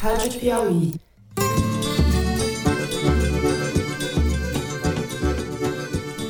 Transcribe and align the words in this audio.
Rádio 0.00 0.38
Piauí. 0.38 0.92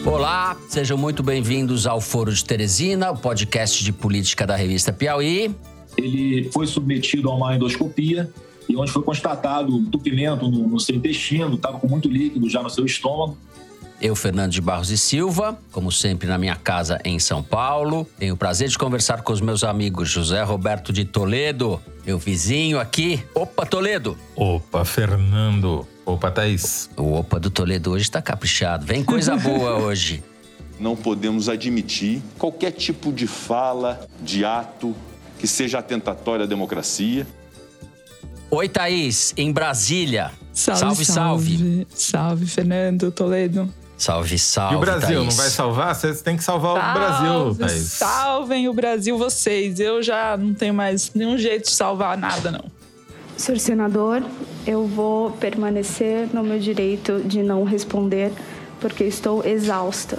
Olá, 0.04 0.56
sejam 0.68 0.96
muito 0.96 1.22
bem-vindos 1.22 1.86
ao 1.86 2.00
Foro 2.00 2.32
de 2.32 2.44
Teresina, 2.44 3.10
o 3.10 3.16
podcast 3.16 3.82
de 3.82 3.92
política 3.92 4.46
da 4.46 4.54
revista 4.54 4.92
Piauí. 4.92 5.54
Ele 5.96 6.48
foi 6.52 6.66
submetido 6.66 7.28
a 7.28 7.34
uma 7.34 7.56
endoscopia 7.56 8.30
e 8.68 8.76
onde 8.76 8.92
foi 8.92 9.02
constatado 9.02 9.76
entupimento 9.76 10.48
no, 10.48 10.68
no 10.68 10.80
seu 10.80 10.94
intestino, 10.94 11.56
estava 11.56 11.78
com 11.78 11.88
muito 11.88 12.08
líquido 12.08 12.48
já 12.48 12.62
no 12.62 12.70
seu 12.70 12.86
estômago. 12.86 13.36
Eu, 14.00 14.14
Fernando 14.14 14.52
de 14.52 14.60
Barros 14.60 14.90
e 14.90 14.98
Silva, 14.98 15.58
como 15.72 15.90
sempre 15.90 16.28
na 16.28 16.36
minha 16.36 16.54
casa 16.54 17.00
em 17.02 17.18
São 17.18 17.42
Paulo. 17.42 18.06
Tenho 18.18 18.34
o 18.34 18.36
prazer 18.36 18.68
de 18.68 18.78
conversar 18.78 19.22
com 19.22 19.32
os 19.32 19.40
meus 19.40 19.64
amigos 19.64 20.10
José 20.10 20.42
Roberto 20.42 20.92
de 20.92 21.04
Toledo, 21.04 21.80
meu 22.06 22.18
vizinho 22.18 22.78
aqui. 22.78 23.20
Opa, 23.34 23.66
Toledo! 23.66 24.16
Opa, 24.36 24.84
Fernando! 24.84 25.86
Opa, 26.04 26.30
Thaís! 26.30 26.88
O 26.96 27.14
opa 27.14 27.40
do 27.40 27.50
Toledo 27.50 27.90
hoje 27.90 28.08
tá 28.08 28.22
caprichado. 28.22 28.86
Vem 28.86 29.02
coisa 29.02 29.34
boa 29.36 29.76
hoje. 29.78 30.22
Não 30.78 30.94
podemos 30.94 31.48
admitir 31.48 32.22
qualquer 32.38 32.70
tipo 32.70 33.12
de 33.12 33.26
fala, 33.26 34.06
de 34.20 34.44
ato 34.44 34.94
que 35.36 35.48
seja 35.48 35.80
atentatório 35.80 36.44
à 36.44 36.46
democracia. 36.46 37.26
Oi, 38.48 38.68
Thaís, 38.68 39.34
em 39.36 39.50
Brasília. 39.50 40.30
Salve, 40.52 41.04
salve. 41.04 41.86
Salve, 41.92 42.46
Fernando 42.46 43.10
Toledo. 43.10 43.68
Salve, 43.96 44.38
salve. 44.38 44.74
E 44.74 44.76
o 44.76 44.80
Brasil, 44.80 45.08
Thaís. 45.20 45.24
não 45.24 45.30
vai 45.30 45.48
salvar? 45.48 45.94
Vocês 45.94 46.20
têm 46.20 46.36
que 46.36 46.44
salvar 46.44 46.72
o 46.72 46.94
Brasil, 46.94 47.54
Thaís. 47.54 47.92
Salvem 47.92 48.68
o 48.68 48.74
Brasil 48.74 49.16
vocês. 49.16 49.80
Eu 49.80 50.02
já 50.02 50.36
não 50.36 50.52
tenho 50.52 50.74
mais 50.74 51.12
nenhum 51.14 51.38
jeito 51.38 51.64
de 51.64 51.74
salvar 51.74 52.16
nada, 52.18 52.50
não. 52.50 52.64
Senhor 53.36 53.58
senador, 53.58 54.22
eu 54.66 54.86
vou 54.86 55.30
permanecer 55.32 56.28
no 56.32 56.42
meu 56.42 56.58
direito 56.58 57.20
de 57.24 57.42
não 57.42 57.64
responder 57.64 58.32
porque 58.80 59.04
estou 59.04 59.44
exausta. 59.44 60.18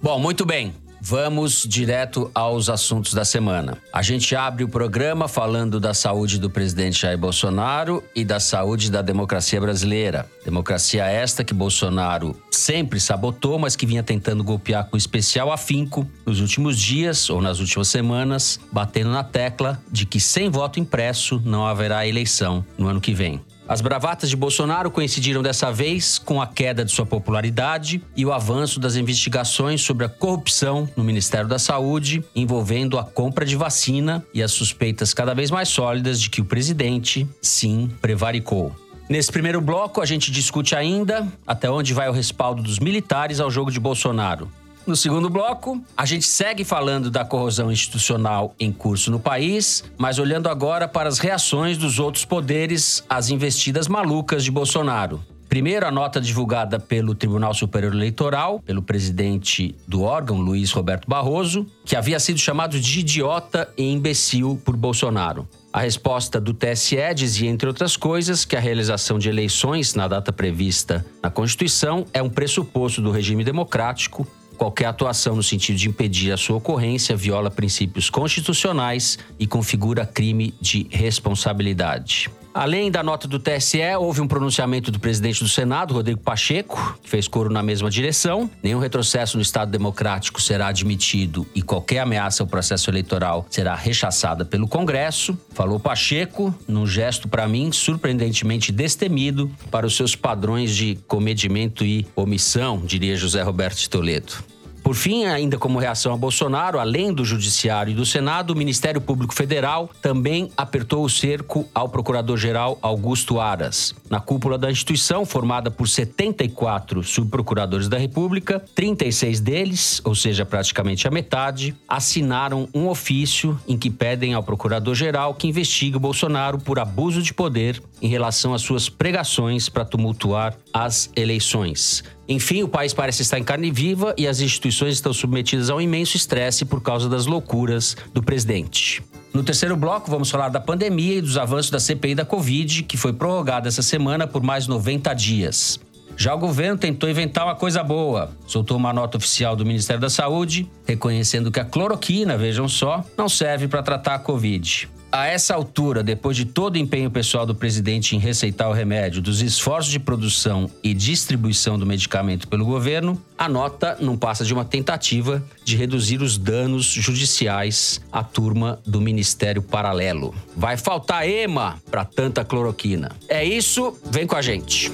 Bom, 0.00 0.18
muito 0.18 0.46
bem. 0.46 0.74
Vamos 1.00 1.64
direto 1.66 2.30
aos 2.34 2.68
assuntos 2.68 3.14
da 3.14 3.24
semana. 3.24 3.78
A 3.92 4.02
gente 4.02 4.34
abre 4.34 4.64
o 4.64 4.68
programa 4.68 5.28
falando 5.28 5.78
da 5.78 5.94
saúde 5.94 6.38
do 6.38 6.50
presidente 6.50 7.02
Jair 7.02 7.16
Bolsonaro 7.16 8.02
e 8.14 8.24
da 8.24 8.40
saúde 8.40 8.90
da 8.90 9.00
democracia 9.00 9.60
brasileira. 9.60 10.28
Democracia 10.44 11.04
esta 11.06 11.44
que 11.44 11.54
Bolsonaro 11.54 12.36
sempre 12.50 12.98
sabotou, 12.98 13.58
mas 13.58 13.76
que 13.76 13.86
vinha 13.86 14.02
tentando 14.02 14.42
golpear 14.42 14.86
com 14.86 14.96
especial 14.96 15.52
afinco 15.52 16.08
nos 16.26 16.40
últimos 16.40 16.78
dias 16.78 17.30
ou 17.30 17.40
nas 17.40 17.60
últimas 17.60 17.88
semanas, 17.88 18.58
batendo 18.72 19.10
na 19.10 19.22
tecla 19.22 19.80
de 19.90 20.04
que 20.04 20.20
sem 20.20 20.50
voto 20.50 20.80
impresso 20.80 21.40
não 21.44 21.66
haverá 21.66 22.06
eleição 22.06 22.64
no 22.76 22.88
ano 22.88 23.00
que 23.00 23.14
vem. 23.14 23.40
As 23.68 23.82
bravatas 23.82 24.30
de 24.30 24.36
Bolsonaro 24.36 24.90
coincidiram 24.90 25.42
dessa 25.42 25.70
vez 25.70 26.18
com 26.18 26.40
a 26.40 26.46
queda 26.46 26.82
de 26.82 26.90
sua 26.90 27.04
popularidade 27.04 28.02
e 28.16 28.24
o 28.24 28.32
avanço 28.32 28.80
das 28.80 28.96
investigações 28.96 29.82
sobre 29.82 30.06
a 30.06 30.08
corrupção 30.08 30.88
no 30.96 31.04
Ministério 31.04 31.46
da 31.46 31.58
Saúde, 31.58 32.24
envolvendo 32.34 32.98
a 32.98 33.04
compra 33.04 33.44
de 33.44 33.56
vacina 33.56 34.24
e 34.32 34.42
as 34.42 34.52
suspeitas 34.52 35.12
cada 35.12 35.34
vez 35.34 35.50
mais 35.50 35.68
sólidas 35.68 36.18
de 36.18 36.30
que 36.30 36.40
o 36.40 36.46
presidente, 36.46 37.28
sim, 37.42 37.90
prevaricou. 38.00 38.74
Nesse 39.06 39.30
primeiro 39.30 39.60
bloco, 39.60 40.00
a 40.00 40.06
gente 40.06 40.30
discute 40.30 40.74
ainda 40.74 41.28
até 41.46 41.70
onde 41.70 41.92
vai 41.92 42.08
o 42.08 42.12
respaldo 42.12 42.62
dos 42.62 42.78
militares 42.78 43.38
ao 43.38 43.50
jogo 43.50 43.70
de 43.70 43.78
Bolsonaro. 43.78 44.50
No 44.88 44.96
segundo 44.96 45.28
bloco, 45.28 45.84
a 45.94 46.06
gente 46.06 46.24
segue 46.24 46.64
falando 46.64 47.10
da 47.10 47.22
corrosão 47.22 47.70
institucional 47.70 48.54
em 48.58 48.72
curso 48.72 49.10
no 49.10 49.20
país, 49.20 49.84
mas 49.98 50.18
olhando 50.18 50.48
agora 50.48 50.88
para 50.88 51.10
as 51.10 51.18
reações 51.18 51.76
dos 51.76 51.98
outros 51.98 52.24
poderes 52.24 53.04
às 53.06 53.28
investidas 53.28 53.86
malucas 53.86 54.42
de 54.42 54.50
Bolsonaro. 54.50 55.22
Primeiro, 55.46 55.86
a 55.86 55.90
nota 55.90 56.18
divulgada 56.22 56.80
pelo 56.80 57.14
Tribunal 57.14 57.52
Superior 57.52 57.92
Eleitoral, 57.92 58.60
pelo 58.60 58.80
presidente 58.80 59.76
do 59.86 60.00
órgão, 60.00 60.40
Luiz 60.40 60.72
Roberto 60.72 61.06
Barroso, 61.06 61.66
que 61.84 61.94
havia 61.94 62.18
sido 62.18 62.38
chamado 62.38 62.80
de 62.80 63.00
idiota 63.00 63.68
e 63.76 63.92
imbecil 63.92 64.58
por 64.64 64.74
Bolsonaro. 64.74 65.46
A 65.70 65.80
resposta 65.80 66.40
do 66.40 66.54
TSE 66.54 66.96
dizia, 67.14 67.50
entre 67.50 67.68
outras 67.68 67.94
coisas, 67.94 68.46
que 68.46 68.56
a 68.56 68.60
realização 68.60 69.18
de 69.18 69.28
eleições 69.28 69.94
na 69.94 70.08
data 70.08 70.32
prevista 70.32 71.04
na 71.22 71.30
Constituição 71.30 72.06
é 72.14 72.22
um 72.22 72.30
pressuposto 72.30 73.02
do 73.02 73.10
regime 73.10 73.44
democrático 73.44 74.26
Qualquer 74.58 74.86
atuação 74.86 75.36
no 75.36 75.42
sentido 75.42 75.76
de 75.76 75.88
impedir 75.88 76.32
a 76.32 76.36
sua 76.36 76.56
ocorrência 76.56 77.16
viola 77.16 77.48
princípios 77.48 78.10
constitucionais 78.10 79.16
e 79.38 79.46
configura 79.46 80.04
crime 80.04 80.52
de 80.60 80.88
responsabilidade. 80.90 82.28
Além 82.52 82.90
da 82.90 83.02
nota 83.02 83.28
do 83.28 83.38
TSE, 83.38 83.78
houve 83.98 84.20
um 84.20 84.26
pronunciamento 84.26 84.90
do 84.90 84.98
presidente 84.98 85.42
do 85.42 85.48
Senado, 85.48 85.94
Rodrigo 85.94 86.20
Pacheco, 86.20 86.98
que 87.02 87.08
fez 87.08 87.28
coro 87.28 87.50
na 87.50 87.62
mesma 87.62 87.90
direção. 87.90 88.50
Nenhum 88.62 88.78
retrocesso 88.78 89.36
no 89.36 89.42
Estado 89.42 89.70
Democrático 89.70 90.40
será 90.40 90.68
admitido 90.68 91.46
e 91.54 91.62
qualquer 91.62 92.00
ameaça 92.00 92.42
ao 92.42 92.46
processo 92.46 92.90
eleitoral 92.90 93.46
será 93.50 93.74
rechaçada 93.74 94.44
pelo 94.44 94.66
Congresso. 94.66 95.38
Falou 95.50 95.78
Pacheco, 95.78 96.54
num 96.66 96.86
gesto, 96.86 97.28
para 97.28 97.46
mim, 97.46 97.70
surpreendentemente 97.70 98.72
destemido 98.72 99.50
para 99.70 99.86
os 99.86 99.94
seus 99.94 100.16
padrões 100.16 100.74
de 100.74 100.98
comedimento 101.06 101.84
e 101.84 102.06
omissão, 102.16 102.80
diria 102.84 103.16
José 103.16 103.42
Roberto 103.42 103.78
de 103.78 103.88
Toledo. 103.88 104.57
Por 104.88 104.94
fim, 104.94 105.26
ainda 105.26 105.58
como 105.58 105.78
reação 105.78 106.14
a 106.14 106.16
Bolsonaro, 106.16 106.78
além 106.78 107.12
do 107.12 107.22
Judiciário 107.22 107.90
e 107.90 107.94
do 107.94 108.06
Senado, 108.06 108.54
o 108.54 108.56
Ministério 108.56 109.02
Público 109.02 109.34
Federal 109.34 109.90
também 110.00 110.50
apertou 110.56 111.04
o 111.04 111.10
cerco 111.10 111.68
ao 111.74 111.90
Procurador-Geral 111.90 112.78
Augusto 112.80 113.38
Aras. 113.38 113.94
Na 114.08 114.18
cúpula 114.18 114.56
da 114.56 114.70
instituição, 114.70 115.26
formada 115.26 115.70
por 115.70 115.86
74 115.86 117.04
subprocuradores 117.04 117.86
da 117.86 117.98
República, 117.98 118.64
36 118.74 119.40
deles, 119.40 120.00
ou 120.04 120.14
seja, 120.14 120.46
praticamente 120.46 121.06
a 121.06 121.10
metade, 121.10 121.76
assinaram 121.86 122.66
um 122.72 122.88
ofício 122.88 123.60
em 123.68 123.76
que 123.76 123.90
pedem 123.90 124.32
ao 124.32 124.42
Procurador-Geral 124.42 125.34
que 125.34 125.46
investigue 125.46 125.98
o 125.98 126.00
Bolsonaro 126.00 126.58
por 126.58 126.78
abuso 126.78 127.20
de 127.20 127.34
poder 127.34 127.82
em 128.00 128.08
relação 128.08 128.54
às 128.54 128.62
suas 128.62 128.88
pregações 128.88 129.68
para 129.68 129.84
tumultuar 129.84 130.56
as 130.72 131.10
eleições. 131.14 132.02
Enfim, 132.28 132.62
o 132.62 132.68
país 132.68 132.92
parece 132.92 133.22
estar 133.22 133.38
em 133.38 133.44
carne 133.44 133.70
viva 133.70 134.14
e 134.18 134.28
as 134.28 134.40
instituições 134.40 134.94
estão 134.94 135.14
submetidas 135.14 135.70
a 135.70 135.74
um 135.74 135.80
imenso 135.80 136.16
estresse 136.16 136.66
por 136.66 136.82
causa 136.82 137.08
das 137.08 137.24
loucuras 137.24 137.96
do 138.12 138.22
presidente. 138.22 139.02
No 139.32 139.42
terceiro 139.42 139.76
bloco, 139.76 140.10
vamos 140.10 140.30
falar 140.30 140.50
da 140.50 140.60
pandemia 140.60 141.16
e 141.16 141.20
dos 141.22 141.38
avanços 141.38 141.70
da 141.70 141.80
CPI 141.80 142.14
da 142.14 142.24
Covid, 142.24 142.82
que 142.82 142.96
foi 142.96 143.14
prorrogada 143.14 143.68
essa 143.68 143.82
semana 143.82 144.26
por 144.26 144.42
mais 144.42 144.66
90 144.66 145.14
dias. 145.14 145.80
Já 146.18 146.34
o 146.34 146.38
governo 146.38 146.76
tentou 146.76 147.08
inventar 147.08 147.46
uma 147.46 147.54
coisa 147.54 147.82
boa. 147.82 148.30
Soltou 148.46 148.76
uma 148.76 148.92
nota 148.92 149.16
oficial 149.16 149.54
do 149.54 149.64
Ministério 149.64 150.00
da 150.00 150.10
Saúde, 150.10 150.68
reconhecendo 150.84 151.50
que 151.50 151.60
a 151.60 151.64
cloroquina, 151.64 152.36
vejam 152.36 152.68
só, 152.68 153.04
não 153.16 153.28
serve 153.28 153.68
para 153.68 153.82
tratar 153.82 154.16
a 154.16 154.18
Covid. 154.18 154.88
A 155.10 155.26
essa 155.26 155.54
altura, 155.54 156.02
depois 156.02 156.36
de 156.36 156.44
todo 156.44 156.74
o 156.74 156.78
empenho 156.78 157.10
pessoal 157.10 157.46
do 157.46 157.54
presidente 157.54 158.14
em 158.14 158.18
receitar 158.18 158.68
o 158.68 158.74
remédio, 158.74 159.22
dos 159.22 159.40
esforços 159.40 159.90
de 159.90 159.98
produção 159.98 160.70
e 160.82 160.92
distribuição 160.92 161.78
do 161.78 161.86
medicamento 161.86 162.46
pelo 162.46 162.66
governo, 162.66 163.20
a 163.36 163.48
nota 163.48 163.96
não 164.00 164.18
passa 164.18 164.44
de 164.44 164.52
uma 164.52 164.66
tentativa 164.66 165.42
de 165.64 165.76
reduzir 165.76 166.20
os 166.20 166.36
danos 166.36 166.84
judiciais 166.84 168.02
à 168.12 168.22
turma 168.22 168.78
do 168.86 169.00
Ministério 169.00 169.62
Paralelo. 169.62 170.34
Vai 170.54 170.76
faltar 170.76 171.26
EMA 171.26 171.80
para 171.90 172.04
tanta 172.04 172.44
cloroquina. 172.44 173.10
É 173.28 173.42
isso, 173.42 173.96
vem 174.10 174.26
com 174.26 174.36
a 174.36 174.42
gente. 174.42 174.92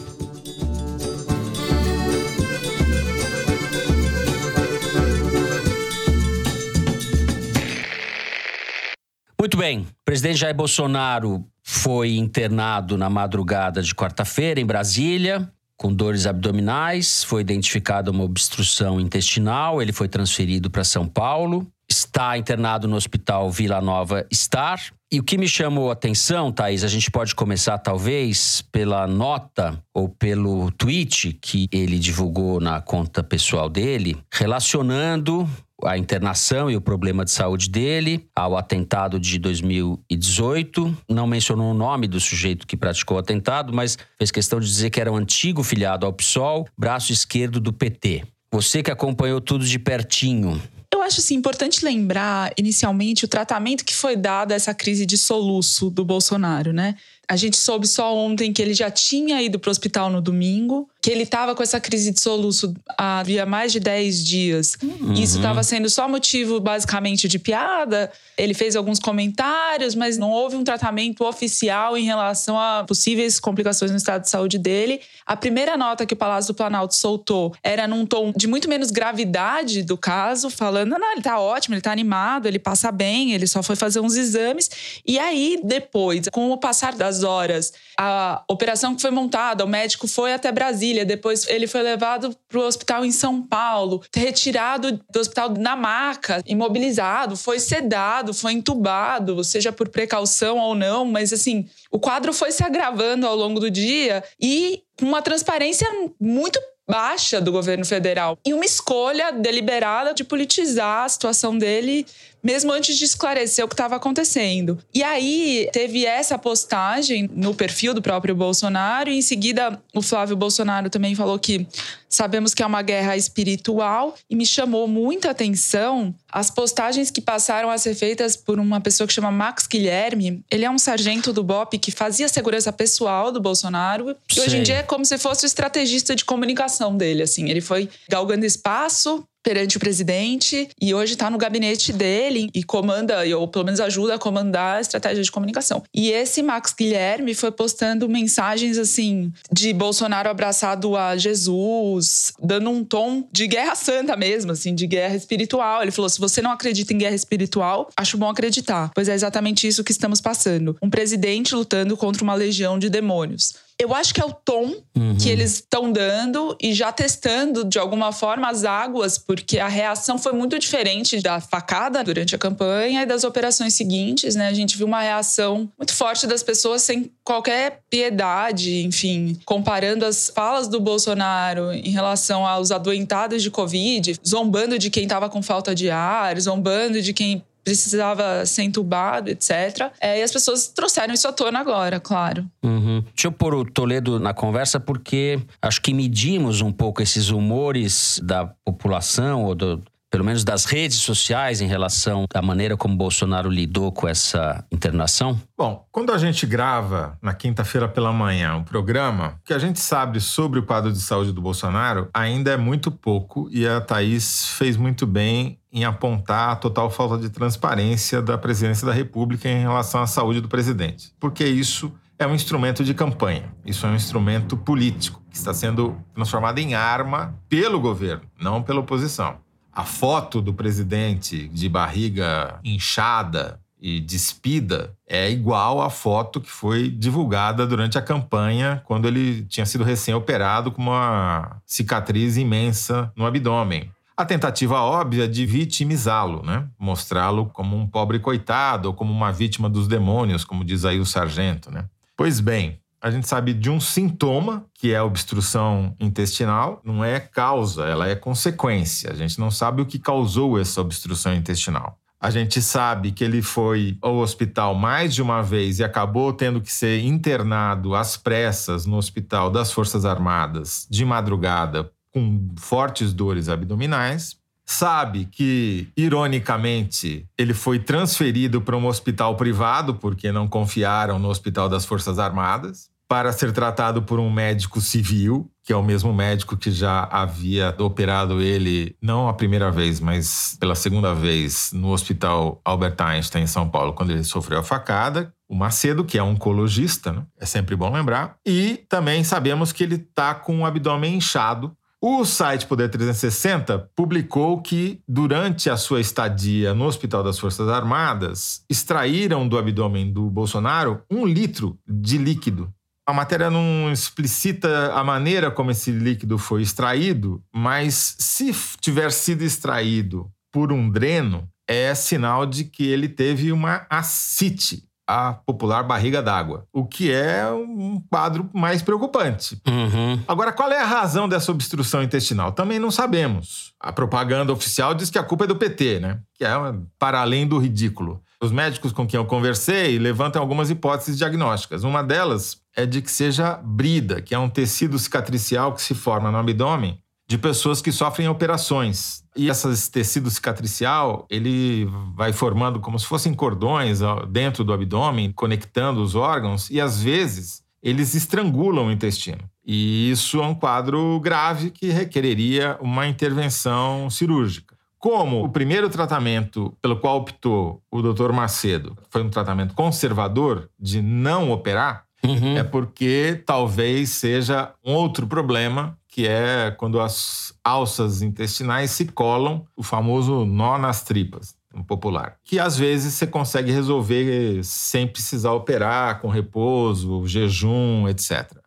Muito 9.45 9.59
bem. 9.59 9.81
O 9.81 9.87
presidente 10.07 10.39
Jair 10.39 10.55
Bolsonaro 10.55 11.45
foi 11.63 12.17
internado 12.17 12.97
na 12.97 13.11
madrugada 13.11 13.83
de 13.83 13.95
quarta-feira 13.95 14.59
em 14.59 14.65
Brasília, 14.65 15.53
com 15.77 15.93
dores 15.93 16.25
abdominais. 16.25 17.23
Foi 17.23 17.43
identificada 17.43 18.11
uma 18.11 18.25
obstrução 18.25 18.99
intestinal. 18.99 19.83
Ele 19.83 19.93
foi 19.93 20.09
transferido 20.09 20.71
para 20.71 20.83
São 20.83 21.07
Paulo. 21.07 21.71
Está 21.87 22.39
internado 22.39 22.89
no 22.89 22.97
Hospital 22.97 23.51
Vila 23.51 23.83
Nova 23.83 24.27
Star. 24.33 24.81
E 25.13 25.21
o 25.21 25.23
que 25.23 25.37
me 25.37 25.47
chamou 25.47 25.91
a 25.91 25.93
atenção, 25.93 26.51
Thaís, 26.51 26.83
a 26.83 26.89
gente 26.89 27.11
pode 27.11 27.35
começar 27.35 27.77
talvez 27.77 28.63
pela 28.73 29.07
nota 29.07 29.79
ou 29.93 30.09
pelo 30.09 30.71
tweet 30.71 31.35
que 31.35 31.69
ele 31.71 31.99
divulgou 31.99 32.61
na 32.61 32.81
conta 32.81 33.23
pessoal 33.23 33.69
dele, 33.69 34.17
relacionando 34.33 35.47
a 35.83 35.99
internação 35.99 36.71
e 36.71 36.77
o 36.77 36.81
problema 36.81 37.25
de 37.25 37.31
saúde 37.31 37.69
dele 37.69 38.27
ao 38.35 38.57
atentado 38.57 39.19
de 39.19 39.39
2018. 39.39 40.97
Não 41.09 41.27
mencionou 41.27 41.71
o 41.71 41.75
nome 41.75 42.07
do 42.07 42.21
sujeito 42.21 42.67
que 42.67 42.77
praticou 42.77 43.17
o 43.17 43.21
atentado, 43.21 43.73
mas 43.73 43.99
fez 44.19 44.31
questão 44.31 44.61
de 44.61 44.67
dizer 44.67 44.91
que 44.91 45.01
era 45.01 45.11
um 45.11 45.17
antigo 45.17 45.63
filiado 45.63 46.07
ao 46.07 46.13
PSOL, 46.13 46.67
braço 46.79 47.13
esquerdo 47.13 47.61
do 47.61 47.73
PT. 47.73 48.23
Você 48.53 48.83
que 48.83 48.91
acompanhou 48.91 49.41
tudo 49.41 49.65
de 49.65 49.79
pertinho, 49.79 50.61
Eu 50.93 51.03
acho 51.03 51.21
assim, 51.21 51.35
importante 51.35 51.85
lembrar, 51.85 52.53
inicialmente, 52.57 53.25
o 53.25 53.29
tratamento 53.29 53.85
que 53.85 53.93
foi 53.93 54.15
dado 54.15 54.53
a 54.53 54.55
essa 54.55 54.73
crise 54.73 55.05
de 55.05 55.19
soluço 55.19 55.91
do 55.91 56.05
Bolsonaro, 56.05 56.73
né? 56.73 56.95
A 57.29 57.35
gente 57.35 57.57
soube 57.57 57.85
só 57.89 58.15
ontem 58.15 58.53
que 58.53 58.63
ele 58.63 58.75
já 58.75 58.89
tinha 58.89 59.43
ido 59.43 59.59
para 59.59 59.71
o 59.71 59.73
hospital 59.73 60.09
no 60.09 60.23
domingo, 60.23 60.89
que 61.05 61.11
ele 61.11 61.25
estava 61.25 61.55
com 61.55 61.63
essa 61.63 61.79
crise 61.79 62.13
de 62.13 62.19
soluço 62.19 62.75
havia 62.97 63.45
mais 63.45 63.71
de 63.71 63.79
10 63.79 64.25
dias. 64.25 64.75
Uhum. 64.83 65.13
Isso 65.13 65.37
estava 65.37 65.63
sendo 65.63 65.91
só 65.91 66.09
motivo, 66.09 66.59
basicamente, 66.59 67.29
de 67.29 67.39
piada. 67.39 68.11
Ele 68.39 68.55
fez 68.55 68.75
alguns 68.75 68.99
comentários, 68.99 69.95
mas 69.95 70.17
não 70.17 70.31
houve 70.31 70.57
um 70.57 70.65
tratamento 70.65 71.23
oficial 71.23 71.95
em 71.95 72.05
relação 72.05 72.59
a 72.59 72.85
possíveis 72.85 73.39
complicações 73.39 73.91
no 73.91 73.99
estado 73.99 74.23
de 74.23 74.31
saúde 74.31 74.57
dele. 74.57 74.99
A 75.27 75.37
primeira 75.37 75.77
nota 75.77 76.07
que 76.07 76.15
o 76.15 76.17
Palácio 76.17 76.55
do 76.55 76.57
Planalto 76.57 76.97
soltou 76.97 77.55
era 77.63 77.87
num 77.87 78.07
tom 78.07 78.33
de 78.35 78.47
muito 78.47 78.67
menos 78.67 78.91
gravidade 78.91 79.83
do 79.83 79.99
caso, 79.99 80.49
falando: 80.49 80.99
não, 80.99 81.13
ele 81.13 81.21
tá 81.21 81.39
ótimo, 81.39 81.75
ele 81.75 81.83
tá 81.83 81.93
animado, 81.93 82.47
ele 82.47 82.59
passa 82.59 82.91
bem, 82.91 83.33
ele 83.33 83.47
só 83.47 83.63
foi 83.63 83.77
fazer 83.77 84.01
uns 84.01 84.17
exames. 84.17 84.71
E 85.07 85.19
aí, 85.19 85.61
depois, 85.63 86.31
com 86.31 86.51
o 86.51 86.57
passar 86.57 86.95
das 86.95 87.23
horas, 87.23 87.75
a 87.99 88.43
operação 88.49 88.95
que 88.95 89.03
foi 89.03 89.11
montada, 89.11 89.65
o 89.65 89.69
médico 89.69 90.09
foi 90.09 90.33
até 90.33 90.51
Brasília, 90.51 90.94
depois 91.03 91.49
ele 91.49 91.67
foi 91.67 91.81
levado 91.81 92.37
para 92.47 92.59
o 92.59 92.67
hospital 92.67 93.07
em 93.07 93.11
São 93.11 93.43
Paulo, 93.43 94.03
retirado 94.15 95.01
do 95.11 95.19
hospital 95.19 95.55
na 95.57 95.75
maca, 95.75 96.43
imobilizado, 96.47 97.39
foi 97.39 97.59
sedado, 97.59 98.35
foi 98.35 98.53
entubado, 98.53 99.43
seja 99.43 99.73
por 99.73 99.89
precaução 99.89 100.59
ou 100.59 100.75
não, 100.75 101.07
mas 101.07 101.33
assim, 101.33 101.67
o 101.91 101.99
quadro 101.99 102.35
foi 102.35 102.53
se 102.53 102.63
agravando 102.63 103.27
ao 103.27 103.35
longo 103.35 103.59
do 103.59 103.71
dia 103.71 104.23
e 104.39 104.83
uma 105.01 105.23
transparência 105.23 105.89
muito 106.21 106.61
baixa 106.89 107.41
do 107.41 107.51
governo 107.51 107.85
federal 107.85 108.39
e 108.45 108.53
uma 108.53 108.65
escolha 108.65 109.33
deliberada 109.33 110.13
de 110.13 110.23
politizar 110.23 111.05
a 111.05 111.09
situação 111.09 111.57
dele 111.57 112.07
mesmo 112.45 112.71
antes 112.71 112.99
de 112.99 113.07
esclarecer 113.07 113.65
o 113.65 113.69
que 113.69 113.73
estava 113.73 113.97
acontecendo. 113.97 114.79
E 114.93 115.03
aí 115.03 115.67
teve 115.73 116.05
essa 116.05 116.37
postagem 116.37 117.31
no 117.33 117.55
perfil 117.55 117.95
do 117.95 118.03
próprio 118.03 118.35
Bolsonaro, 118.35 119.09
e 119.09 119.17
em 119.17 119.23
seguida 119.23 119.83
o 119.95 120.03
Flávio 120.03 120.37
Bolsonaro 120.37 120.91
também 120.91 121.15
falou 121.15 121.39
que 121.39 121.67
sabemos 122.15 122.55
que 122.55 122.63
é 122.63 122.67
uma 122.67 122.83
guerra 122.83 123.17
espiritual, 123.17 124.15
e 124.29 124.37
me 124.37 124.47
chamou 124.47 124.87
muita 124.87 125.31
atenção 125.31 126.15
as 126.31 126.51
postagens 126.51 127.11
que 127.11 127.21
passaram 127.21 127.71
a 127.71 127.79
ser 127.79 127.95
feitas 127.95 128.37
por 128.37 128.59
uma 128.59 128.81
pessoa 128.81 129.07
que 129.07 129.13
chama 129.13 129.31
Max 129.31 129.67
Guilherme. 129.67 130.43
Ele 130.51 130.65
é 130.65 130.71
um 130.71 130.79
sargento 130.79 131.33
do 131.33 131.45
BOP 131.45 131.79
que 131.79 131.91
fazia 131.91 132.29
segurança 132.29 132.73
pessoal 132.73 133.31
do 133.31 133.41
Bolsonaro, 133.41 134.17
e 134.35 134.41
hoje 134.41 134.59
em 134.59 134.63
dia 134.63 134.77
é 134.77 134.83
como 134.83 135.05
se 135.05 135.19
fosse 135.19 135.45
o 135.45 135.47
estrategista 135.47 136.15
de 136.15 136.25
comunicação 136.25 136.97
dele, 136.97 137.23
assim. 137.23 137.49
Ele 137.49 137.61
foi 137.61 137.89
galgando 138.09 138.45
espaço 138.45 139.27
perante 139.45 139.77
o 139.77 139.81
presidente 139.81 140.69
e 140.81 140.95
hoje 140.95 141.13
está 141.13 141.31
no 141.31 141.39
gabinete 141.39 141.93
dele 141.93 142.49
e 142.55 142.65
comanda, 142.65 143.23
ou 143.37 143.47
pelo 143.47 143.67
menos 143.67 143.79
ajuda 143.79 144.15
a 144.15 144.19
comandar 144.19 144.79
a 144.79 144.81
estratégia 144.81 145.23
de 145.23 145.31
comunicação. 145.31 145.83
E 145.95 146.11
esse 146.11 146.43
Max 146.43 146.75
Guilherme 146.77 147.35
foi 147.35 147.53
postando 147.53 148.09
mensagens 148.09 148.79
assim 148.79 149.31
de 149.53 149.73
Bolsonaro 149.73 150.29
abraçado 150.29 150.97
a 150.97 151.17
Jesus, 151.17 152.33
dando 152.43 152.71
um 152.71 152.83
tom 152.83 153.29
de 153.31 153.47
guerra 153.47 153.75
santa 153.75 154.17
mesmo, 154.17 154.53
assim, 154.53 154.75
de 154.75 154.87
guerra 154.87 155.15
espiritual. 155.15 155.83
Ele 155.83 155.91
falou: 155.91 156.09
se 156.09 156.19
você 156.19 156.41
não 156.41 156.51
acredita 156.51 156.95
em 156.95 156.99
guerra 156.99 157.15
espiritual, 157.15 157.91
acho 157.97 158.17
bom 158.17 158.31
acreditar, 158.31 158.91
pois 158.95 159.09
é 159.09 159.15
exatamente 159.15 159.69
isso 159.69 159.85
que 159.85 159.93
estamos 159.93 160.21
passando. 160.21 160.77
Um 160.81 160.89
presidente 160.89 161.55
lutando 161.55 161.97
contra 161.97 162.25
uma 162.25 162.35
legião 162.35 162.79
de 162.79 162.89
demônios. 162.89 163.53
Eu 163.79 163.93
acho 163.93 164.15
que 164.15 164.21
é 164.21 164.25
o 164.25 164.33
tom 164.33 164.77
uhum. 164.97 165.17
que 165.21 165.29
eles 165.29 165.55
estão 165.55 165.91
dando 165.91 166.57
e 166.63 166.73
já 166.73 166.93
testando 166.93 167.65
de 167.65 167.79
alguma 167.79 168.13
forma 168.13 168.49
as 168.49 168.65
águas, 168.65 169.19
porque 169.19 169.59
a 169.59 169.67
reação 169.67 170.17
foi 170.17 170.33
muito 170.33 170.59
diferente 170.59 171.21
da 171.21 171.41
facada 171.41 172.03
durante 172.05 172.37
a 172.37 172.39
campanha 172.39 173.03
e 173.03 173.07
das 173.07 173.25
operações 173.25 173.75
seguintes, 173.75 174.37
né? 174.37 174.47
A 174.47 174.53
gente 174.53 174.77
viu 174.77 174.87
uma 174.87 175.01
reação 175.01 175.69
muito 175.77 175.93
forte 175.93 176.27
das 176.27 176.43
pessoas 176.43 176.83
sem 176.83 177.11
qualquer 177.25 177.81
piedade, 177.91 178.85
enfim, 178.85 179.39
comparando 179.45 180.05
as 180.05 180.31
falas 180.33 180.69
do 180.69 180.79
Bolsonaro 180.79 181.73
em 181.73 181.91
relação 181.91 182.47
aos 182.47 182.71
adoentados 182.71 183.43
de 183.43 183.51
Covid, 183.51 184.15
zombando 184.27 184.79
de 184.79 184.89
quem 184.89 185.03
estava 185.03 185.29
com 185.29 185.43
falta 185.43 185.75
de 185.75 185.91
ar, 185.91 186.41
zombando 186.41 187.03
de 187.03 187.13
quem 187.13 187.43
precisava 187.65 188.45
ser 188.45 188.63
entubado, 188.63 189.31
etc. 189.31 189.91
É, 190.01 190.21
e 190.21 190.23
as 190.23 190.31
pessoas 190.31 190.69
trouxeram 190.69 191.15
isso 191.15 191.27
à 191.27 191.33
tona 191.33 191.59
agora, 191.59 191.99
claro. 191.99 192.47
Uhum. 192.63 193.03
Deixa 193.15 193.29
eu 193.29 193.33
pôr 193.33 193.55
o 193.55 193.65
Toledo 193.65 194.21
na 194.21 194.35
conversa, 194.35 194.79
porque 194.79 195.41
acho 195.63 195.81
que 195.81 195.95
medimos 195.95 196.61
um 196.61 196.71
pouco 196.71 197.03
esses 197.03 197.31
humores 197.31 198.21
da 198.23 198.47
população 198.65 199.45
ou 199.45 199.55
do, 199.55 199.83
pelo 200.15 200.25
menos 200.25 200.45
das 200.45 200.65
redes 200.65 200.99
sociais, 200.99 201.61
em 201.61 201.67
relação 201.67 202.25
à 202.33 202.41
maneira 202.41 202.77
como 202.77 202.95
Bolsonaro 202.95 203.51
lidou 203.51 203.91
com 203.91 204.07
essa 204.07 204.65
internação? 204.71 205.41
Bom, 205.59 205.85
quando 205.91 206.13
a 206.13 206.19
gente 206.19 206.47
grava 206.47 207.19
na 207.21 207.35
quinta-feira 207.35 207.89
pela 207.89 208.13
manhã 208.13 208.55
um 208.55 208.63
programa, 208.63 209.41
o 209.41 209.45
que 209.45 209.53
a 209.53 209.59
gente 209.59 209.81
sabe 209.81 210.21
sobre 210.21 210.61
o 210.61 210.63
quadro 210.63 210.93
de 210.93 211.01
saúde 211.01 211.33
do 211.33 211.43
Bolsonaro 211.43 212.09
ainda 212.15 212.53
é 212.53 212.57
muito 212.57 212.93
pouco 212.93 213.49
e 213.51 213.67
a 213.67 213.81
Thaís 213.81 214.51
fez 214.51 214.77
muito 214.77 215.05
bem 215.05 215.59
em 215.73 215.85
apontar 215.85 216.51
a 216.51 216.57
total 216.57 216.93
falta 216.93 217.19
de 217.19 217.29
transparência 217.29 218.23
da 218.23 218.39
presidência 218.39 218.87
da 218.87 218.93
República 218.93 219.49
em 219.49 219.63
relação 219.63 220.01
à 220.01 220.07
saúde 220.07 220.41
do 220.41 220.47
presidente. 220.47 221.11
Porque 221.19 221.45
isso 221.45 221.93
é 222.17 222.25
um 222.25 222.37
instrumento 222.37 222.85
de 222.85 222.95
campanha, 222.95 223.53
isso 223.67 223.85
é 223.85 223.89
um 223.89 223.97
instrumento 223.97 224.57
político 224.57 225.21
que 225.29 225.37
está 225.37 225.53
sendo 225.53 225.97
transformado 226.15 226.61
em 226.61 226.73
arma 226.73 227.35
pelo 227.49 227.81
governo, 227.81 228.23
não 228.41 228.63
pela 228.63 228.79
oposição 228.79 229.43
a 229.75 229.85
foto 229.85 230.41
do 230.41 230.55
presidente 230.55 231.49
de 231.49 231.69
barriga 231.69 232.61
inchada 232.63 233.61
e 233.81 234.01
despida 234.01 234.95
é 235.07 235.31
igual 235.31 235.83
à 235.83 235.91
foto 235.91 236.41
que 236.41 236.51
foi 236.51 236.89
divulgada 236.89 237.67
durante 237.67 237.99
a 237.99 238.03
campanha, 238.03 238.83
quando 238.87 239.07
ele 239.07 239.45
tinha 239.45 239.67
sido 239.67 239.85
recém-operado 239.85 240.73
com 240.73 240.81
uma 240.81 241.61
cicatriz 241.67 242.37
imensa 242.37 243.13
no 243.15 243.27
abdômen. 243.27 243.91
A 244.17 244.25
tentativa 244.25 244.81
óbvia 244.81 245.27
de 245.27 245.45
vitimizá-lo, 245.45 246.43
né? 246.43 246.67
Mostrá-lo 246.79 247.47
como 247.47 247.77
um 247.77 247.87
pobre 247.87 248.21
coitado 248.21 248.89
ou 248.89 248.95
como 248.95 249.13
uma 249.13 249.33
vítima 249.33 249.69
dos 249.69 249.89
demônios, 249.89 250.45
como 250.45 250.65
diz 250.65 250.85
aí 250.85 251.01
o 251.01 251.05
sargento, 251.05 251.71
né? 251.71 251.85
Pois 252.17 252.39
bem, 252.39 252.79
a 253.05 253.11
gente 253.11 253.29
sabe 253.29 253.53
de 253.53 253.69
um 253.69 253.79
sintoma, 253.79 254.65
que 254.73 254.93
é 254.93 254.97
a 254.97 255.05
obstrução 255.05 255.95
intestinal, 256.01 256.81
não 256.83 257.05
é 257.05 257.21
causa, 257.21 257.85
ela 257.85 258.09
é 258.09 258.15
consequência. 258.15 259.13
A 259.13 259.15
gente 259.15 259.39
não 259.39 259.51
sabe 259.51 259.83
o 259.83 259.85
que 259.85 259.99
causou 259.99 260.59
essa 260.59 260.81
obstrução 260.81 261.35
intestinal. 261.35 261.99
A 262.19 262.31
gente 262.31 262.63
sabe 262.63 263.13
que 263.13 263.23
ele 263.23 263.43
foi 263.43 263.99
ao 264.01 264.17
hospital 264.17 264.75
mais 264.75 265.15
de 265.15 265.21
uma 265.21 265.43
vez 265.43 265.81
e 265.81 265.85
acabou 265.85 266.33
tendo 266.33 266.63
que 266.63 266.73
ser 266.73 267.05
internado 267.05 267.95
às 267.95 268.17
pressas 268.17 268.87
no 268.87 268.97
hospital 268.97 269.51
das 269.51 269.71
Forças 269.71 270.07
Armadas 270.07 270.87
de 270.89 271.05
madrugada 271.05 271.93
com 272.11 272.55
fortes 272.57 273.13
dores 273.13 273.51
abdominais. 273.51 274.39
Sabe 274.65 275.27
que, 275.27 275.89
ironicamente, 275.95 277.27
ele 277.37 277.53
foi 277.53 277.79
transferido 277.79 278.63
para 278.63 278.79
um 278.79 278.87
hospital 278.87 279.37
privado 279.37 279.97
porque 279.97 280.33
não 280.33 280.49
confiaram 280.49 281.19
no 281.19 281.29
Hospital 281.29 281.69
das 281.69 281.85
Forças 281.85 282.19
Armadas 282.19 282.94
para 283.09 283.33
ser 283.33 283.53
tratado 283.53 284.03
por 284.03 284.19
um 284.19 284.31
médico 284.31 284.81
civil, 284.81 285.51
que 285.63 285.73
é 285.73 285.77
o 285.77 285.83
mesmo 285.83 286.13
médico 286.13 286.57
que 286.57 286.71
já 286.71 287.05
havia 287.05 287.75
operado 287.79 288.41
ele, 288.41 288.97
não 289.01 289.29
a 289.29 289.35
primeira 289.35 289.71
vez, 289.71 290.01
mas 290.01 290.57
pela 290.59 290.75
segunda 290.75 291.15
vez, 291.15 291.71
no 291.73 291.91
Hospital 291.91 292.61
Albert 292.65 292.97
Einstein, 292.99 293.45
em 293.45 293.47
São 293.47 293.69
Paulo, 293.69 293.93
quando 293.93 294.11
ele 294.11 294.25
sofreu 294.25 294.59
a 294.59 294.63
facada. 294.63 295.33
O 295.49 295.55
Macedo, 295.55 296.05
que 296.05 296.19
é 296.19 296.23
oncologista, 296.23 297.13
né? 297.13 297.25
é 297.39 297.47
sempre 297.47 297.77
bom 297.77 297.93
lembrar. 297.93 298.37
E 298.45 298.85
também 298.89 299.23
sabemos 299.23 299.73
que 299.73 299.85
ele 299.85 299.97
está 299.97 300.35
com 300.35 300.61
o 300.61 300.67
abdômen 300.67 301.17
inchado. 301.17 301.77
O 302.01 302.25
site 302.25 302.67
Poder 302.67 302.91
360 302.91 303.91
publicou 303.97 304.61
que, 304.61 305.01
durante 305.09 305.71
a 305.71 305.77
sua 305.77 306.01
estadia 306.01 306.75
no 306.75 306.85
Hospital 306.85 307.23
das 307.23 307.39
Forças 307.39 307.69
Armadas, 307.69 308.63
extraíram 308.69 309.49
do 309.49 309.57
abdômen 309.57 310.13
do 310.13 310.29
Bolsonaro 310.29 311.03
um 311.11 311.25
litro 311.25 311.79
de 311.89 312.19
líquido 312.19 312.71
a 313.07 313.13
matéria 313.13 313.51
não 313.51 313.93
explicita 313.93 314.93
a 314.93 315.05
maneira 315.05 315.51
como 315.51 315.71
esse 315.71 315.91
líquido 315.91 316.39
foi 316.39 316.63
extraído, 316.63 317.43
mas 317.55 318.17
se 318.19 318.55
tiver 318.81 319.11
sido 319.13 319.43
extraído 319.43 320.31
por 320.53 320.73
um 320.73 320.89
dreno, 320.89 321.49
é 321.69 321.95
sinal 321.95 322.47
de 322.47 322.65
que 322.65 322.87
ele 322.87 323.09
teve 323.09 323.53
uma 323.53 323.87
ascite, 323.91 324.85
a 325.07 325.35
popular 325.35 325.83
barriga 325.83 326.23
d'água, 326.23 326.67
o 326.73 326.87
que 326.87 327.13
é 327.13 327.47
um 327.51 328.03
quadro 328.11 328.49
mais 328.55 328.81
preocupante. 328.81 329.61
Uhum. 329.69 330.19
Agora, 330.27 330.51
qual 330.53 330.73
é 330.73 330.81
a 330.81 330.87
razão 330.87 331.29
dessa 331.29 331.53
obstrução 331.53 332.03
intestinal? 332.03 332.53
Também 332.53 332.79
não 332.79 332.91
sabemos. 332.91 333.75
A 333.79 333.93
propaganda 333.93 334.53
oficial 334.53 334.95
diz 334.95 335.11
que 335.11 335.19
a 335.19 335.23
culpa 335.23 335.45
é 335.45 335.47
do 335.47 335.57
PT, 335.57 336.01
né? 336.01 336.21
Que 336.35 336.45
é 336.45 336.55
para 336.99 337.21
além 337.21 337.47
do 337.47 337.59
ridículo. 337.59 338.23
Os 338.45 338.53
médicos 338.53 338.93
com 338.93 339.07
quem 339.07 339.17
eu 339.17 339.25
conversei 339.25 339.99
levantam 339.99 340.43
algumas 340.43 340.69
hipóteses 340.69 341.17
diagnósticas. 341.17 341.83
Uma 341.83 342.03
delas 342.03 342.59
é 342.77 342.85
de 342.85 343.01
que 343.01 343.11
seja 343.11 343.55
brida, 343.65 344.21
que 344.21 344.35
é 344.35 344.39
um 344.39 344.51
tecido 344.51 344.99
cicatricial 344.99 345.73
que 345.73 345.81
se 345.81 345.95
forma 345.95 346.31
no 346.31 346.37
abdômen 346.37 346.99
de 347.27 347.39
pessoas 347.39 347.81
que 347.81 347.91
sofrem 347.91 348.29
operações. 348.29 349.25
E 349.35 349.49
esse 349.49 349.91
tecido 349.91 350.31
cicatricial, 350.31 351.27
ele 351.31 351.89
vai 352.15 352.35
formando 352.35 352.81
como 352.81 352.99
se 352.99 353.07
fossem 353.07 353.33
cordões 353.33 354.01
dentro 354.29 354.63
do 354.63 354.75
abdômen, 354.75 355.33
conectando 355.33 356.03
os 356.03 356.15
órgãos, 356.15 356.69
e 356.69 356.83
às 356.83 357.03
vezes 357.03 357.63
eles 357.83 358.15
estrangulam 358.15 358.89
o 358.89 358.93
intestino. 358.93 359.41
E 359.65 360.11
isso 360.11 360.39
é 360.39 360.47
um 360.47 360.55
quadro 360.55 361.19
grave 361.21 361.71
que 361.71 361.89
requereria 361.89 362.77
uma 362.79 363.07
intervenção 363.07 364.11
cirúrgica. 364.11 364.74
Como 365.05 365.45
o 365.45 365.51
primeiro 365.51 365.91
tratamento 365.91 366.75
pelo 366.81 366.99
qual 366.99 367.19
optou 367.19 367.83
o 367.91 368.01
Dr. 368.01 368.33
Macedo 368.33 368.97
foi 369.11 369.23
um 369.23 369.29
tratamento 369.29 369.75
conservador 369.75 370.71
de 370.81 371.03
não 371.03 371.51
operar, 371.51 372.07
uhum. 372.25 372.57
é 372.57 372.65
porque 372.65 373.43
talvez 373.45 374.09
seja 374.09 374.73
um 374.83 374.95
outro 374.95 375.27
problema, 375.27 375.95
que 376.09 376.27
é 376.27 376.71
quando 376.71 377.03
as 377.03 377.53
alças 377.63 378.23
intestinais 378.23 378.93
se 378.93 379.05
colam, 379.05 379.67
o 379.77 379.83
famoso 379.83 380.47
nó 380.47 380.79
nas 380.79 381.03
tripas 381.03 381.55
popular, 381.87 382.37
que 382.43 382.59
às 382.59 382.79
vezes 382.79 383.13
você 383.13 383.27
consegue 383.27 383.71
resolver 383.71 384.65
sem 384.65 385.07
precisar 385.07 385.53
operar, 385.53 386.23
com 386.23 386.29
repouso, 386.29 387.27
jejum, 387.27 388.09
etc. 388.09 388.64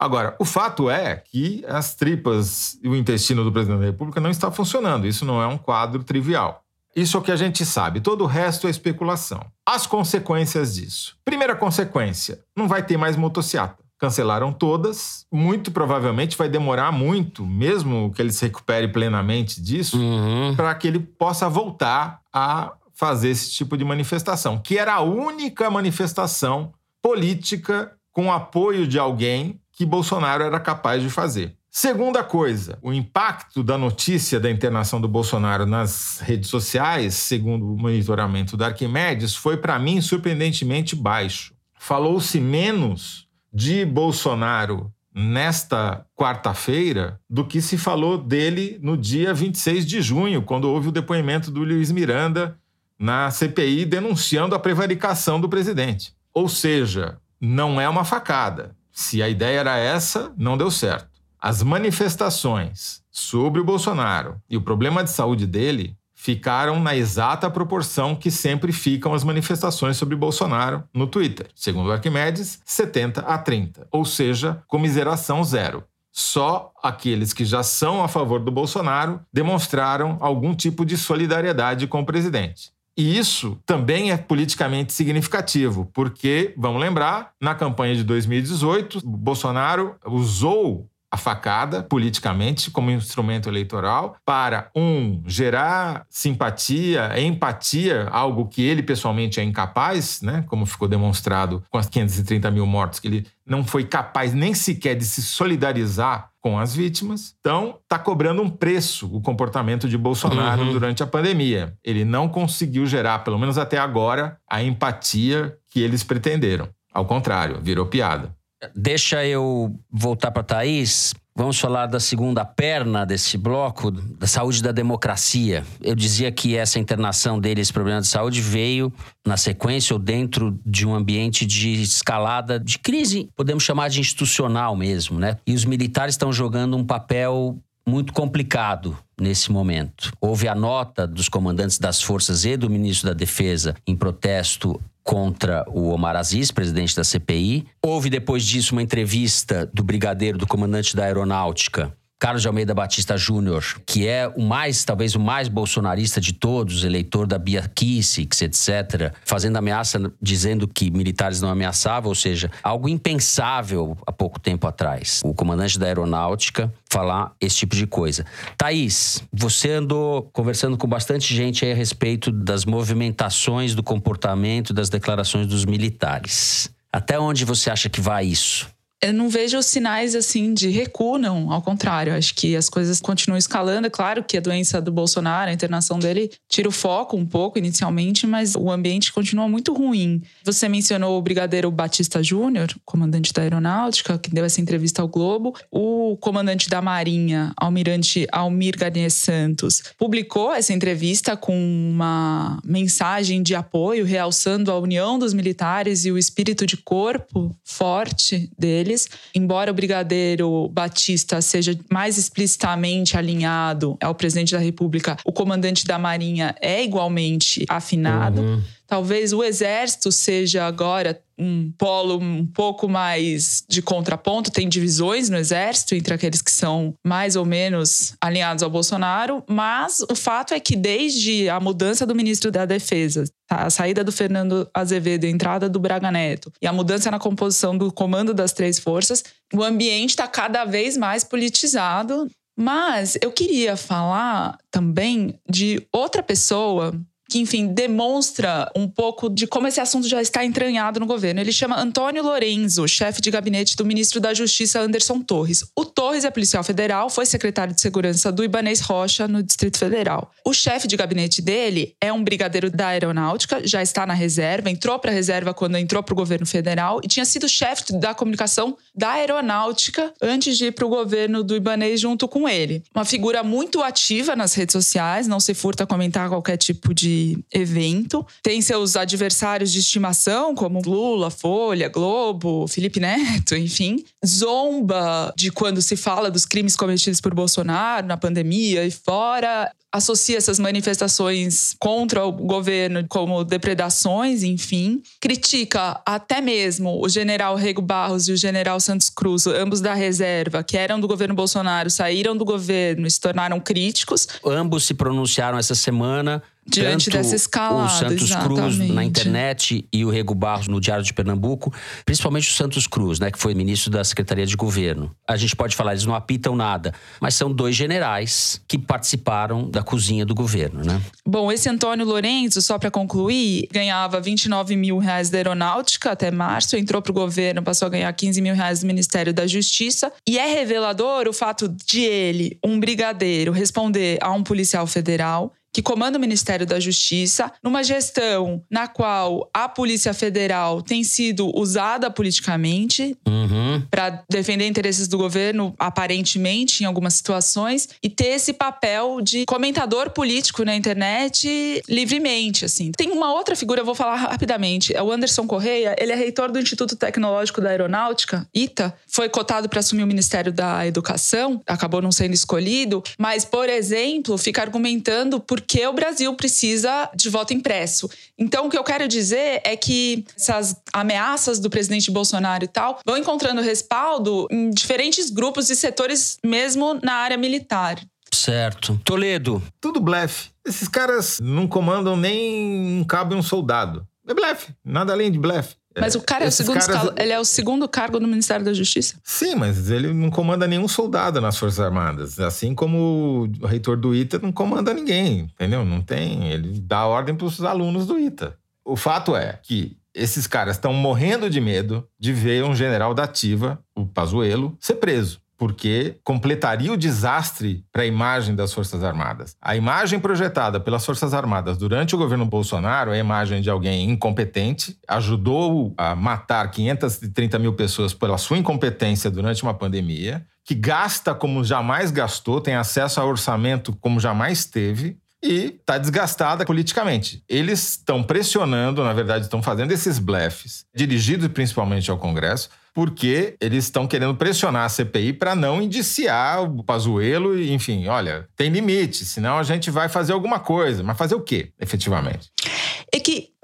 Agora, 0.00 0.34
o 0.38 0.46
fato 0.46 0.88
é 0.88 1.14
que 1.14 1.62
as 1.68 1.94
tripas 1.94 2.78
e 2.82 2.88
o 2.88 2.96
intestino 2.96 3.44
do 3.44 3.52
presidente 3.52 3.80
da 3.80 3.84
República 3.84 4.18
não 4.18 4.30
está 4.30 4.50
funcionando. 4.50 5.06
Isso 5.06 5.26
não 5.26 5.42
é 5.42 5.46
um 5.46 5.58
quadro 5.58 6.02
trivial. 6.02 6.64
Isso 6.96 7.18
é 7.18 7.20
o 7.20 7.22
que 7.22 7.30
a 7.30 7.36
gente 7.36 7.64
sabe, 7.66 8.00
todo 8.00 8.24
o 8.24 8.26
resto 8.26 8.66
é 8.66 8.70
especulação. 8.70 9.44
As 9.64 9.86
consequências 9.86 10.74
disso. 10.74 11.16
Primeira 11.24 11.54
consequência: 11.54 12.40
não 12.56 12.66
vai 12.66 12.82
ter 12.82 12.96
mais 12.96 13.14
motociata. 13.14 13.84
Cancelaram 13.98 14.50
todas. 14.50 15.26
Muito 15.30 15.70
provavelmente 15.70 16.36
vai 16.36 16.48
demorar 16.48 16.90
muito, 16.90 17.46
mesmo 17.46 18.10
que 18.12 18.22
ele 18.22 18.32
se 18.32 18.46
recupere 18.46 18.88
plenamente 18.88 19.60
disso, 19.60 20.00
uhum. 20.00 20.56
para 20.56 20.74
que 20.74 20.88
ele 20.88 20.98
possa 20.98 21.48
voltar 21.48 22.20
a 22.32 22.72
fazer 22.94 23.28
esse 23.28 23.50
tipo 23.50 23.76
de 23.76 23.84
manifestação, 23.84 24.58
que 24.58 24.78
era 24.78 24.94
a 24.94 25.00
única 25.00 25.70
manifestação 25.70 26.72
política 27.02 27.92
com 28.10 28.32
apoio 28.32 28.86
de 28.86 28.98
alguém 28.98 29.59
que 29.80 29.86
Bolsonaro 29.86 30.44
era 30.44 30.60
capaz 30.60 31.02
de 31.02 31.08
fazer. 31.08 31.54
Segunda 31.70 32.22
coisa, 32.22 32.78
o 32.82 32.92
impacto 32.92 33.62
da 33.62 33.78
notícia 33.78 34.38
da 34.38 34.50
internação 34.50 35.00
do 35.00 35.08
Bolsonaro 35.08 35.64
nas 35.64 36.20
redes 36.20 36.50
sociais, 36.50 37.14
segundo 37.14 37.64
o 37.64 37.78
monitoramento 37.78 38.58
da 38.58 38.66
Arquimedes, 38.66 39.34
foi 39.34 39.56
para 39.56 39.78
mim 39.78 40.02
surpreendentemente 40.02 40.94
baixo. 40.94 41.54
Falou-se 41.78 42.38
menos 42.38 43.26
de 43.50 43.86
Bolsonaro 43.86 44.92
nesta 45.14 46.04
quarta-feira 46.14 47.18
do 47.26 47.46
que 47.46 47.62
se 47.62 47.78
falou 47.78 48.18
dele 48.18 48.78
no 48.82 48.98
dia 48.98 49.32
26 49.32 49.86
de 49.86 50.02
junho, 50.02 50.42
quando 50.42 50.68
houve 50.68 50.88
o 50.88 50.92
depoimento 50.92 51.50
do 51.50 51.60
Luiz 51.60 51.90
Miranda 51.90 52.54
na 52.98 53.30
CPI 53.30 53.86
denunciando 53.86 54.54
a 54.54 54.58
prevaricação 54.58 55.40
do 55.40 55.48
presidente. 55.48 56.12
Ou 56.34 56.50
seja, 56.50 57.16
não 57.40 57.80
é 57.80 57.88
uma 57.88 58.04
facada. 58.04 58.78
Se 59.00 59.22
a 59.22 59.30
ideia 59.30 59.60
era 59.60 59.78
essa, 59.78 60.30
não 60.36 60.58
deu 60.58 60.70
certo. 60.70 61.08
As 61.40 61.62
manifestações 61.62 63.02
sobre 63.10 63.58
o 63.58 63.64
Bolsonaro 63.64 64.36
e 64.48 64.58
o 64.58 64.60
problema 64.60 65.02
de 65.02 65.08
saúde 65.08 65.46
dele 65.46 65.96
ficaram 66.14 66.78
na 66.78 66.94
exata 66.94 67.50
proporção 67.50 68.14
que 68.14 68.30
sempre 68.30 68.72
ficam 68.72 69.14
as 69.14 69.24
manifestações 69.24 69.96
sobre 69.96 70.14
Bolsonaro 70.14 70.84
no 70.92 71.06
Twitter. 71.06 71.48
Segundo 71.54 71.90
Arquimedes, 71.90 72.60
70 72.62 73.22
a 73.22 73.38
30, 73.38 73.88
ou 73.90 74.04
seja, 74.04 74.62
comiseração 74.68 75.42
zero. 75.42 75.82
Só 76.12 76.70
aqueles 76.82 77.32
que 77.32 77.46
já 77.46 77.62
são 77.62 78.04
a 78.04 78.08
favor 78.08 78.40
do 78.40 78.52
Bolsonaro 78.52 79.20
demonstraram 79.32 80.18
algum 80.20 80.54
tipo 80.54 80.84
de 80.84 80.98
solidariedade 80.98 81.86
com 81.86 82.02
o 82.02 82.06
presidente. 82.06 82.70
E 83.00 83.16
isso 83.16 83.58
também 83.64 84.10
é 84.10 84.16
politicamente 84.18 84.92
significativo, 84.92 85.88
porque, 85.94 86.52
vamos 86.54 86.82
lembrar, 86.82 87.32
na 87.40 87.54
campanha 87.54 87.96
de 87.96 88.04
2018, 88.04 89.00
Bolsonaro 89.02 89.96
usou 90.04 90.86
a 91.12 91.16
facada 91.16 91.82
politicamente 91.82 92.70
como 92.70 92.90
instrumento 92.90 93.48
eleitoral 93.48 94.16
para 94.24 94.70
um 94.74 95.22
gerar 95.26 96.06
simpatia, 96.08 97.20
empatia, 97.20 98.08
algo 98.10 98.46
que 98.46 98.62
ele 98.62 98.82
pessoalmente 98.82 99.40
é 99.40 99.42
incapaz, 99.42 100.22
né? 100.22 100.44
Como 100.46 100.64
ficou 100.64 100.86
demonstrado 100.86 101.62
com 101.68 101.78
as 101.78 101.88
530 101.88 102.50
mil 102.50 102.64
mortos, 102.64 103.00
que 103.00 103.08
ele 103.08 103.26
não 103.44 103.64
foi 103.64 103.84
capaz 103.84 104.32
nem 104.32 104.54
sequer 104.54 104.94
de 104.94 105.04
se 105.04 105.20
solidarizar 105.22 106.30
com 106.40 106.58
as 106.58 106.74
vítimas. 106.74 107.34
Então, 107.40 107.78
está 107.82 107.98
cobrando 107.98 108.40
um 108.40 108.48
preço 108.48 109.08
o 109.14 109.20
comportamento 109.20 109.88
de 109.88 109.98
Bolsonaro 109.98 110.62
uhum. 110.62 110.72
durante 110.72 111.02
a 111.02 111.06
pandemia. 111.06 111.74
Ele 111.84 112.04
não 112.04 112.28
conseguiu 112.28 112.86
gerar, 112.86 113.18
pelo 113.20 113.38
menos 113.38 113.58
até 113.58 113.78
agora, 113.78 114.38
a 114.48 114.62
empatia 114.62 115.56
que 115.70 115.80
eles 115.80 116.02
pretenderam. 116.04 116.68
Ao 116.92 117.04
contrário, 117.04 117.60
virou 117.60 117.86
piada. 117.86 118.34
Deixa 118.74 119.24
eu 119.24 119.74
voltar 119.90 120.30
para 120.30 120.42
Thaís. 120.42 121.14
Vamos 121.34 121.58
falar 121.58 121.86
da 121.86 121.98
segunda 121.98 122.44
perna 122.44 123.06
desse 123.06 123.38
bloco, 123.38 123.90
da 123.90 124.26
saúde 124.26 124.62
da 124.62 124.72
democracia. 124.72 125.64
Eu 125.80 125.94
dizia 125.94 126.30
que 126.30 126.56
essa 126.56 126.78
internação 126.78 127.40
dele, 127.40 127.62
esse 127.62 127.72
problema 127.72 128.00
de 128.00 128.08
saúde, 128.08 128.42
veio 128.42 128.92
na 129.26 129.36
sequência 129.36 129.94
ou 129.94 129.98
dentro 129.98 130.58
de 130.66 130.86
um 130.86 130.94
ambiente 130.94 131.46
de 131.46 131.80
escalada 131.80 132.60
de 132.60 132.78
crise, 132.78 133.30
podemos 133.34 133.62
chamar 133.62 133.88
de 133.88 134.00
institucional 134.00 134.76
mesmo, 134.76 135.18
né? 135.18 135.38
E 135.46 135.54
os 135.54 135.64
militares 135.64 136.14
estão 136.14 136.32
jogando 136.32 136.76
um 136.76 136.84
papel 136.84 137.58
muito 137.86 138.12
complicado 138.12 138.96
nesse 139.18 139.50
momento. 139.50 140.12
Houve 140.20 140.46
a 140.48 140.54
nota 140.54 141.06
dos 141.06 141.28
comandantes 141.28 141.78
das 141.78 142.02
forças 142.02 142.44
e 142.44 142.56
do 142.56 142.68
ministro 142.68 143.08
da 143.08 143.14
Defesa 143.14 143.74
em 143.86 143.96
protesto 143.96 144.80
contra 145.02 145.64
o 145.68 145.88
Omar 145.88 146.16
Aziz, 146.16 146.50
presidente 146.50 146.94
da 146.94 147.04
CPI. 147.04 147.66
Houve 147.82 148.10
depois 148.10 148.44
disso 148.44 148.72
uma 148.72 148.82
entrevista 148.82 149.68
do 149.72 149.82
brigadeiro, 149.82 150.38
do 150.38 150.46
comandante 150.46 150.94
da 150.94 151.04
aeronáutica, 151.04 151.92
Carlos 152.20 152.42
de 152.42 152.48
Almeida 152.48 152.74
Batista 152.74 153.16
Júnior, 153.16 153.64
que 153.86 154.06
é 154.06 154.28
o 154.36 154.42
mais, 154.42 154.84
talvez 154.84 155.14
o 155.14 155.18
mais 155.18 155.48
bolsonarista 155.48 156.20
de 156.20 156.34
todos, 156.34 156.84
eleitor 156.84 157.26
da 157.26 157.38
Bia 157.38 157.62
Kicis, 157.74 158.42
etc., 158.42 159.14
fazendo 159.24 159.56
ameaça, 159.56 160.12
dizendo 160.20 160.68
que 160.68 160.90
militares 160.90 161.40
não 161.40 161.48
ameaçavam, 161.48 162.10
ou 162.10 162.14
seja, 162.14 162.50
algo 162.62 162.90
impensável 162.90 163.96
há 164.06 164.12
pouco 164.12 164.38
tempo 164.38 164.66
atrás. 164.66 165.22
O 165.24 165.32
comandante 165.32 165.78
da 165.78 165.86
aeronáutica 165.86 166.70
falar 166.90 167.32
esse 167.40 167.56
tipo 167.56 167.74
de 167.74 167.86
coisa. 167.86 168.26
Thaís, 168.58 169.22
você 169.32 169.72
andou 169.72 170.28
conversando 170.30 170.76
com 170.76 170.86
bastante 170.86 171.34
gente 171.34 171.64
aí 171.64 171.72
a 171.72 171.74
respeito 171.74 172.30
das 172.30 172.66
movimentações 172.66 173.74
do 173.74 173.82
comportamento 173.82 174.74
das 174.74 174.90
declarações 174.90 175.46
dos 175.46 175.64
militares. 175.64 176.68
Até 176.92 177.18
onde 177.18 177.46
você 177.46 177.70
acha 177.70 177.88
que 177.88 178.00
vai 178.00 178.26
isso? 178.26 178.68
Eu 179.02 179.14
não 179.14 179.30
vejo 179.30 179.62
sinais 179.62 180.14
assim 180.14 180.52
de 180.52 180.68
recuo, 180.68 181.16
não. 181.16 181.50
Ao 181.50 181.62
contrário, 181.62 182.14
acho 182.14 182.34
que 182.34 182.54
as 182.54 182.68
coisas 182.68 183.00
continuam 183.00 183.38
escalando. 183.38 183.86
É 183.86 183.90
claro 183.90 184.22
que 184.22 184.36
a 184.36 184.40
doença 184.40 184.80
do 184.80 184.92
Bolsonaro, 184.92 185.50
a 185.50 185.54
internação 185.54 185.98
dele, 185.98 186.30
tira 186.46 186.68
o 186.68 186.72
foco 186.72 187.16
um 187.16 187.24
pouco 187.24 187.58
inicialmente, 187.58 188.26
mas 188.26 188.54
o 188.54 188.70
ambiente 188.70 189.10
continua 189.10 189.48
muito 189.48 189.72
ruim. 189.72 190.20
Você 190.44 190.68
mencionou 190.68 191.16
o 191.16 191.22
Brigadeiro 191.22 191.70
Batista 191.70 192.22
Júnior, 192.22 192.68
comandante 192.84 193.32
da 193.32 193.40
Aeronáutica, 193.40 194.18
que 194.18 194.28
deu 194.28 194.44
essa 194.44 194.60
entrevista 194.60 195.00
ao 195.00 195.08
Globo. 195.08 195.54
O 195.70 196.18
comandante 196.18 196.68
da 196.68 196.82
Marinha, 196.82 197.52
Almirante 197.56 198.26
Almir 198.30 198.76
Garnier 198.76 199.10
Santos, 199.10 199.82
publicou 199.96 200.52
essa 200.52 200.74
entrevista 200.74 201.38
com 201.38 201.56
uma 201.56 202.60
mensagem 202.62 203.42
de 203.42 203.54
apoio, 203.54 204.04
realçando 204.04 204.70
a 204.70 204.78
união 204.78 205.18
dos 205.18 205.32
militares 205.32 206.04
e 206.04 206.12
o 206.12 206.18
espírito 206.18 206.66
de 206.66 206.76
corpo 206.76 207.56
forte 207.64 208.50
dele 208.58 208.89
deles. 208.90 209.08
Embora 209.34 209.70
o 209.70 209.74
brigadeiro 209.74 210.68
Batista 210.68 211.40
seja 211.40 211.78
mais 211.90 212.18
explicitamente 212.18 213.16
alinhado 213.16 213.96
ao 214.02 214.14
presidente 214.14 214.52
da 214.52 214.58
República, 214.58 215.16
o 215.24 215.32
comandante 215.32 215.86
da 215.86 215.98
Marinha 215.98 216.54
é 216.60 216.82
igualmente 216.82 217.64
afinado. 217.68 218.40
Uhum. 218.42 218.62
Talvez 218.90 219.32
o 219.32 219.44
exército 219.44 220.10
seja 220.10 220.66
agora 220.66 221.22
um 221.38 221.70
polo 221.78 222.18
um 222.18 222.44
pouco 222.44 222.88
mais 222.88 223.62
de 223.68 223.80
contraponto, 223.80 224.50
tem 224.50 224.68
divisões 224.68 225.30
no 225.30 225.36
exército 225.36 225.94
entre 225.94 226.12
aqueles 226.12 226.42
que 226.42 226.50
são 226.50 226.92
mais 227.06 227.36
ou 227.36 227.46
menos 227.46 228.14
alinhados 228.20 228.64
ao 228.64 228.68
Bolsonaro, 228.68 229.44
mas 229.48 230.00
o 230.10 230.16
fato 230.16 230.54
é 230.54 230.58
que 230.58 230.74
desde 230.74 231.48
a 231.48 231.60
mudança 231.60 232.04
do 232.04 232.16
ministro 232.16 232.50
da 232.50 232.66
Defesa, 232.66 233.22
tá, 233.48 233.62
a 233.62 233.70
saída 233.70 234.02
do 234.02 234.10
Fernando 234.10 234.68
Azevedo, 234.74 235.24
a 235.24 235.30
entrada 235.30 235.68
do 235.68 235.78
Braga 235.78 236.10
Neto 236.10 236.52
e 236.60 236.66
a 236.66 236.72
mudança 236.72 237.12
na 237.12 237.18
composição 237.20 237.78
do 237.78 237.92
comando 237.92 238.34
das 238.34 238.52
três 238.52 238.80
forças, 238.80 239.22
o 239.54 239.62
ambiente 239.62 240.10
está 240.10 240.26
cada 240.26 240.64
vez 240.64 240.96
mais 240.96 241.22
politizado. 241.22 242.28
Mas 242.58 243.16
eu 243.22 243.32
queria 243.32 243.74
falar 243.74 244.58
também 244.70 245.38
de 245.48 245.86
outra 245.90 246.22
pessoa 246.22 246.92
que, 247.30 247.38
enfim, 247.38 247.68
demonstra 247.68 248.70
um 248.74 248.88
pouco 248.88 249.30
de 249.30 249.46
como 249.46 249.68
esse 249.68 249.80
assunto 249.80 250.08
já 250.08 250.20
está 250.20 250.44
entranhado 250.44 250.98
no 250.98 251.06
governo. 251.06 251.40
Ele 251.40 251.52
chama 251.52 251.80
Antônio 251.80 252.24
Lorenzo, 252.24 252.86
chefe 252.88 253.20
de 253.20 253.30
gabinete 253.30 253.76
do 253.76 253.86
ministro 253.86 254.20
da 254.20 254.34
Justiça 254.34 254.80
Anderson 254.80 255.20
Torres. 255.20 255.64
O 255.76 255.84
Torres 255.84 256.24
é 256.24 256.30
policial 256.30 256.64
federal, 256.64 257.08
foi 257.08 257.24
secretário 257.24 257.72
de 257.72 257.80
segurança 257.80 258.32
do 258.32 258.42
Ibanês 258.42 258.80
Rocha 258.80 259.28
no 259.28 259.44
Distrito 259.44 259.78
Federal. 259.78 260.32
O 260.44 260.52
chefe 260.52 260.88
de 260.88 260.96
gabinete 260.96 261.40
dele 261.40 261.94
é 262.00 262.12
um 262.12 262.24
brigadeiro 262.24 262.68
da 262.68 262.88
aeronáutica, 262.88 263.64
já 263.64 263.80
está 263.80 264.04
na 264.04 264.14
reserva, 264.14 264.68
entrou 264.68 264.98
para 264.98 265.12
a 265.12 265.14
reserva 265.14 265.54
quando 265.54 265.76
entrou 265.76 266.02
para 266.02 266.12
o 266.12 266.16
governo 266.16 266.46
federal 266.46 267.00
e 267.04 267.06
tinha 267.06 267.24
sido 267.24 267.48
chefe 267.48 267.92
da 267.92 268.12
comunicação 268.12 268.76
da 268.92 269.12
aeronáutica 269.12 270.12
antes 270.20 270.58
de 270.58 270.66
ir 270.66 270.72
para 270.72 270.84
o 270.84 270.88
governo 270.88 271.44
do 271.44 271.54
Ibanês 271.54 272.00
junto 272.00 272.26
com 272.26 272.48
ele. 272.48 272.82
Uma 272.92 273.04
figura 273.04 273.44
muito 273.44 273.80
ativa 273.82 274.34
nas 274.34 274.54
redes 274.54 274.72
sociais, 274.72 275.28
não 275.28 275.38
se 275.38 275.54
furta 275.54 275.84
a 275.84 275.86
comentar 275.86 276.28
qualquer 276.28 276.56
tipo 276.56 276.92
de 276.92 277.19
evento. 277.52 278.26
Tem 278.42 278.60
seus 278.60 278.96
adversários 278.96 279.72
de 279.72 279.80
estimação, 279.80 280.54
como 280.54 280.82
Lula, 280.82 281.30
Folha, 281.30 281.88
Globo, 281.88 282.66
Felipe 282.68 283.00
Neto, 283.00 283.54
enfim. 283.56 284.04
Zomba 284.24 285.32
de 285.36 285.50
quando 285.50 285.80
se 285.82 285.96
fala 285.96 286.30
dos 286.30 286.44
crimes 286.44 286.76
cometidos 286.76 287.20
por 287.20 287.34
Bolsonaro 287.34 288.06
na 288.06 288.16
pandemia 288.16 288.84
e 288.84 288.90
fora 288.90 289.70
associa 289.92 290.38
essas 290.38 290.58
manifestações 290.58 291.74
contra 291.78 292.24
o 292.24 292.32
governo 292.32 293.04
como 293.08 293.42
depredações, 293.44 294.42
enfim. 294.42 295.02
Critica 295.20 296.00
até 296.06 296.40
mesmo 296.40 297.02
o 297.02 297.08
general 297.08 297.56
Rego 297.56 297.82
Barros 297.82 298.28
e 298.28 298.32
o 298.32 298.36
general 298.36 298.78
Santos 298.78 299.10
Cruz, 299.10 299.46
ambos 299.46 299.80
da 299.80 299.94
reserva, 299.94 300.62
que 300.62 300.76
eram 300.76 301.00
do 301.00 301.08
governo 301.08 301.34
Bolsonaro, 301.34 301.90
saíram 301.90 302.36
do 302.36 302.44
governo 302.44 303.06
e 303.06 303.10
se 303.10 303.20
tornaram 303.20 303.58
críticos. 303.58 304.28
Ambos 304.44 304.84
se 304.84 304.94
pronunciaram 304.94 305.58
essa 305.58 305.74
semana 305.74 306.42
Diante 306.66 307.06
Tanto 307.06 307.16
dessa 307.16 307.34
escalada, 307.34 307.86
o 307.86 307.88
Santos 307.88 308.22
exatamente. 308.30 308.54
Cruz 308.54 308.78
na 308.90 309.04
internet 309.04 309.88
e 309.92 310.04
o 310.04 310.10
Rego 310.10 310.34
Barros 310.34 310.68
no 310.68 310.80
Diário 310.80 311.02
de 311.02 311.12
Pernambuco, 311.12 311.72
principalmente 312.04 312.48
o 312.48 312.52
Santos 312.52 312.86
Cruz, 312.86 313.18
né, 313.18 313.30
que 313.30 313.38
foi 313.38 313.54
ministro 313.54 313.90
da 313.90 314.04
Secretaria 314.04 314.46
de 314.46 314.56
Governo. 314.56 315.10
A 315.26 315.36
gente 315.36 315.56
pode 315.56 315.74
falar, 315.74 315.92
eles 315.92 316.04
não 316.04 316.14
apitam 316.14 316.54
nada, 316.54 316.92
mas 317.20 317.34
são 317.34 317.50
dois 317.50 317.74
generais 317.74 318.60
que 318.68 318.78
participaram 318.78 319.68
da 319.68 319.82
cozinha 319.82 320.24
do 320.24 320.34
governo, 320.34 320.84
né? 320.84 321.00
Bom, 321.26 321.50
esse 321.50 321.68
Antônio 321.68 322.06
Lourenço, 322.06 322.60
só 322.60 322.78
para 322.78 322.90
concluir, 322.90 323.66
ganhava 323.72 324.20
29 324.20 324.76
mil 324.76 324.98
reais 324.98 325.30
da 325.30 325.38
aeronáutica 325.38 326.12
até 326.12 326.30
março, 326.30 326.76
entrou 326.76 327.00
para 327.00 327.10
o 327.10 327.14
governo, 327.14 327.62
passou 327.62 327.86
a 327.86 327.88
ganhar 327.88 328.12
15 328.12 328.40
mil 328.40 328.54
reais 328.54 328.80
do 328.80 328.86
Ministério 328.86 329.32
da 329.32 329.46
Justiça. 329.46 330.12
E 330.28 330.38
é 330.38 330.54
revelador 330.54 331.26
o 331.26 331.32
fato 331.32 331.68
de 331.68 332.00
ele, 332.00 332.58
um 332.64 332.78
brigadeiro, 332.78 333.50
responder 333.50 334.18
a 334.20 334.30
um 334.32 334.42
policial 334.42 334.86
federal 334.86 335.52
que 335.72 335.82
comanda 335.82 336.18
o 336.18 336.20
Ministério 336.20 336.66
da 336.66 336.80
Justiça, 336.80 337.52
numa 337.62 337.82
gestão 337.82 338.62
na 338.70 338.88
qual 338.88 339.48
a 339.54 339.68
Polícia 339.68 340.12
Federal 340.12 340.82
tem 340.82 341.04
sido 341.04 341.50
usada 341.56 342.10
politicamente 342.10 343.16
Uhum. 343.26 343.82
para 343.90 344.22
defender 344.30 344.66
interesses 344.66 345.08
do 345.08 345.16
governo, 345.16 345.74
aparentemente, 345.78 346.82
em 346.82 346.86
algumas 346.86 347.14
situações, 347.14 347.88
e 348.02 348.08
ter 348.08 348.28
esse 348.28 348.52
papel 348.52 349.20
de 349.20 349.44
comentador 349.46 350.10
político 350.10 350.64
na 350.64 350.74
internet 350.74 351.82
livremente, 351.88 352.64
assim. 352.64 352.92
Tem 352.96 353.10
uma 353.10 353.32
outra 353.32 353.54
figura, 353.56 353.80
eu 353.80 353.84
vou 353.84 353.94
falar 353.94 354.16
rapidamente, 354.16 354.94
é 354.94 355.02
o 355.02 355.10
Anderson 355.10 355.46
Correia, 355.46 355.94
ele 355.98 356.12
é 356.12 356.14
reitor 356.14 356.50
do 356.50 356.58
Instituto 356.58 356.96
Tecnológico 356.96 357.60
da 357.60 357.70
Aeronáutica, 357.70 358.46
ITA, 358.54 358.94
foi 359.06 359.28
cotado 359.28 359.68
para 359.68 359.80
assumir 359.80 360.02
o 360.02 360.06
Ministério 360.06 360.52
da 360.52 360.86
Educação, 360.86 361.60
acabou 361.66 362.02
não 362.02 362.12
sendo 362.12 362.34
escolhido, 362.34 363.02
mas, 363.18 363.44
por 363.44 363.68
exemplo, 363.68 364.36
fica 364.36 364.60
argumentando 364.62 365.40
por 365.40 365.59
que 365.60 365.86
o 365.86 365.92
Brasil 365.92 366.34
precisa 366.34 367.10
de 367.14 367.28
voto 367.28 367.52
impresso. 367.52 368.08
Então, 368.38 368.66
o 368.66 368.70
que 368.70 368.78
eu 368.78 368.84
quero 368.84 369.06
dizer 369.06 369.60
é 369.64 369.76
que 369.76 370.24
essas 370.36 370.76
ameaças 370.92 371.58
do 371.58 371.70
presidente 371.70 372.10
Bolsonaro 372.10 372.64
e 372.64 372.68
tal 372.68 372.98
vão 373.04 373.16
encontrando 373.16 373.60
respaldo 373.60 374.46
em 374.50 374.70
diferentes 374.70 375.30
grupos 375.30 375.70
e 375.70 375.76
setores, 375.76 376.38
mesmo 376.44 376.94
na 377.02 377.14
área 377.14 377.36
militar. 377.36 378.00
Certo. 378.32 379.00
Toledo, 379.04 379.62
Tudo 379.80 380.00
blefe. 380.00 380.50
Esses 380.64 380.88
caras 380.88 381.38
não 381.42 381.66
comandam 381.66 382.16
nem 382.16 383.00
um 383.00 383.04
cabo 383.04 383.34
e 383.34 383.36
um 383.36 383.42
soldado. 383.42 384.06
É 384.26 384.34
blefe, 384.34 384.72
nada 384.84 385.12
além 385.12 385.30
de 385.30 385.38
blefe. 385.38 385.74
Mas 385.98 386.14
o 386.14 386.20
cara 386.20 386.44
é 386.44 386.48
o 386.48 386.52
segundo 386.52 386.78
caras- 386.78 387.10
ele 387.16 387.32
é 387.32 387.40
o 387.40 387.44
segundo 387.44 387.88
cargo 387.88 388.20
no 388.20 388.28
Ministério 388.28 388.64
da 388.64 388.72
Justiça. 388.72 389.16
Sim, 389.24 389.56
mas 389.56 389.90
ele 389.90 390.12
não 390.12 390.30
comanda 390.30 390.66
nenhum 390.68 390.86
soldado 390.86 391.40
nas 391.40 391.56
Forças 391.56 391.80
Armadas. 391.80 392.38
Assim 392.38 392.74
como 392.74 393.50
o 393.60 393.66
reitor 393.66 393.96
do 393.96 394.14
ITA 394.14 394.38
não 394.38 394.52
comanda 394.52 394.94
ninguém, 394.94 395.50
entendeu? 395.52 395.84
Não 395.84 396.00
tem. 396.00 396.48
Ele 396.52 396.80
dá 396.80 397.06
ordem 397.06 397.34
para 397.34 397.46
os 397.46 397.62
alunos 397.64 398.06
do 398.06 398.18
ITA. 398.18 398.56
O 398.84 398.94
fato 398.96 399.34
é 399.34 399.58
que 399.62 399.96
esses 400.14 400.46
caras 400.46 400.76
estão 400.76 400.92
morrendo 400.92 401.48
de 401.50 401.60
medo 401.60 402.06
de 402.18 402.32
ver 402.32 402.64
um 402.64 402.74
general 402.74 403.12
da 403.14 403.24
ativa, 403.24 403.78
o 403.94 404.06
Pazuello, 404.06 404.76
ser 404.80 404.94
preso. 404.96 405.40
Porque 405.60 406.16
completaria 406.24 406.90
o 406.90 406.96
desastre 406.96 407.84
para 407.92 408.00
a 408.00 408.06
imagem 408.06 408.54
das 408.54 408.72
Forças 408.72 409.04
Armadas. 409.04 409.54
A 409.60 409.76
imagem 409.76 410.18
projetada 410.18 410.80
pelas 410.80 411.04
Forças 411.04 411.34
Armadas 411.34 411.76
durante 411.76 412.14
o 412.14 412.18
governo 412.18 412.46
Bolsonaro 412.46 413.10
é 413.10 413.16
a 413.16 413.18
imagem 413.18 413.60
de 413.60 413.68
alguém 413.68 414.08
incompetente, 414.08 414.96
ajudou 415.06 415.92
a 415.98 416.16
matar 416.16 416.70
530 416.70 417.58
mil 417.58 417.74
pessoas 417.74 418.14
pela 418.14 418.38
sua 418.38 418.56
incompetência 418.56 419.30
durante 419.30 419.62
uma 419.62 419.74
pandemia, 419.74 420.46
que 420.64 420.74
gasta 420.74 421.34
como 421.34 421.62
jamais 421.62 422.10
gastou, 422.10 422.62
tem 422.62 422.74
acesso 422.74 423.20
a 423.20 423.24
orçamento 423.26 423.94
como 424.00 424.18
jamais 424.18 424.64
teve, 424.64 425.18
e 425.42 425.76
está 425.78 425.98
desgastada 425.98 426.64
politicamente. 426.64 427.42
Eles 427.46 427.90
estão 427.90 428.22
pressionando, 428.22 429.04
na 429.04 429.12
verdade, 429.12 429.44
estão 429.44 429.62
fazendo 429.62 429.92
esses 429.92 430.18
blefs, 430.18 430.86
dirigidos 430.94 431.48
principalmente 431.48 432.10
ao 432.10 432.16
Congresso, 432.16 432.70
porque 432.94 433.56
eles 433.60 433.84
estão 433.84 434.06
querendo 434.06 434.34
pressionar 434.34 434.84
a 434.84 434.88
CPI 434.88 435.32
para 435.32 435.54
não 435.54 435.80
indiciar 435.80 436.62
o 436.62 436.82
Pazuello 436.82 437.58
e, 437.58 437.72
enfim, 437.72 438.06
olha, 438.08 438.46
tem 438.56 438.70
limite, 438.70 439.24
senão 439.24 439.58
a 439.58 439.62
gente 439.62 439.90
vai 439.90 440.08
fazer 440.08 440.32
alguma 440.32 440.58
coisa. 440.58 441.02
Mas 441.02 441.16
fazer 441.16 441.34
o 441.34 441.40
quê, 441.40 441.72
efetivamente? 441.80 442.50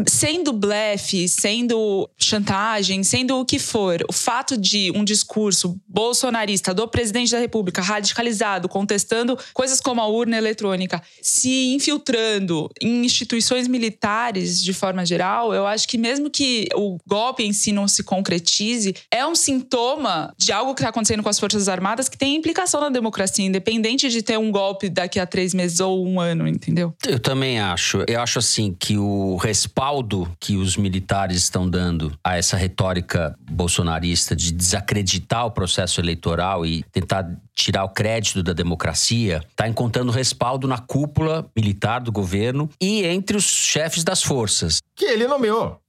Sendo 0.09 0.53
blefe, 0.53 1.29
sendo 1.29 2.09
chantagem, 2.17 3.03
sendo 3.03 3.39
o 3.39 3.45
que 3.45 3.59
for, 3.59 4.05
o 4.09 4.13
fato 4.13 4.57
de 4.57 4.93
um 4.95 5.05
discurso 5.05 5.77
bolsonarista 5.89 6.73
do 6.73 6.87
presidente 6.87 7.33
da 7.33 7.39
República 7.39 7.83
radicalizado, 7.83 8.69
contestando 8.69 9.39
coisas 9.53 9.81
como 9.81 10.01
a 10.01 10.07
urna 10.07 10.37
eletrônica, 10.37 11.03
se 11.21 11.75
infiltrando 11.75 12.71
em 12.81 13.05
instituições 13.05 13.67
militares 13.67 14.63
de 14.63 14.73
forma 14.73 15.05
geral, 15.05 15.53
eu 15.53 15.67
acho 15.67 15.89
que 15.89 15.99
mesmo 15.99 16.31
que 16.31 16.69
o 16.75 16.99
golpe 17.07 17.43
em 17.43 17.53
si 17.53 17.73
não 17.73 17.89
se 17.89 18.03
concretize, 18.03 18.95
é 19.11 19.27
um 19.27 19.35
sintoma 19.35 20.33
de 20.39 20.53
algo 20.53 20.75
que 20.75 20.81
está 20.81 20.91
acontecendo 20.91 21.23
com 21.23 21.29
as 21.29 21.39
Forças 21.39 21.69
Armadas 21.69 22.09
que 22.09 22.19
tem 22.19 22.37
implicação 22.37 22.81
na 22.81 22.89
democracia, 22.89 23.45
independente 23.45 24.09
de 24.09 24.23
ter 24.23 24.39
um 24.39 24.51
golpe 24.51 24.89
daqui 24.89 25.19
a 25.19 25.27
três 25.27 25.53
meses 25.53 25.81
ou 25.81 26.07
um 26.07 26.21
ano, 26.21 26.47
entendeu? 26.47 26.95
eu 27.07 27.19
também 27.19 27.59
acho. 27.59 28.05
Eu 28.07 28.21
acho 28.21 28.39
assim 28.39 28.77
que 28.79 28.97
o 28.97 29.37
respaldo 29.37 29.96
que 30.41 30.57
os 30.57 30.77
militares 30.77 31.39
estão 31.39 31.69
dando 31.69 32.13
a 32.23 32.37
essa 32.37 32.57
retórica 32.57 33.37
bolsonarista 33.51 34.35
de 34.35 34.53
desacreditar 34.53 35.47
o 35.47 35.51
processo 35.51 36.01
eleitoral 36.01 36.65
e 36.67 36.83
tentar 36.93 37.27
tirar 37.55 37.85
o 37.85 37.89
crédito 37.89 38.43
da 38.43 38.53
democracia, 38.53 39.41
está 39.51 39.67
encontrando 39.67 40.13
respaldo 40.13 40.69
na 40.69 40.79
cúpula 40.79 41.47
militar 41.57 42.01
do 42.01 42.13
governo 42.13 42.69
e 42.81 43.05
entre 43.05 43.37
os 43.37 43.45
chefes 43.45 44.05
das 44.05 44.23
forças. 44.23 44.81
Que 44.95 45.07
ele 45.07 45.27
nomeou. 45.27 45.81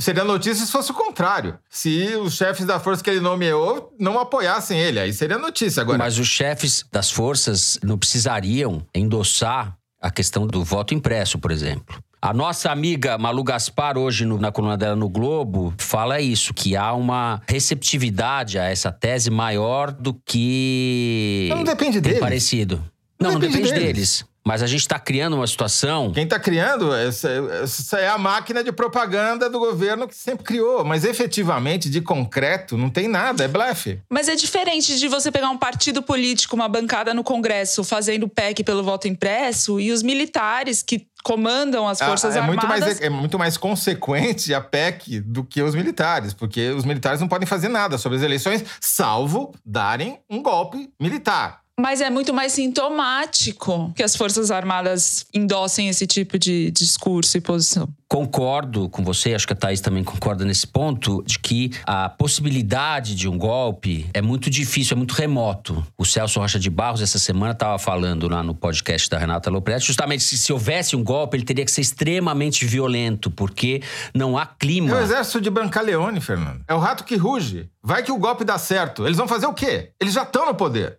Seria 0.00 0.24
notícia 0.24 0.66
se 0.66 0.72
fosse 0.72 0.90
o 0.90 0.94
contrário. 0.94 1.56
Se 1.70 2.16
os 2.16 2.34
chefes 2.34 2.66
da 2.66 2.80
força 2.80 3.02
que 3.02 3.10
ele 3.10 3.20
nomeou 3.20 3.94
não 3.98 4.18
apoiassem 4.18 4.78
ele, 4.78 4.98
aí 4.98 5.12
seria 5.12 5.38
notícia. 5.38 5.82
Agora, 5.82 5.98
Mas 5.98 6.18
os 6.18 6.28
chefes 6.28 6.84
das 6.90 7.10
forças 7.10 7.78
não 7.82 7.96
precisariam 7.96 8.84
endossar 8.92 9.76
a 10.00 10.10
questão 10.10 10.46
do 10.46 10.62
voto 10.62 10.92
impresso, 10.92 11.38
por 11.38 11.50
exemplo. 11.50 12.02
A 12.24 12.32
nossa 12.32 12.70
amiga 12.72 13.18
Malu 13.18 13.44
Gaspar, 13.44 13.98
hoje 13.98 14.24
no- 14.24 14.38
na 14.38 14.50
coluna 14.50 14.78
dela 14.78 14.96
no 14.96 15.10
Globo, 15.10 15.74
fala 15.76 16.22
isso, 16.22 16.54
que 16.54 16.74
há 16.74 16.94
uma 16.94 17.42
receptividade 17.46 18.58
a 18.58 18.64
essa 18.64 18.90
tese 18.90 19.30
maior 19.30 19.92
do 19.92 20.14
que. 20.24 21.48
Não 21.50 21.62
depende 21.62 22.00
deles. 22.00 22.18
parecido. 22.20 22.82
Não, 23.20 23.32
não 23.32 23.38
depende 23.38 23.64
depende 23.64 23.78
deles. 23.78 23.94
deles. 23.94 24.24
Mas 24.46 24.62
a 24.62 24.66
gente 24.66 24.80
está 24.80 24.98
criando 24.98 25.36
uma 25.36 25.46
situação. 25.46 26.12
Quem 26.12 26.24
está 26.24 26.38
criando, 26.38 26.94
essa, 26.94 27.30
essa 27.62 27.98
é 27.98 28.08
a 28.08 28.18
máquina 28.18 28.62
de 28.62 28.70
propaganda 28.70 29.48
do 29.48 29.58
governo 29.58 30.06
que 30.06 30.14
sempre 30.14 30.44
criou. 30.44 30.84
Mas 30.84 31.04
efetivamente, 31.04 31.88
de 31.88 32.02
concreto, 32.02 32.76
não 32.76 32.90
tem 32.90 33.08
nada, 33.08 33.44
é 33.44 33.48
blefe. 33.48 34.00
Mas 34.10 34.28
é 34.28 34.34
diferente 34.34 34.98
de 34.98 35.08
você 35.08 35.32
pegar 35.32 35.48
um 35.48 35.56
partido 35.56 36.02
político, 36.02 36.54
uma 36.54 36.68
bancada 36.68 37.14
no 37.14 37.24
Congresso 37.24 37.82
fazendo 37.82 38.28
PEC 38.28 38.62
pelo 38.62 38.82
voto 38.82 39.08
impresso 39.08 39.80
e 39.80 39.90
os 39.90 40.02
militares 40.02 40.82
que 40.82 41.06
comandam 41.24 41.88
as 41.88 41.98
Forças 41.98 42.36
Ah, 42.36 42.40
é, 42.40 42.42
muito 42.42 42.60
Armadas. 42.60 42.84
mais, 42.84 43.00
é 43.00 43.08
muito 43.08 43.38
mais 43.38 43.56
consequente 43.56 44.52
a 44.52 44.60
PEC 44.60 45.20
do 45.20 45.42
que 45.42 45.62
os 45.62 45.74
militares, 45.74 46.34
porque 46.34 46.68
os 46.68 46.84
militares 46.84 47.18
não 47.18 47.28
podem 47.28 47.46
fazer 47.46 47.68
nada 47.68 47.96
sobre 47.96 48.18
as 48.18 48.24
eleições, 48.24 48.62
salvo 48.78 49.54
darem 49.64 50.18
um 50.28 50.42
golpe 50.42 50.90
militar. 51.00 51.63
Mas 51.78 52.00
é 52.00 52.08
muito 52.08 52.32
mais 52.32 52.52
sintomático 52.52 53.92
que 53.96 54.02
as 54.02 54.14
Forças 54.14 54.52
Armadas 54.52 55.26
endossem 55.34 55.88
esse 55.88 56.06
tipo 56.06 56.38
de 56.38 56.70
discurso 56.70 57.36
e 57.36 57.40
posição. 57.40 57.88
Concordo 58.08 58.88
com 58.88 59.02
você, 59.02 59.34
acho 59.34 59.44
que 59.44 59.54
a 59.54 59.56
Thaís 59.56 59.80
também 59.80 60.04
concorda 60.04 60.44
nesse 60.44 60.68
ponto, 60.68 61.20
de 61.26 61.36
que 61.36 61.72
a 61.84 62.08
possibilidade 62.08 63.16
de 63.16 63.28
um 63.28 63.36
golpe 63.36 64.08
é 64.14 64.22
muito 64.22 64.48
difícil, 64.48 64.94
é 64.94 64.96
muito 64.96 65.14
remoto. 65.14 65.84
O 65.98 66.04
Celso 66.04 66.38
Rocha 66.38 66.60
de 66.60 66.70
Barros, 66.70 67.02
essa 67.02 67.18
semana, 67.18 67.52
estava 67.52 67.76
falando 67.76 68.28
lá 68.28 68.40
no 68.40 68.54
podcast 68.54 69.10
da 69.10 69.18
Renata 69.18 69.50
Lopretti, 69.50 69.84
justamente 69.84 70.22
se, 70.22 70.38
se 70.38 70.52
houvesse 70.52 70.94
um 70.94 71.02
golpe, 71.02 71.36
ele 71.36 71.44
teria 71.44 71.64
que 71.64 71.72
ser 71.72 71.80
extremamente 71.80 72.64
violento, 72.64 73.32
porque 73.32 73.82
não 74.14 74.38
há 74.38 74.46
clima. 74.46 74.92
É 74.92 74.94
o 74.94 75.00
exército 75.02 75.40
de 75.40 75.50
Brancaleone, 75.50 76.20
Fernando. 76.20 76.62
É 76.68 76.74
o 76.74 76.78
rato 76.78 77.02
que 77.02 77.16
ruge. 77.16 77.68
Vai 77.82 78.04
que 78.04 78.12
o 78.12 78.18
golpe 78.18 78.44
dá 78.44 78.58
certo. 78.58 79.04
Eles 79.04 79.16
vão 79.16 79.26
fazer 79.26 79.46
o 79.46 79.52
quê? 79.52 79.90
Eles 80.00 80.14
já 80.14 80.22
estão 80.22 80.46
no 80.46 80.54
poder. 80.54 80.98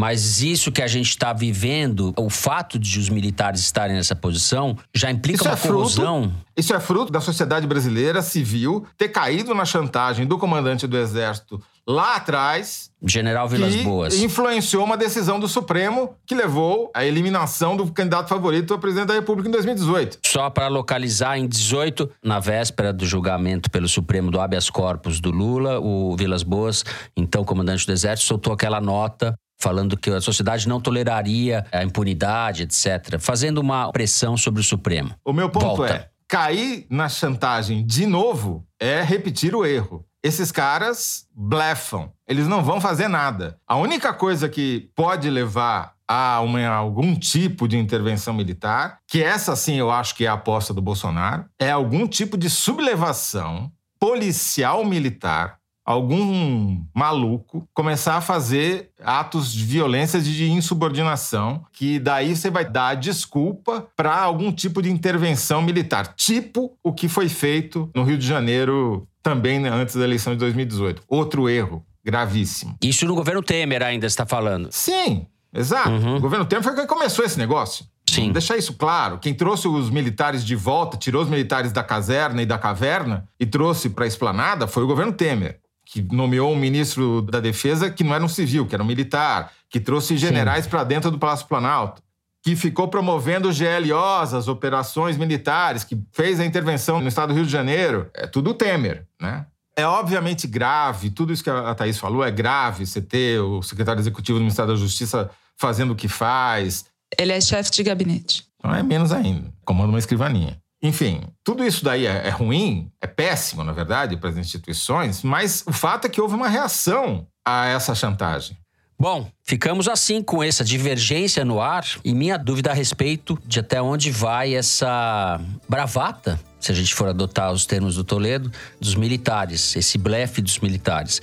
Mas 0.00 0.40
isso 0.40 0.72
que 0.72 0.80
a 0.80 0.86
gente 0.86 1.10
está 1.10 1.30
vivendo, 1.34 2.14
o 2.16 2.30
fato 2.30 2.78
de 2.78 2.98
os 2.98 3.10
militares 3.10 3.60
estarem 3.60 3.94
nessa 3.94 4.16
posição, 4.16 4.74
já 4.94 5.10
implica 5.10 5.40
Isso 5.40 5.44
uma 5.48 5.52
é 5.52 5.56
fruto- 5.56 5.74
corrosão. 5.74 6.32
Isso 6.56 6.74
é 6.74 6.80
fruto 6.80 7.12
da 7.12 7.20
sociedade 7.20 7.66
brasileira 7.66 8.22
civil 8.22 8.86
ter 8.96 9.10
caído 9.10 9.54
na 9.54 9.66
chantagem 9.66 10.26
do 10.26 10.38
comandante 10.38 10.86
do 10.86 10.96
exército 10.96 11.60
lá 11.86 12.16
atrás, 12.16 12.90
General 13.06 13.46
Vilas 13.46 13.74
que 13.76 13.82
Boas. 13.82 14.22
influenciou 14.22 14.84
uma 14.84 14.96
decisão 14.96 15.38
do 15.38 15.46
Supremo 15.48 16.14
que 16.24 16.34
levou 16.34 16.90
à 16.94 17.04
eliminação 17.04 17.76
do 17.76 17.86
candidato 17.92 18.28
favorito 18.28 18.72
a 18.72 18.78
presidente 18.78 19.08
da 19.08 19.14
República 19.14 19.48
em 19.50 19.52
2018. 19.52 20.18
Só 20.24 20.48
para 20.48 20.68
localizar, 20.68 21.36
em 21.38 21.46
18, 21.46 22.08
na 22.24 22.40
véspera 22.40 22.90
do 22.90 23.04
julgamento 23.04 23.70
pelo 23.70 23.88
Supremo 23.88 24.30
do 24.30 24.40
habeas 24.40 24.70
corpus 24.70 25.20
do 25.20 25.30
Lula, 25.30 25.78
o 25.78 26.16
Vilas 26.16 26.42
Boas, 26.42 26.84
então 27.14 27.44
comandante 27.44 27.84
do 27.86 27.92
Exército, 27.92 28.28
soltou 28.28 28.52
aquela 28.54 28.80
nota 28.80 29.34
falando 29.60 29.96
que 29.96 30.10
a 30.10 30.20
sociedade 30.20 30.66
não 30.68 30.80
toleraria 30.80 31.64
a 31.70 31.84
impunidade, 31.84 32.62
etc., 32.64 33.18
fazendo 33.20 33.58
uma 33.58 33.92
pressão 33.92 34.36
sobre 34.36 34.60
o 34.60 34.64
Supremo. 34.64 35.14
O 35.24 35.32
meu 35.32 35.50
ponto 35.50 35.66
Volta. 35.76 35.92
é: 35.92 36.08
cair 36.26 36.86
na 36.90 37.08
chantagem 37.08 37.84
de 37.84 38.06
novo 38.06 38.64
é 38.80 39.02
repetir 39.02 39.54
o 39.54 39.64
erro. 39.64 40.04
Esses 40.22 40.52
caras 40.52 41.26
blefam, 41.34 42.10
eles 42.28 42.46
não 42.46 42.62
vão 42.62 42.80
fazer 42.80 43.08
nada. 43.08 43.56
A 43.66 43.76
única 43.76 44.12
coisa 44.12 44.48
que 44.50 44.90
pode 44.94 45.30
levar 45.30 45.94
a 46.06 46.40
uma- 46.40 46.66
algum 46.66 47.14
tipo 47.14 47.66
de 47.68 47.78
intervenção 47.78 48.34
militar, 48.34 48.98
que 49.08 49.22
essa 49.22 49.54
sim 49.56 49.76
eu 49.76 49.90
acho 49.90 50.14
que 50.14 50.24
é 50.26 50.28
a 50.28 50.34
aposta 50.34 50.74
do 50.74 50.82
Bolsonaro, 50.82 51.46
é 51.58 51.70
algum 51.70 52.06
tipo 52.06 52.36
de 52.36 52.50
sublevação 52.50 53.70
policial 53.98 54.84
militar 54.84 55.56
algum 55.90 56.82
maluco 56.94 57.66
começar 57.74 58.16
a 58.16 58.20
fazer 58.20 58.90
atos 59.02 59.52
de 59.52 59.64
violência 59.64 60.20
de 60.20 60.50
insubordinação, 60.50 61.64
que 61.72 61.98
daí 61.98 62.34
você 62.34 62.50
vai 62.50 62.64
dar 62.64 62.94
desculpa 62.94 63.88
para 63.96 64.16
algum 64.16 64.52
tipo 64.52 64.80
de 64.80 64.90
intervenção 64.90 65.60
militar, 65.62 66.14
tipo 66.14 66.76
o 66.82 66.92
que 66.92 67.08
foi 67.08 67.28
feito 67.28 67.90
no 67.94 68.04
Rio 68.04 68.16
de 68.16 68.26
Janeiro 68.26 69.06
também 69.22 69.58
né, 69.58 69.68
antes 69.68 69.96
da 69.96 70.04
eleição 70.04 70.32
de 70.32 70.38
2018. 70.38 71.02
Outro 71.08 71.48
erro 71.48 71.84
gravíssimo. 72.04 72.76
Isso 72.82 73.06
no 73.06 73.14
governo 73.14 73.42
Temer 73.42 73.82
ainda 73.82 74.06
está 74.06 74.24
falando. 74.24 74.68
Sim, 74.70 75.26
exato. 75.52 75.90
Uhum. 75.90 76.16
O 76.16 76.20
governo 76.20 76.46
Temer 76.46 76.64
foi 76.64 76.74
quem 76.74 76.86
começou 76.86 77.24
esse 77.24 77.38
negócio. 77.38 77.84
Sim. 78.08 78.32
Deixar 78.32 78.56
isso 78.56 78.74
claro. 78.74 79.18
Quem 79.18 79.32
trouxe 79.32 79.68
os 79.68 79.88
militares 79.88 80.44
de 80.44 80.56
volta, 80.56 80.96
tirou 80.96 81.22
os 81.22 81.28
militares 81.28 81.72
da 81.72 81.82
caserna 81.82 82.42
e 82.42 82.46
da 82.46 82.58
caverna 82.58 83.28
e 83.38 83.46
trouxe 83.46 83.90
para 83.90 84.04
a 84.04 84.08
esplanada 84.08 84.66
foi 84.66 84.82
o 84.82 84.86
governo 84.86 85.12
Temer, 85.12 85.60
que 85.90 86.00
nomeou 86.14 86.52
um 86.52 86.56
ministro 86.56 87.20
da 87.22 87.40
Defesa 87.40 87.90
que 87.90 88.04
não 88.04 88.14
era 88.14 88.24
um 88.24 88.28
civil, 88.28 88.64
que 88.64 88.74
era 88.74 88.82
um 88.82 88.86
militar, 88.86 89.50
que 89.68 89.80
trouxe 89.80 90.16
generais 90.16 90.64
para 90.66 90.84
dentro 90.84 91.10
do 91.10 91.18
Palácio 91.18 91.46
Planalto, 91.48 92.00
que 92.44 92.54
ficou 92.54 92.86
promovendo 92.86 93.48
os 93.48 93.58
GLOs, 93.58 94.32
as 94.32 94.46
operações 94.46 95.16
militares, 95.16 95.82
que 95.82 96.00
fez 96.12 96.38
a 96.38 96.44
intervenção 96.46 97.00
no 97.00 97.08
estado 97.08 97.30
do 97.30 97.34
Rio 97.34 97.44
de 97.44 97.50
Janeiro. 97.50 98.08
É 98.14 98.26
tudo 98.28 98.54
Temer, 98.54 99.04
né? 99.20 99.46
É 99.76 99.84
obviamente 99.84 100.46
grave, 100.46 101.10
tudo 101.10 101.32
isso 101.32 101.42
que 101.42 101.50
a 101.50 101.74
Thaís 101.74 101.98
falou 101.98 102.24
é 102.24 102.30
grave, 102.30 102.86
você 102.86 103.00
ter 103.00 103.40
o 103.40 103.60
secretário 103.62 104.00
executivo 104.00 104.38
do 104.38 104.42
Ministério 104.42 104.72
da 104.72 104.78
Justiça 104.78 105.28
fazendo 105.56 105.92
o 105.92 105.96
que 105.96 106.06
faz, 106.08 106.84
Ele 107.18 107.32
é 107.32 107.40
chefe 107.40 107.70
de 107.72 107.82
gabinete. 107.82 108.46
não 108.62 108.74
é 108.74 108.82
menos 108.82 109.10
ainda. 109.10 109.52
Comanda 109.64 109.88
uma 109.88 109.98
escrivaninha. 109.98 110.56
Enfim, 110.82 111.22
tudo 111.44 111.64
isso 111.64 111.84
daí 111.84 112.06
é, 112.06 112.26
é 112.26 112.30
ruim, 112.30 112.90
é 113.00 113.06
péssimo, 113.06 113.62
na 113.62 113.72
verdade, 113.72 114.16
para 114.16 114.30
as 114.30 114.36
instituições, 114.36 115.22
mas 115.22 115.62
o 115.66 115.72
fato 115.72 116.06
é 116.06 116.08
que 116.08 116.20
houve 116.20 116.34
uma 116.34 116.48
reação 116.48 117.26
a 117.44 117.66
essa 117.66 117.94
chantagem. 117.94 118.56
Bom, 118.98 119.30
ficamos 119.42 119.88
assim 119.88 120.22
com 120.22 120.42
essa 120.42 120.62
divergência 120.62 121.42
no 121.42 121.58
ar 121.58 121.86
e 122.04 122.12
minha 122.12 122.36
dúvida 122.36 122.70
a 122.70 122.74
respeito 122.74 123.38
de 123.46 123.58
até 123.58 123.80
onde 123.80 124.10
vai 124.10 124.54
essa 124.54 125.40
bravata, 125.66 126.38
se 126.58 126.70
a 126.70 126.74
gente 126.74 126.94
for 126.94 127.08
adotar 127.08 127.50
os 127.50 127.64
termos 127.64 127.94
do 127.94 128.04
Toledo, 128.04 128.52
dos 128.78 128.94
militares, 128.94 129.74
esse 129.74 129.96
blefe 129.96 130.42
dos 130.42 130.58
militares. 130.58 131.22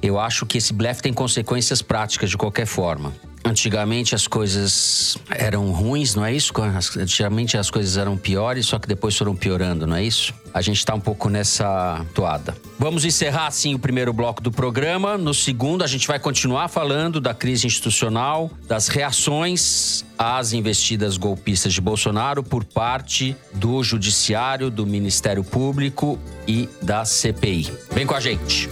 Eu 0.00 0.18
acho 0.18 0.46
que 0.46 0.56
esse 0.56 0.72
blefe 0.72 1.02
tem 1.02 1.12
consequências 1.12 1.82
práticas 1.82 2.30
de 2.30 2.38
qualquer 2.38 2.64
forma. 2.64 3.12
Antigamente 3.44 4.14
as 4.14 4.26
coisas 4.26 5.16
eram 5.30 5.70
ruins, 5.72 6.14
não 6.14 6.24
é 6.24 6.32
isso? 6.32 6.52
Antigamente 6.98 7.56
as 7.56 7.70
coisas 7.70 7.96
eram 7.96 8.16
piores, 8.16 8.66
só 8.66 8.78
que 8.78 8.86
depois 8.86 9.16
foram 9.16 9.34
piorando, 9.34 9.86
não 9.86 9.96
é 9.96 10.04
isso? 10.04 10.34
A 10.52 10.60
gente 10.60 10.84
tá 10.84 10.94
um 10.94 11.00
pouco 11.00 11.28
nessa 11.28 12.04
toada. 12.14 12.54
Vamos 12.78 13.04
encerrar 13.04 13.46
assim 13.46 13.74
o 13.74 13.78
primeiro 13.78 14.12
bloco 14.12 14.42
do 14.42 14.50
programa. 14.50 15.16
No 15.16 15.32
segundo, 15.32 15.82
a 15.82 15.86
gente 15.86 16.06
vai 16.06 16.18
continuar 16.18 16.68
falando 16.68 17.20
da 17.20 17.32
crise 17.32 17.66
institucional, 17.66 18.50
das 18.66 18.88
reações 18.88 20.04
às 20.18 20.52
investidas 20.52 21.16
golpistas 21.16 21.72
de 21.72 21.80
Bolsonaro 21.80 22.42
por 22.42 22.64
parte 22.64 23.36
do 23.54 23.82
Judiciário, 23.82 24.70
do 24.70 24.86
Ministério 24.86 25.42
Público 25.42 26.18
e 26.46 26.68
da 26.82 27.04
CPI. 27.04 27.72
Vem 27.92 28.06
com 28.06 28.14
a 28.14 28.20
gente. 28.20 28.68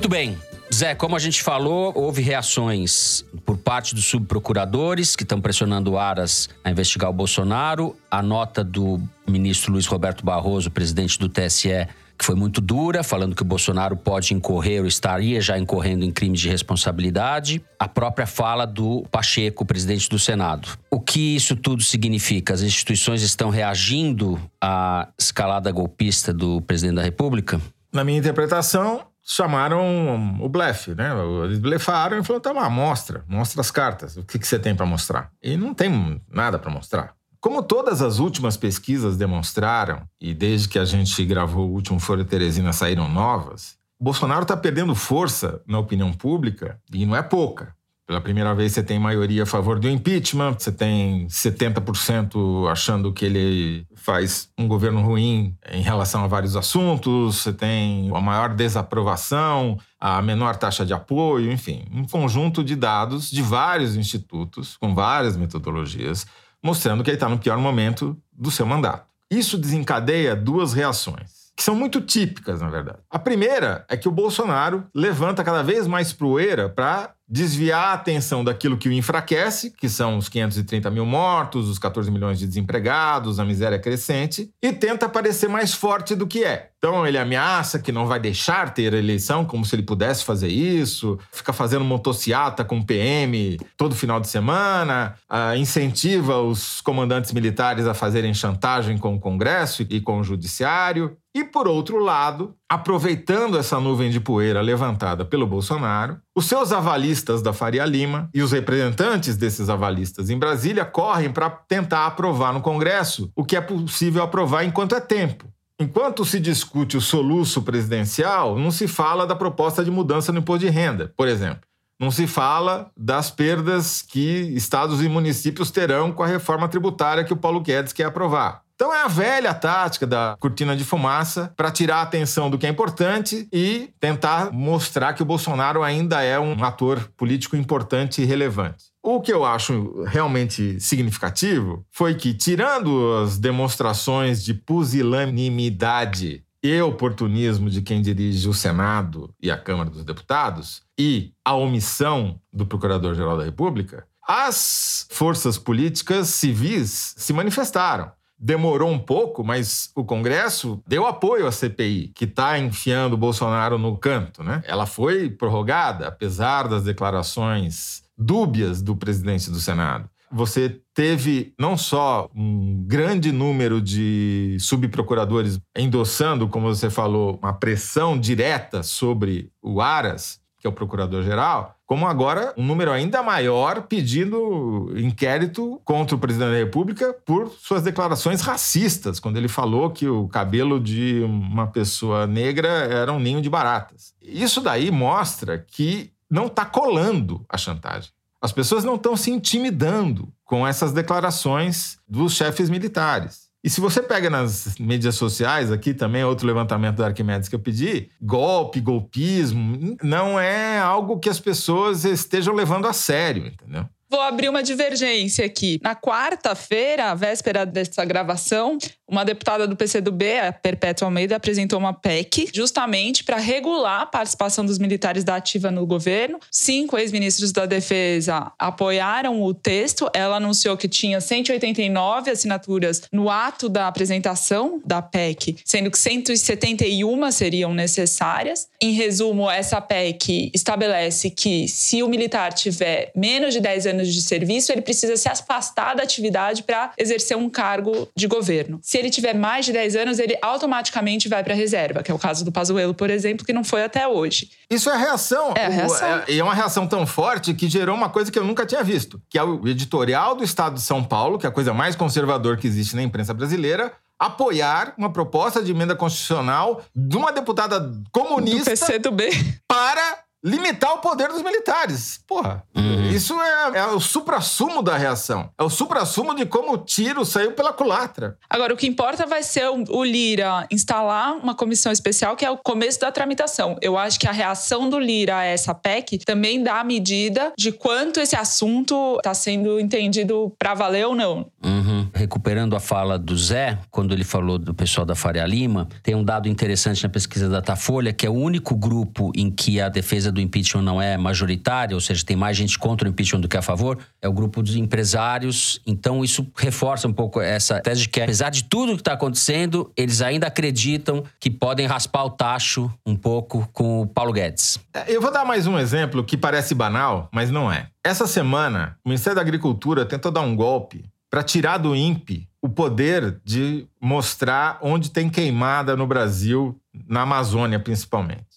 Muito 0.00 0.08
bem. 0.08 0.38
Zé, 0.72 0.94
como 0.94 1.14
a 1.14 1.18
gente 1.18 1.42
falou, 1.42 1.92
houve 1.94 2.22
reações 2.22 3.22
por 3.44 3.58
parte 3.58 3.94
dos 3.94 4.06
subprocuradores 4.06 5.14
que 5.14 5.24
estão 5.24 5.42
pressionando 5.42 5.90
o 5.90 5.98
Aras 5.98 6.48
a 6.64 6.70
investigar 6.70 7.10
o 7.10 7.12
Bolsonaro. 7.12 7.94
A 8.10 8.22
nota 8.22 8.64
do 8.64 8.98
ministro 9.28 9.72
Luiz 9.72 9.84
Roberto 9.84 10.24
Barroso, 10.24 10.70
presidente 10.70 11.18
do 11.18 11.28
TSE, 11.28 11.86
que 12.18 12.24
foi 12.24 12.34
muito 12.34 12.62
dura, 12.62 13.02
falando 13.02 13.36
que 13.36 13.42
o 13.42 13.44
Bolsonaro 13.44 13.94
pode 13.94 14.32
incorrer 14.32 14.80
ou 14.80 14.86
estaria 14.86 15.38
já 15.38 15.58
incorrendo 15.58 16.02
em 16.02 16.10
crimes 16.10 16.40
de 16.40 16.48
responsabilidade. 16.48 17.62
A 17.78 17.86
própria 17.86 18.26
fala 18.26 18.64
do 18.64 19.04
Pacheco, 19.10 19.66
presidente 19.66 20.08
do 20.08 20.18
Senado. 20.18 20.78
O 20.90 20.98
que 20.98 21.36
isso 21.36 21.54
tudo 21.54 21.82
significa? 21.82 22.54
As 22.54 22.62
instituições 22.62 23.20
estão 23.20 23.50
reagindo 23.50 24.40
à 24.58 25.08
escalada 25.18 25.70
golpista 25.70 26.32
do 26.32 26.62
presidente 26.62 26.96
da 26.96 27.02
República? 27.02 27.60
Na 27.92 28.02
minha 28.02 28.18
interpretação, 28.18 29.09
chamaram 29.30 30.36
o 30.40 30.48
blefe, 30.48 30.92
né? 30.92 31.12
Eles 31.44 31.60
blefaram 31.60 32.18
e 32.18 32.24
falaram: 32.24 32.42
tá 32.42 32.52
lá, 32.52 32.68
mostra, 32.68 33.24
mostra 33.28 33.60
as 33.60 33.70
cartas, 33.70 34.16
o 34.16 34.24
que, 34.24 34.38
que 34.40 34.46
você 34.46 34.58
tem 34.58 34.74
para 34.74 34.84
mostrar? 34.84 35.30
E 35.40 35.56
não 35.56 35.72
tem 35.72 36.20
nada 36.28 36.58
para 36.58 36.70
mostrar. 36.70 37.14
Como 37.40 37.62
todas 37.62 38.02
as 38.02 38.18
últimas 38.18 38.56
pesquisas 38.56 39.16
demonstraram, 39.16 40.02
e 40.20 40.34
desde 40.34 40.68
que 40.68 40.78
a 40.78 40.84
gente 40.84 41.24
gravou 41.24 41.68
o 41.68 41.72
último 41.72 42.00
Folha 42.00 42.24
Teresina 42.24 42.72
saíram 42.72 43.08
novas, 43.08 43.78
Bolsonaro 43.98 44.42
está 44.42 44.56
perdendo 44.56 44.94
força 44.94 45.62
na 45.66 45.78
opinião 45.78 46.12
pública 46.12 46.80
e 46.92 47.06
não 47.06 47.14
é 47.14 47.22
pouca. 47.22 47.74
Pela 48.10 48.20
primeira 48.20 48.52
vez 48.56 48.72
você 48.72 48.82
tem 48.82 48.98
maioria 48.98 49.44
a 49.44 49.46
favor 49.46 49.78
do 49.78 49.88
impeachment, 49.88 50.56
você 50.58 50.72
tem 50.72 51.28
70% 51.28 52.68
achando 52.68 53.12
que 53.12 53.24
ele 53.24 53.86
faz 53.94 54.48
um 54.58 54.66
governo 54.66 55.00
ruim 55.00 55.56
em 55.70 55.80
relação 55.80 56.24
a 56.24 56.26
vários 56.26 56.56
assuntos, 56.56 57.36
você 57.36 57.52
tem 57.52 58.10
a 58.12 58.20
maior 58.20 58.52
desaprovação, 58.52 59.78
a 60.00 60.20
menor 60.20 60.56
taxa 60.56 60.84
de 60.84 60.92
apoio, 60.92 61.52
enfim, 61.52 61.84
um 61.92 62.04
conjunto 62.04 62.64
de 62.64 62.74
dados 62.74 63.30
de 63.30 63.42
vários 63.42 63.94
institutos, 63.94 64.76
com 64.76 64.92
várias 64.92 65.36
metodologias, 65.36 66.26
mostrando 66.60 67.04
que 67.04 67.10
ele 67.10 67.16
está 67.16 67.28
no 67.28 67.38
pior 67.38 67.58
momento 67.58 68.20
do 68.36 68.50
seu 68.50 68.66
mandato. 68.66 69.06
Isso 69.30 69.56
desencadeia 69.56 70.34
duas 70.34 70.72
reações 70.72 71.40
que 71.60 71.64
são 71.64 71.74
muito 71.74 72.00
típicas, 72.00 72.62
na 72.62 72.70
verdade. 72.70 73.00
A 73.10 73.18
primeira 73.18 73.84
é 73.86 73.94
que 73.94 74.08
o 74.08 74.10
Bolsonaro 74.10 74.86
levanta 74.94 75.44
cada 75.44 75.62
vez 75.62 75.86
mais 75.86 76.10
poeira 76.10 76.70
para 76.70 77.10
desviar 77.30 77.90
a 77.90 77.92
atenção 77.92 78.42
daquilo 78.42 78.76
que 78.76 78.88
o 78.88 78.92
enfraquece, 78.92 79.70
que 79.70 79.88
são 79.88 80.18
os 80.18 80.28
530 80.28 80.90
mil 80.90 81.06
mortos, 81.06 81.68
os 81.68 81.78
14 81.78 82.10
milhões 82.10 82.40
de 82.40 82.46
desempregados, 82.46 83.38
a 83.38 83.44
miséria 83.44 83.78
crescente, 83.78 84.50
e 84.60 84.72
tenta 84.72 85.08
parecer 85.08 85.48
mais 85.48 85.72
forte 85.72 86.16
do 86.16 86.26
que 86.26 86.42
é. 86.42 86.70
Então 86.78 87.06
ele 87.06 87.18
ameaça 87.18 87.78
que 87.78 87.92
não 87.92 88.06
vai 88.06 88.18
deixar 88.18 88.74
ter 88.74 88.94
eleição, 88.94 89.44
como 89.44 89.64
se 89.64 89.76
ele 89.76 89.82
pudesse 89.82 90.24
fazer 90.24 90.48
isso, 90.48 91.18
fica 91.30 91.52
fazendo 91.52 91.84
motociata 91.84 92.64
com 92.64 92.78
o 92.78 92.84
PM 92.84 93.58
todo 93.76 93.94
final 93.94 94.18
de 94.18 94.28
semana, 94.28 95.14
uh, 95.30 95.54
incentiva 95.56 96.40
os 96.40 96.80
comandantes 96.80 97.32
militares 97.32 97.86
a 97.86 97.94
fazerem 97.94 98.34
chantagem 98.34 98.98
com 98.98 99.14
o 99.14 99.20
Congresso 99.20 99.86
e 99.88 100.00
com 100.00 100.18
o 100.18 100.24
Judiciário. 100.24 101.16
E, 101.34 101.44
por 101.44 101.68
outro 101.68 101.98
lado, 101.98 102.56
aproveitando 102.70 103.58
essa 103.58 103.80
nuvem 103.80 104.10
de 104.10 104.20
poeira 104.20 104.60
levantada 104.60 105.24
pelo 105.24 105.44
Bolsonaro, 105.44 106.18
os 106.36 106.46
seus 106.46 106.70
avalistas 106.70 107.42
da 107.42 107.52
Faria 107.52 107.84
Lima 107.84 108.30
e 108.32 108.42
os 108.42 108.52
representantes 108.52 109.36
desses 109.36 109.68
avalistas 109.68 110.30
em 110.30 110.38
Brasília 110.38 110.84
correm 110.84 111.32
para 111.32 111.50
tentar 111.50 112.06
aprovar 112.06 112.52
no 112.52 112.60
Congresso 112.60 113.32
o 113.34 113.44
que 113.44 113.56
é 113.56 113.60
possível 113.60 114.22
aprovar 114.22 114.62
enquanto 114.62 114.94
é 114.94 115.00
tempo. 115.00 115.46
Enquanto 115.80 116.24
se 116.24 116.38
discute 116.38 116.96
o 116.96 117.00
soluço 117.00 117.62
presidencial, 117.62 118.56
não 118.56 118.70
se 118.70 118.86
fala 118.86 119.26
da 119.26 119.34
proposta 119.34 119.82
de 119.82 119.90
mudança 119.90 120.30
no 120.30 120.38
imposto 120.38 120.64
de 120.64 120.70
renda, 120.70 121.12
por 121.16 121.26
exemplo. 121.26 121.62
Não 121.98 122.10
se 122.10 122.26
fala 122.26 122.90
das 122.96 123.32
perdas 123.32 124.00
que 124.00 124.52
estados 124.54 125.02
e 125.02 125.08
municípios 125.08 125.72
terão 125.72 126.12
com 126.12 126.22
a 126.22 126.26
reforma 126.26 126.68
tributária 126.68 127.24
que 127.24 127.32
o 127.32 127.36
Paulo 127.36 127.60
Guedes 127.60 127.92
quer 127.92 128.04
aprovar. 128.04 128.62
Então 128.80 128.94
é 128.94 129.02
a 129.02 129.08
velha 129.08 129.52
tática 129.52 130.06
da 130.06 130.38
cortina 130.40 130.74
de 130.74 130.86
fumaça 130.86 131.52
para 131.54 131.70
tirar 131.70 131.96
a 131.96 132.02
atenção 132.02 132.48
do 132.48 132.56
que 132.56 132.66
é 132.66 132.70
importante 132.70 133.46
e 133.52 133.90
tentar 134.00 134.50
mostrar 134.54 135.12
que 135.12 135.20
o 135.22 135.26
Bolsonaro 135.26 135.82
ainda 135.82 136.22
é 136.22 136.40
um 136.40 136.64
ator 136.64 137.12
político 137.14 137.56
importante 137.56 138.22
e 138.22 138.24
relevante. 138.24 138.84
O 139.02 139.20
que 139.20 139.30
eu 139.30 139.44
acho 139.44 140.02
realmente 140.04 140.80
significativo 140.80 141.84
foi 141.92 142.14
que, 142.14 142.32
tirando 142.32 143.16
as 143.22 143.38
demonstrações 143.38 144.42
de 144.42 144.54
pusilanimidade 144.54 146.42
e 146.62 146.80
oportunismo 146.80 147.68
de 147.68 147.82
quem 147.82 148.00
dirige 148.00 148.48
o 148.48 148.54
Senado 148.54 149.28
e 149.42 149.50
a 149.50 149.58
Câmara 149.58 149.90
dos 149.90 150.06
Deputados 150.06 150.80
e 150.98 151.34
a 151.44 151.54
omissão 151.54 152.40
do 152.50 152.64
Procurador-Geral 152.64 153.36
da 153.36 153.44
República, 153.44 154.06
as 154.26 155.06
forças 155.10 155.58
políticas 155.58 156.28
civis 156.28 157.14
se 157.18 157.34
manifestaram 157.34 158.10
demorou 158.40 158.90
um 158.90 158.98
pouco, 158.98 159.44
mas 159.44 159.90
o 159.94 160.02
Congresso 160.02 160.82
deu 160.86 161.06
apoio 161.06 161.46
à 161.46 161.52
CPI, 161.52 162.10
que 162.14 162.24
está 162.24 162.58
enfiando 162.58 163.12
o 163.12 163.18
Bolsonaro 163.18 163.78
no 163.78 163.98
canto. 163.98 164.42
Né? 164.42 164.62
Ela 164.66 164.86
foi 164.86 165.28
prorrogada, 165.28 166.08
apesar 166.08 166.66
das 166.66 166.84
declarações 166.84 168.02
dúbias 168.16 168.80
do 168.80 168.96
presidente 168.96 169.50
do 169.50 169.60
Senado. 169.60 170.08
Você 170.32 170.80
teve 170.94 171.52
não 171.58 171.76
só 171.76 172.30
um 172.34 172.84
grande 172.86 173.32
número 173.32 173.80
de 173.80 174.56
subprocuradores 174.60 175.58
endossando, 175.76 176.48
como 176.48 176.68
você 176.68 176.88
falou, 176.88 177.38
uma 177.42 177.52
pressão 177.52 178.18
direta 178.18 178.82
sobre 178.84 179.50
o 179.60 179.80
Aras, 179.80 180.40
que 180.60 180.66
é 180.66 180.70
o 180.70 180.72
procurador-geral, 180.72 181.74
como 181.86 182.06
agora 182.06 182.52
um 182.56 182.64
número 182.64 182.92
ainda 182.92 183.22
maior 183.22 183.82
pedindo 183.82 184.92
inquérito 184.94 185.80
contra 185.84 186.14
o 186.14 186.18
presidente 186.18 186.50
da 186.50 186.58
República 186.58 187.14
por 187.24 187.50
suas 187.50 187.82
declarações 187.82 188.42
racistas, 188.42 189.18
quando 189.18 189.38
ele 189.38 189.48
falou 189.48 189.90
que 189.90 190.06
o 190.06 190.28
cabelo 190.28 190.78
de 190.78 191.22
uma 191.24 191.66
pessoa 191.66 192.26
negra 192.26 192.68
era 192.68 193.12
um 193.12 193.18
ninho 193.18 193.40
de 193.40 193.48
baratas. 193.48 194.14
Isso 194.22 194.60
daí 194.60 194.90
mostra 194.90 195.58
que 195.58 196.12
não 196.30 196.46
está 196.46 196.64
colando 196.64 197.44
a 197.48 197.56
chantagem. 197.56 198.10
As 198.40 198.52
pessoas 198.52 198.84
não 198.84 198.94
estão 198.94 199.16
se 199.16 199.30
intimidando 199.30 200.32
com 200.44 200.66
essas 200.66 200.92
declarações 200.92 201.98
dos 202.08 202.34
chefes 202.34 202.70
militares. 202.70 203.49
E 203.62 203.68
se 203.68 203.80
você 203.80 204.02
pega 204.02 204.30
nas 204.30 204.78
mídias 204.78 205.16
sociais, 205.16 205.70
aqui 205.70 205.92
também 205.92 206.22
é 206.22 206.26
outro 206.26 206.46
levantamento 206.46 206.96
da 206.96 207.06
Arquimedes 207.06 207.48
que 207.48 207.54
eu 207.54 207.58
pedi, 207.58 208.08
golpe, 208.20 208.80
golpismo, 208.80 209.96
não 210.02 210.40
é 210.40 210.78
algo 210.78 211.18
que 211.18 211.28
as 211.28 211.38
pessoas 211.38 212.04
estejam 212.06 212.54
levando 212.54 212.86
a 212.86 212.92
sério, 212.94 213.46
entendeu? 213.46 213.86
Vou 214.10 214.20
abrir 214.20 214.48
uma 214.48 214.60
divergência 214.60 215.46
aqui. 215.46 215.78
Na 215.84 215.94
quarta-feira, 215.94 217.14
véspera 217.14 217.64
dessa 217.64 218.04
gravação, 218.04 218.76
uma 219.10 219.24
deputada 219.24 219.66
do 219.66 219.74
PCdoB, 219.74 220.38
a 220.38 220.52
Perpétua 220.52 221.08
Almeida, 221.08 221.34
apresentou 221.34 221.78
uma 221.78 221.92
PEC 221.92 222.48
justamente 222.54 223.24
para 223.24 223.36
regular 223.38 224.02
a 224.02 224.06
participação 224.06 224.64
dos 224.64 224.78
militares 224.78 225.24
da 225.24 225.36
ativa 225.36 225.70
no 225.70 225.84
governo. 225.84 226.38
Cinco 226.50 226.96
ex-ministros 226.96 227.50
da 227.50 227.66
Defesa 227.66 228.52
apoiaram 228.56 229.42
o 229.42 229.52
texto. 229.52 230.08
Ela 230.14 230.36
anunciou 230.36 230.76
que 230.76 230.88
tinha 230.88 231.20
189 231.20 232.30
assinaturas 232.30 233.02
no 233.12 233.28
ato 233.28 233.68
da 233.68 233.88
apresentação 233.88 234.80
da 234.84 235.02
PEC, 235.02 235.56
sendo 235.64 235.90
que 235.90 235.98
171 235.98 237.32
seriam 237.32 237.74
necessárias. 237.74 238.68
Em 238.80 238.92
resumo, 238.92 239.50
essa 239.50 239.80
PEC 239.80 240.52
estabelece 240.54 241.30
que 241.30 241.66
se 241.66 242.02
o 242.02 242.08
militar 242.08 242.52
tiver 242.52 243.10
menos 243.16 243.52
de 243.52 243.60
10 243.60 243.86
anos 243.86 244.14
de 244.14 244.22
serviço, 244.22 244.70
ele 244.70 244.82
precisa 244.82 245.16
se 245.16 245.28
afastar 245.28 245.94
da 245.94 246.04
atividade 246.04 246.62
para 246.62 246.92
exercer 246.96 247.36
um 247.36 247.50
cargo 247.50 248.08
de 248.14 248.28
governo. 248.28 248.78
Se 248.82 248.99
ele 249.00 249.10
tiver 249.10 249.34
mais 249.34 249.66
de 249.66 249.72
10 249.72 249.96
anos, 249.96 250.18
ele 250.18 250.38
automaticamente 250.40 251.28
vai 251.28 251.42
para 251.42 251.52
a 251.52 251.56
reserva, 251.56 252.02
que 252.02 252.10
é 252.10 252.14
o 252.14 252.18
caso 252.18 252.44
do 252.44 252.52
Pazuello, 252.52 252.94
por 252.94 253.10
exemplo, 253.10 253.44
que 253.44 253.52
não 253.52 253.64
foi 253.64 253.82
até 253.82 254.06
hoje. 254.06 254.50
Isso 254.70 254.88
é 254.88 254.96
reação. 254.96 255.52
É 255.56 255.66
a 255.66 255.68
reação. 255.68 256.22
É, 256.28 256.36
é 256.36 256.44
uma 256.44 256.54
reação 256.54 256.86
tão 256.86 257.06
forte 257.06 257.52
que 257.54 257.68
gerou 257.68 257.96
uma 257.96 258.08
coisa 258.08 258.30
que 258.30 258.38
eu 258.38 258.44
nunca 258.44 258.64
tinha 258.64 258.84
visto, 258.84 259.20
que 259.28 259.38
é 259.38 259.42
o 259.42 259.66
editorial 259.66 260.34
do 260.34 260.44
Estado 260.44 260.74
de 260.74 260.82
São 260.82 261.02
Paulo, 261.02 261.38
que 261.38 261.46
é 261.46 261.48
a 261.48 261.52
coisa 261.52 261.74
mais 261.74 261.96
conservadora 261.96 262.56
que 262.56 262.66
existe 262.66 262.94
na 262.94 263.02
imprensa 263.02 263.34
brasileira, 263.34 263.92
apoiar 264.18 264.92
uma 264.98 265.10
proposta 265.10 265.62
de 265.62 265.70
emenda 265.70 265.96
constitucional 265.96 266.82
de 266.94 267.16
uma 267.16 267.32
deputada 267.32 267.90
comunista 268.12 268.98
do 268.98 269.10
B 269.10 269.30
para 269.66 270.18
limitar 270.42 270.94
o 270.94 270.98
poder 270.98 271.28
dos 271.28 271.42
militares. 271.42 272.20
Porra, 272.26 272.64
uhum. 272.74 273.10
isso 273.10 273.38
é, 273.40 273.78
é 273.78 273.86
o 273.86 274.00
supra-sumo 274.00 274.82
da 274.82 274.96
reação. 274.96 275.50
É 275.58 275.62
o 275.62 275.70
supra-sumo 275.70 276.34
de 276.34 276.46
como 276.46 276.72
o 276.72 276.78
tiro 276.78 277.24
saiu 277.24 277.52
pela 277.52 277.72
culatra. 277.72 278.36
Agora, 278.48 278.72
o 278.72 278.76
que 278.76 278.86
importa 278.86 279.26
vai 279.26 279.42
ser 279.42 279.68
o, 279.68 279.84
o, 279.90 280.04
Lira 280.04 280.66
instalar 280.70 281.36
uma 281.36 281.54
comissão 281.54 281.92
especial, 281.92 282.36
que 282.36 282.44
é 282.44 282.50
o 282.50 282.56
começo 282.56 283.00
da 283.00 283.12
tramitação. 283.12 283.76
Eu 283.80 283.96
acho 283.96 284.18
que 284.18 284.26
a 284.26 284.32
reação 284.32 284.88
do 284.88 284.98
Lira 284.98 285.36
a 285.36 285.44
essa 285.44 285.74
PEC 285.74 286.18
também 286.24 286.62
dá 286.62 286.80
a 286.80 286.84
medida 286.84 287.52
de 287.56 287.70
quanto 287.70 288.20
esse 288.20 288.34
assunto 288.34 289.16
está 289.16 289.34
sendo 289.34 289.78
entendido 289.78 290.52
para 290.58 290.74
valer 290.74 291.06
ou 291.06 291.14
não. 291.14 291.50
Uhum. 291.64 292.08
Recuperando 292.14 292.74
a 292.74 292.80
fala 292.80 293.18
do 293.18 293.36
Zé, 293.36 293.78
quando 293.90 294.14
ele 294.14 294.24
falou 294.24 294.58
do 294.58 294.74
pessoal 294.74 295.04
da 295.04 295.14
Faria 295.14 295.46
Lima, 295.46 295.88
tem 296.02 296.14
um 296.14 296.24
dado 296.24 296.48
interessante 296.48 297.02
na 297.02 297.08
pesquisa 297.08 297.48
da 297.48 297.60
Datafolha, 297.60 298.12
que 298.12 298.26
é 298.26 298.30
o 298.30 298.34
único 298.34 298.74
grupo 298.74 299.30
em 299.36 299.50
que 299.50 299.80
a 299.80 299.88
defesa 299.88 300.29
do 300.30 300.40
impeachment 300.40 300.82
não 300.82 301.00
é 301.00 301.16
majoritária, 301.16 301.94
ou 301.94 302.00
seja, 302.00 302.24
tem 302.24 302.36
mais 302.36 302.56
gente 302.56 302.78
contra 302.78 303.08
o 303.08 303.10
impeachment 303.10 303.40
do 303.40 303.48
que 303.48 303.56
a 303.56 303.62
favor, 303.62 303.98
é 304.20 304.28
o 304.28 304.32
grupo 304.32 304.62
dos 304.62 304.76
empresários. 304.76 305.80
Então, 305.86 306.24
isso 306.24 306.46
reforça 306.56 307.08
um 307.08 307.12
pouco 307.12 307.40
essa 307.40 307.80
tese 307.80 308.02
de 308.02 308.08
que, 308.08 308.20
apesar 308.20 308.50
de 308.50 308.64
tudo 308.64 308.94
que 308.94 309.00
está 309.00 309.12
acontecendo, 309.12 309.90
eles 309.96 310.20
ainda 310.22 310.46
acreditam 310.46 311.24
que 311.38 311.50
podem 311.50 311.86
raspar 311.86 312.24
o 312.24 312.30
tacho 312.30 312.90
um 313.04 313.16
pouco 313.16 313.68
com 313.72 314.02
o 314.02 314.06
Paulo 314.06 314.32
Guedes. 314.32 314.78
É, 314.94 315.14
eu 315.14 315.20
vou 315.20 315.32
dar 315.32 315.44
mais 315.44 315.66
um 315.66 315.78
exemplo 315.78 316.24
que 316.24 316.36
parece 316.36 316.74
banal, 316.74 317.28
mas 317.32 317.50
não 317.50 317.70
é. 317.70 317.88
Essa 318.04 318.26
semana, 318.26 318.96
o 319.04 319.08
Ministério 319.08 319.36
da 319.36 319.42
Agricultura 319.42 320.04
tentou 320.04 320.32
dar 320.32 320.40
um 320.40 320.56
golpe 320.56 321.04
para 321.30 321.42
tirar 321.42 321.78
do 321.78 321.94
INPE 321.94 322.48
o 322.62 322.68
poder 322.68 323.40
de 323.44 323.86
mostrar 324.00 324.78
onde 324.82 325.10
tem 325.10 325.30
queimada 325.30 325.96
no 325.96 326.06
Brasil, 326.06 326.78
na 327.08 327.22
Amazônia 327.22 327.78
principalmente. 327.78 328.49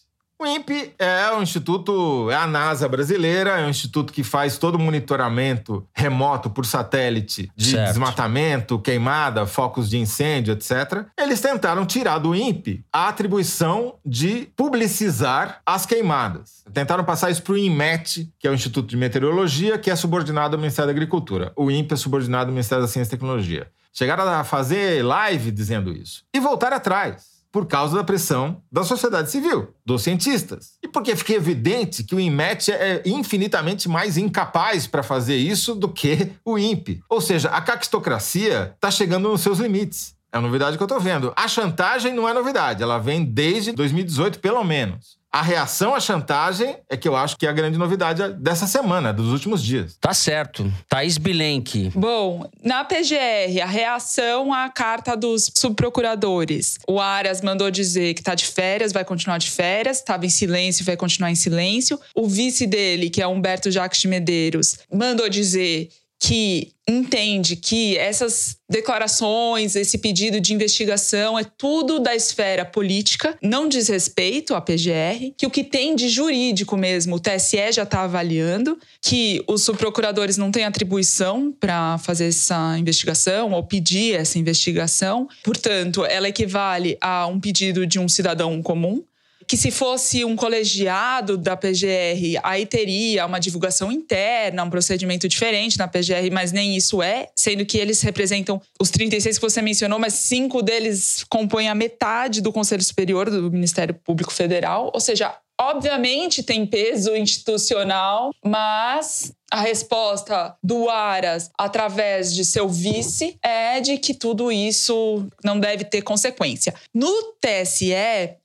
O 0.43 0.45
INPE 0.45 0.93
é 0.99 1.31
o 1.31 1.41
instituto, 1.41 2.29
é 2.29 2.35
a 2.35 2.45
NASA 2.45 2.89
brasileira, 2.89 3.61
é 3.61 3.65
um 3.65 3.69
instituto 3.69 4.11
que 4.11 4.25
faz 4.25 4.57
todo 4.57 4.75
o 4.75 4.79
monitoramento 4.79 5.87
remoto 5.95 6.49
por 6.49 6.65
satélite 6.65 7.49
de 7.55 7.71
certo. 7.71 7.87
desmatamento, 7.87 8.77
queimada, 8.77 9.45
focos 9.45 9.89
de 9.89 9.97
incêndio, 9.97 10.51
etc. 10.51 11.05
Eles 11.17 11.39
tentaram 11.39 11.85
tirar 11.85 12.17
do 12.17 12.35
INPE 12.35 12.83
a 12.91 13.07
atribuição 13.07 13.95
de 14.05 14.49
publicizar 14.53 15.61
as 15.65 15.85
queimadas. 15.85 16.65
Tentaram 16.73 17.05
passar 17.05 17.31
isso 17.31 17.41
para 17.41 17.53
o 17.53 17.57
INMET, 17.57 18.29
que 18.37 18.45
é 18.45 18.51
o 18.51 18.53
Instituto 18.53 18.89
de 18.89 18.97
Meteorologia, 18.97 19.77
que 19.77 19.89
é 19.89 19.95
subordinado 19.95 20.57
ao 20.57 20.59
Ministério 20.59 20.87
da 20.87 20.91
Agricultura. 20.91 21.53
O 21.55 21.71
INPE 21.71 21.93
é 21.93 21.97
subordinado 21.97 22.49
ao 22.49 22.53
Ministério 22.53 22.83
da 22.83 22.89
Ciência 22.89 23.11
e 23.11 23.17
Tecnologia. 23.17 23.71
Chegaram 23.93 24.27
a 24.27 24.43
fazer 24.43 25.05
live 25.05 25.51
dizendo 25.51 25.93
isso. 25.93 26.25
E 26.33 26.39
voltaram 26.41 26.75
atrás 26.75 27.32
por 27.53 27.67
causa 27.67 27.95
da 27.95 28.03
pressão 28.03 28.63
da 28.71 28.83
sociedade 28.83 29.29
civil, 29.29 29.75
dos 29.85 30.01
cientistas. 30.01 30.71
E 30.83 30.87
porque 30.87 31.15
fica 31.15 31.33
evidente 31.33 32.03
que 32.03 32.15
o 32.15 32.19
INMET 32.19 32.71
é 32.71 33.03
infinitamente 33.05 33.87
mais 33.87 34.17
incapaz 34.17 34.87
para 34.87 35.03
fazer 35.03 35.35
isso 35.35 35.75
do 35.75 35.87
que 35.87 36.31
o 36.43 36.57
INPE. 36.57 37.03
Ou 37.07 37.21
seja, 37.21 37.49
a 37.49 37.61
caquistocracia 37.61 38.73
está 38.73 38.89
chegando 38.89 39.29
nos 39.29 39.41
seus 39.41 39.59
limites. 39.59 40.15
É 40.33 40.39
a 40.39 40.41
novidade 40.41 40.77
que 40.77 40.83
eu 40.83 40.87
tô 40.87 40.99
vendo. 40.99 41.31
A 41.35 41.47
chantagem 41.47 42.11
não 42.11 42.27
é 42.27 42.33
novidade, 42.33 42.81
ela 42.81 42.97
vem 42.97 43.23
desde 43.23 43.71
2018, 43.71 44.39
pelo 44.39 44.63
menos. 44.63 45.21
A 45.33 45.41
reação 45.41 45.95
à 45.95 45.99
chantagem 45.99 46.77
é 46.87 46.95
que 46.95 47.07
eu 47.07 47.15
acho 47.15 47.35
que 47.37 47.47
é 47.47 47.49
a 47.49 47.51
grande 47.51 47.75
novidade 47.75 48.33
dessa 48.33 48.67
semana, 48.67 49.11
dos 49.11 49.29
últimos 49.29 49.63
dias. 49.63 49.97
Tá 49.99 50.13
certo. 50.13 50.71
Thaís 50.87 51.17
Bilenque. 51.17 51.91
Bom, 51.95 52.47
na 52.63 52.83
PGR, 52.83 53.59
a 53.63 53.65
reação 53.65 54.53
à 54.53 54.69
carta 54.69 55.17
dos 55.17 55.51
subprocuradores. 55.55 56.77
O 56.87 56.99
Aras 56.99 57.41
mandou 57.41 57.71
dizer 57.71 58.13
que 58.13 58.21
tá 58.21 58.35
de 58.35 58.45
férias, 58.45 58.93
vai 58.93 59.03
continuar 59.03 59.39
de 59.39 59.49
férias, 59.49 59.97
estava 59.97 60.23
em 60.23 60.29
silêncio, 60.29 60.85
vai 60.85 60.95
continuar 60.95 61.31
em 61.31 61.35
silêncio. 61.35 61.99
O 62.13 62.27
vice 62.27 62.67
dele, 62.67 63.09
que 63.09 63.19
é 63.19 63.25
Humberto 63.25 63.71
Jacques 63.71 64.01
de 64.01 64.07
Medeiros, 64.07 64.81
mandou 64.93 65.27
dizer 65.27 65.89
que 66.25 66.71
entende 66.87 67.57
que 67.57 67.97
essas 67.97 68.55
declarações, 68.69 69.75
esse 69.75 69.97
pedido 69.97 70.39
de 70.39 70.53
investigação 70.53 71.37
é 71.37 71.43
tudo 71.43 71.99
da 71.99 72.15
esfera 72.15 72.63
política, 72.63 73.37
não 73.41 73.67
diz 73.67 73.89
respeito 73.89 74.55
à 74.55 74.61
PGR, 74.61 75.33
que 75.37 75.45
o 75.45 75.49
que 75.49 75.65
tem 75.65 75.93
de 75.97 76.07
jurídico 76.07 76.77
mesmo, 76.77 77.17
o 77.17 77.19
TSE 77.19 77.73
já 77.73 77.83
está 77.83 78.03
avaliando, 78.03 78.77
que 79.01 79.43
os 79.49 79.63
subprocuradores 79.63 80.37
não 80.37 80.49
têm 80.49 80.63
atribuição 80.63 81.51
para 81.51 81.97
fazer 81.97 82.27
essa 82.27 82.77
investigação 82.77 83.51
ou 83.51 83.61
pedir 83.61 84.15
essa 84.15 84.39
investigação, 84.39 85.27
portanto, 85.43 86.05
ela 86.05 86.29
equivale 86.29 86.97
a 87.01 87.27
um 87.27 87.37
pedido 87.37 87.85
de 87.85 87.99
um 87.99 88.07
cidadão 88.07 88.61
comum 88.63 89.03
que 89.47 89.57
se 89.57 89.71
fosse 89.71 90.23
um 90.23 90.35
colegiado 90.35 91.37
da 91.37 91.55
PGR, 91.55 92.39
aí 92.43 92.65
teria 92.65 93.25
uma 93.25 93.39
divulgação 93.39 93.91
interna, 93.91 94.63
um 94.63 94.69
procedimento 94.69 95.27
diferente 95.27 95.77
na 95.77 95.87
PGR, 95.87 96.31
mas 96.31 96.51
nem 96.51 96.75
isso 96.75 97.01
é, 97.01 97.29
sendo 97.35 97.65
que 97.65 97.77
eles 97.77 98.01
representam 98.01 98.61
os 98.79 98.89
36 98.89 99.37
que 99.37 99.41
você 99.41 99.61
mencionou, 99.61 99.99
mas 99.99 100.13
cinco 100.13 100.61
deles 100.61 101.25
compõem 101.29 101.69
a 101.69 101.75
metade 101.75 102.41
do 102.41 102.51
Conselho 102.51 102.83
Superior 102.83 103.29
do 103.29 103.51
Ministério 103.51 103.93
Público 103.93 104.31
Federal, 104.31 104.91
ou 104.93 104.99
seja, 104.99 105.35
obviamente 105.69 106.43
tem 106.43 106.65
peso 106.65 107.15
institucional, 107.15 108.31
mas 108.43 109.33
a 109.51 109.61
resposta 109.61 110.55
do 110.63 110.89
Aras, 110.89 111.51
através 111.57 112.33
de 112.33 112.43
seu 112.43 112.67
vice, 112.67 113.37
é 113.43 113.79
de 113.79 113.99
que 113.99 114.13
tudo 114.13 114.51
isso 114.51 115.27
não 115.43 115.59
deve 115.59 115.83
ter 115.83 116.01
consequência. 116.01 116.73
No 116.91 117.35
TSE, 117.39 117.93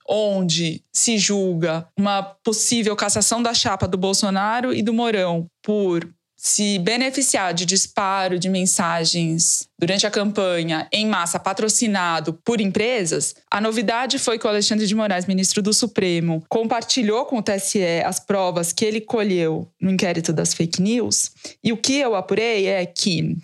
onde 0.06 0.82
se 0.92 1.16
julga 1.16 1.88
uma 1.98 2.22
possível 2.22 2.94
cassação 2.94 3.42
da 3.42 3.54
chapa 3.54 3.88
do 3.88 3.96
Bolsonaro 3.96 4.74
e 4.74 4.82
do 4.82 4.92
Mourão 4.92 5.46
por 5.62 6.06
se 6.48 6.78
beneficiar 6.78 7.52
de 7.52 7.66
disparo 7.66 8.38
de 8.38 8.48
mensagens 8.48 9.68
durante 9.78 10.06
a 10.06 10.10
campanha 10.10 10.88
em 10.90 11.06
massa 11.06 11.38
patrocinado 11.38 12.32
por 12.42 12.58
empresas, 12.58 13.34
a 13.50 13.60
novidade 13.60 14.18
foi 14.18 14.38
que 14.38 14.46
o 14.46 14.48
Alexandre 14.48 14.86
de 14.86 14.94
Moraes, 14.94 15.26
ministro 15.26 15.60
do 15.62 15.74
Supremo, 15.74 16.42
compartilhou 16.48 17.26
com 17.26 17.38
o 17.38 17.42
TSE 17.42 18.02
as 18.04 18.18
provas 18.18 18.72
que 18.72 18.84
ele 18.84 19.00
colheu 19.00 19.70
no 19.78 19.90
inquérito 19.90 20.32
das 20.32 20.54
fake 20.54 20.80
news. 20.80 21.30
E 21.62 21.70
o 21.70 21.76
que 21.76 21.98
eu 21.98 22.14
apurei 22.14 22.66
é 22.66 22.86
que 22.86 23.36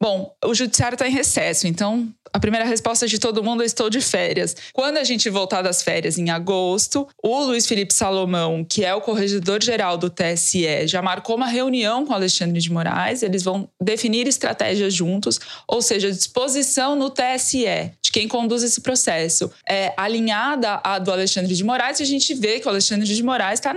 Bom, 0.00 0.32
o 0.44 0.54
judiciário 0.54 0.94
está 0.94 1.08
em 1.08 1.12
recesso, 1.12 1.66
então 1.66 2.08
a 2.32 2.38
primeira 2.38 2.64
resposta 2.64 3.06
de 3.08 3.18
todo 3.18 3.42
mundo 3.42 3.64
é 3.64 3.66
estou 3.66 3.90
de 3.90 4.00
férias. 4.00 4.54
Quando 4.72 4.96
a 4.96 5.02
gente 5.02 5.28
voltar 5.28 5.60
das 5.60 5.82
férias 5.82 6.18
em 6.18 6.30
agosto, 6.30 7.08
o 7.20 7.40
Luiz 7.40 7.66
Felipe 7.66 7.92
Salomão, 7.92 8.64
que 8.64 8.84
é 8.84 8.94
o 8.94 9.00
corregedor 9.00 9.62
geral 9.62 9.98
do 9.98 10.08
TSE, 10.08 10.86
já 10.86 11.02
marcou 11.02 11.34
uma 11.34 11.48
reunião 11.48 12.06
com 12.06 12.12
Alexandre 12.12 12.60
de 12.60 12.70
Moraes, 12.70 13.24
eles 13.24 13.42
vão 13.42 13.68
definir 13.82 14.28
estratégias 14.28 14.94
juntos, 14.94 15.40
ou 15.66 15.82
seja, 15.82 16.12
disposição 16.12 16.94
no 16.94 17.10
TSE 17.10 17.90
de 18.00 18.12
quem 18.12 18.28
conduz 18.28 18.62
esse 18.62 18.80
processo 18.80 19.50
é 19.68 19.92
alinhada 19.96 20.80
à 20.84 21.00
do 21.00 21.10
Alexandre 21.10 21.54
de 21.54 21.64
Moraes, 21.64 21.98
e 21.98 22.04
a 22.04 22.06
gente 22.06 22.34
vê 22.34 22.60
que 22.60 22.66
o 22.66 22.70
Alexandre 22.70 23.06
de 23.06 23.22
Moraes 23.22 23.58
está 23.58 23.74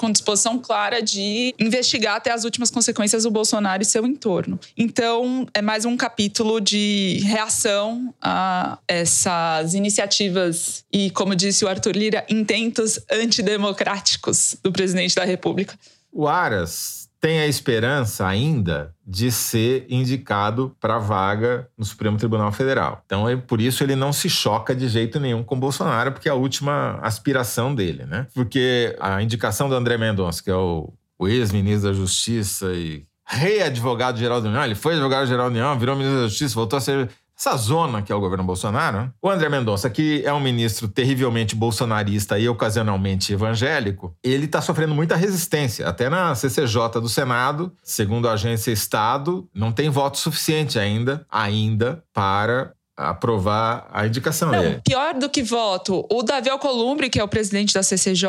com 0.00 0.10
disposição 0.10 0.58
clara 0.58 1.02
de 1.02 1.54
investigar 1.58 2.16
até 2.16 2.32
as 2.32 2.44
últimas 2.44 2.70
consequências 2.70 3.24
do 3.24 3.30
Bolsonaro 3.30 3.82
e 3.82 3.84
seu 3.84 4.06
entorno. 4.06 4.58
Então, 4.74 5.46
é 5.52 5.60
mais 5.60 5.84
um 5.84 5.94
capítulo 5.94 6.58
de 6.58 7.20
reação 7.22 8.14
a 8.18 8.78
essas 8.88 9.74
iniciativas 9.74 10.86
e, 10.90 11.10
como 11.10 11.36
disse 11.36 11.66
o 11.66 11.68
Arthur 11.68 11.94
Lira, 11.94 12.24
intentos 12.30 12.98
antidemocráticos 13.12 14.56
do 14.62 14.72
presidente 14.72 15.14
da 15.14 15.24
República. 15.24 15.78
O 16.10 16.26
Aras 16.26 16.99
tem 17.20 17.40
a 17.40 17.46
esperança 17.46 18.26
ainda 18.26 18.94
de 19.06 19.30
ser 19.30 19.84
indicado 19.90 20.74
para 20.80 20.98
vaga 20.98 21.68
no 21.76 21.84
Supremo 21.84 22.16
Tribunal 22.16 22.50
Federal. 22.50 23.02
Então, 23.04 23.28
é 23.28 23.36
por 23.36 23.60
isso 23.60 23.84
ele 23.84 23.94
não 23.94 24.12
se 24.12 24.30
choca 24.30 24.74
de 24.74 24.88
jeito 24.88 25.20
nenhum 25.20 25.44
com 25.44 25.60
Bolsonaro, 25.60 26.12
porque 26.12 26.28
é 26.28 26.32
a 26.32 26.36
última 26.36 26.98
aspiração 27.02 27.74
dele, 27.74 28.06
né? 28.06 28.26
Porque 28.34 28.96
a 28.98 29.22
indicação 29.22 29.68
do 29.68 29.74
André 29.74 29.98
Mendonça, 29.98 30.42
que 30.42 30.50
é 30.50 30.54
o, 30.54 30.92
o 31.18 31.28
ex-ministro 31.28 31.90
da 31.90 31.94
Justiça 31.94 32.72
e 32.72 33.04
rei 33.26 33.62
advogado-geral 33.62 34.40
da 34.40 34.48
União, 34.48 34.64
ele 34.64 34.74
foi 34.74 34.94
advogado-geral 34.94 35.46
da 35.46 35.50
União, 35.50 35.78
virou 35.78 35.94
ministro 35.94 36.22
da 36.22 36.28
Justiça, 36.28 36.54
voltou 36.54 36.78
a 36.78 36.80
ser 36.80 37.10
essa 37.40 37.56
zona 37.56 38.02
que 38.02 38.12
é 38.12 38.14
o 38.14 38.20
governo 38.20 38.44
Bolsonaro, 38.44 39.10
o 39.22 39.30
André 39.30 39.48
Mendonça, 39.48 39.88
que 39.88 40.22
é 40.26 40.32
um 40.32 40.40
ministro 40.40 40.86
terrivelmente 40.86 41.56
bolsonarista 41.56 42.38
e 42.38 42.46
ocasionalmente 42.46 43.32
evangélico, 43.32 44.14
ele 44.22 44.44
está 44.44 44.60
sofrendo 44.60 44.94
muita 44.94 45.16
resistência. 45.16 45.88
Até 45.88 46.10
na 46.10 46.34
CCJ 46.34 47.00
do 47.00 47.08
Senado, 47.08 47.72
segundo 47.82 48.28
a 48.28 48.32
agência 48.32 48.70
Estado, 48.70 49.48
não 49.54 49.72
tem 49.72 49.88
voto 49.88 50.18
suficiente 50.18 50.78
ainda, 50.78 51.24
ainda 51.30 52.04
para 52.12 52.74
aprovar 53.00 53.88
a 53.90 54.06
indicação 54.06 54.52
não, 54.52 54.60
dele. 54.60 54.80
Pior 54.84 55.14
do 55.14 55.30
que 55.30 55.42
voto, 55.42 56.06
o 56.12 56.22
Davi 56.22 56.50
Alcolumbre, 56.50 57.08
que 57.08 57.18
é 57.18 57.24
o 57.24 57.28
presidente 57.28 57.72
da 57.72 57.82
CCJ, 57.82 58.28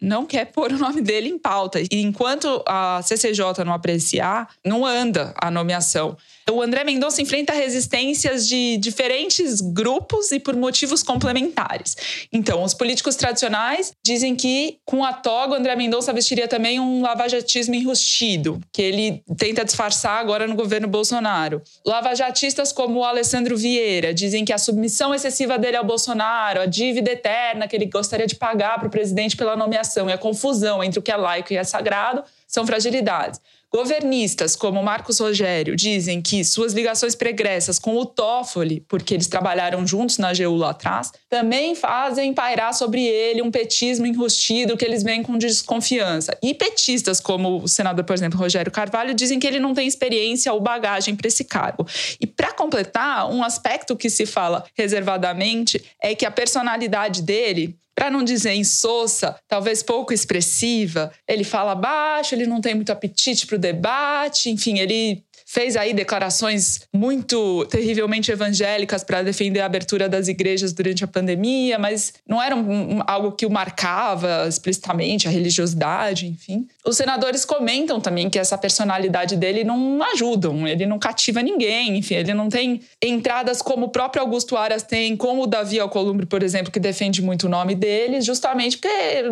não 0.00 0.26
quer 0.26 0.46
pôr 0.50 0.72
o 0.72 0.78
nome 0.78 1.00
dele 1.00 1.28
em 1.28 1.38
pauta. 1.38 1.80
E 1.80 2.02
enquanto 2.02 2.62
a 2.66 3.00
CCJ 3.02 3.64
não 3.64 3.72
apreciar, 3.72 4.48
não 4.66 4.84
anda 4.84 5.32
a 5.40 5.50
nomeação. 5.50 6.16
O 6.52 6.62
André 6.62 6.84
Mendonça 6.84 7.22
enfrenta 7.22 7.52
resistências 7.52 8.48
de 8.48 8.76
diferentes 8.78 9.60
grupos 9.60 10.32
e 10.32 10.40
por 10.40 10.56
motivos 10.56 11.02
complementares. 11.02 11.96
Então, 12.32 12.62
os 12.62 12.74
políticos 12.74 13.14
tradicionais 13.16 13.92
dizem 14.04 14.34
que 14.34 14.78
com 14.84 15.04
a 15.04 15.12
toga 15.12 15.54
o 15.54 15.56
André 15.56 15.76
Mendonça 15.76 16.12
vestiria 16.12 16.48
também 16.48 16.80
um 16.80 17.02
lavajatismo 17.02 17.74
enrustido, 17.74 18.60
que 18.72 18.82
ele 18.82 19.22
tenta 19.36 19.64
disfarçar 19.64 20.18
agora 20.18 20.46
no 20.46 20.56
governo 20.56 20.88
Bolsonaro. 20.88 21.62
Lavajatistas 21.86 22.72
como 22.72 23.00
o 23.00 23.04
Alessandro 23.04 23.56
Vieira 23.56 24.12
dizem 24.12 24.44
que 24.44 24.52
a 24.52 24.58
submissão 24.58 25.14
excessiva 25.14 25.58
dele 25.58 25.76
ao 25.76 25.84
Bolsonaro, 25.84 26.60
a 26.60 26.66
dívida 26.66 27.12
eterna 27.12 27.68
que 27.68 27.76
ele 27.76 27.86
gostaria 27.86 28.26
de 28.26 28.34
pagar 28.34 28.78
para 28.78 28.88
o 28.88 28.90
presidente 28.90 29.36
pela 29.36 29.56
nomeação 29.56 30.10
e 30.10 30.12
a 30.12 30.18
confusão 30.18 30.82
entre 30.82 30.98
o 30.98 31.02
que 31.02 31.12
é 31.12 31.16
laico 31.16 31.52
e 31.52 31.56
é 31.56 31.64
sagrado 31.64 32.24
são 32.46 32.66
fragilidades. 32.66 33.40
Governistas 33.72 34.56
como 34.56 34.82
Marcos 34.82 35.20
Rogério 35.20 35.76
dizem 35.76 36.20
que 36.20 36.44
suas 36.44 36.72
ligações 36.72 37.14
pregressas 37.14 37.78
com 37.78 37.96
o 37.96 38.04
Toffoli, 38.04 38.84
porque 38.88 39.14
eles 39.14 39.28
trabalharam 39.28 39.86
juntos 39.86 40.18
na 40.18 40.30
AGU 40.30 40.56
lá 40.56 40.70
atrás, 40.70 41.12
também 41.30 41.76
fazem 41.76 42.34
pairar 42.34 42.74
sobre 42.74 43.06
ele 43.06 43.40
um 43.40 43.52
petismo 43.52 44.04
enrustido 44.04 44.76
que 44.76 44.84
eles 44.84 45.04
veem 45.04 45.22
com 45.22 45.38
desconfiança. 45.38 46.36
E 46.42 46.52
petistas 46.52 47.20
como 47.20 47.62
o 47.62 47.68
senador, 47.68 48.04
por 48.04 48.14
exemplo, 48.14 48.36
Rogério 48.36 48.72
Carvalho, 48.72 49.14
dizem 49.14 49.38
que 49.38 49.46
ele 49.46 49.60
não 49.60 49.72
tem 49.72 49.86
experiência 49.86 50.52
ou 50.52 50.60
bagagem 50.60 51.14
para 51.14 51.28
esse 51.28 51.44
cargo. 51.44 51.86
E 52.20 52.26
para 52.26 52.52
completar, 52.52 53.30
um 53.30 53.44
aspecto 53.44 53.96
que 53.96 54.10
se 54.10 54.26
fala 54.26 54.64
reservadamente 54.76 55.80
é 56.02 56.16
que 56.16 56.26
a 56.26 56.30
personalidade 56.32 57.22
dele 57.22 57.78
para 57.94 58.10
não 58.10 58.24
dizer 58.24 58.54
insossa, 58.54 59.36
talvez 59.46 59.82
pouco 59.82 60.10
expressiva. 60.10 61.12
Ele 61.28 61.44
fala 61.44 61.74
baixo, 61.74 62.34
ele 62.34 62.46
não 62.46 62.58
tem 62.58 62.74
muito 62.74 62.90
apetite 62.90 63.46
para 63.46 63.56
o 63.56 63.58
debate, 63.58 64.48
enfim, 64.48 64.78
ele 64.78 65.22
fez 65.50 65.76
aí 65.76 65.92
declarações 65.92 66.82
muito 66.94 67.66
terrivelmente 67.66 68.30
evangélicas 68.30 69.02
para 69.02 69.20
defender 69.20 69.58
a 69.58 69.66
abertura 69.66 70.08
das 70.08 70.28
igrejas 70.28 70.72
durante 70.72 71.02
a 71.02 71.08
pandemia, 71.08 71.76
mas 71.76 72.14
não 72.24 72.40
era 72.40 72.54
um, 72.54 73.00
algo 73.04 73.32
que 73.32 73.44
o 73.44 73.50
marcava 73.50 74.46
explicitamente, 74.48 75.26
a 75.26 75.30
religiosidade, 75.30 76.28
enfim. 76.28 76.68
Os 76.86 76.96
senadores 76.96 77.44
comentam 77.44 78.00
também 78.00 78.30
que 78.30 78.38
essa 78.38 78.56
personalidade 78.56 79.36
dele 79.36 79.64
não 79.64 80.00
ajudam, 80.12 80.68
ele 80.68 80.86
não 80.86 81.00
cativa 81.00 81.42
ninguém, 81.42 81.98
enfim, 81.98 82.14
ele 82.14 82.32
não 82.32 82.48
tem 82.48 82.80
entradas 83.02 83.60
como 83.60 83.86
o 83.86 83.88
próprio 83.88 84.22
Augusto 84.22 84.56
Aras 84.56 84.84
tem, 84.84 85.16
como 85.16 85.42
o 85.42 85.46
Davi 85.48 85.80
Alcolumbre, 85.80 86.26
por 86.26 86.44
exemplo, 86.44 86.70
que 86.70 86.78
defende 86.78 87.20
muito 87.20 87.48
o 87.48 87.48
nome 87.48 87.74
dele, 87.74 88.20
justamente 88.20 88.78
porque 88.78 89.24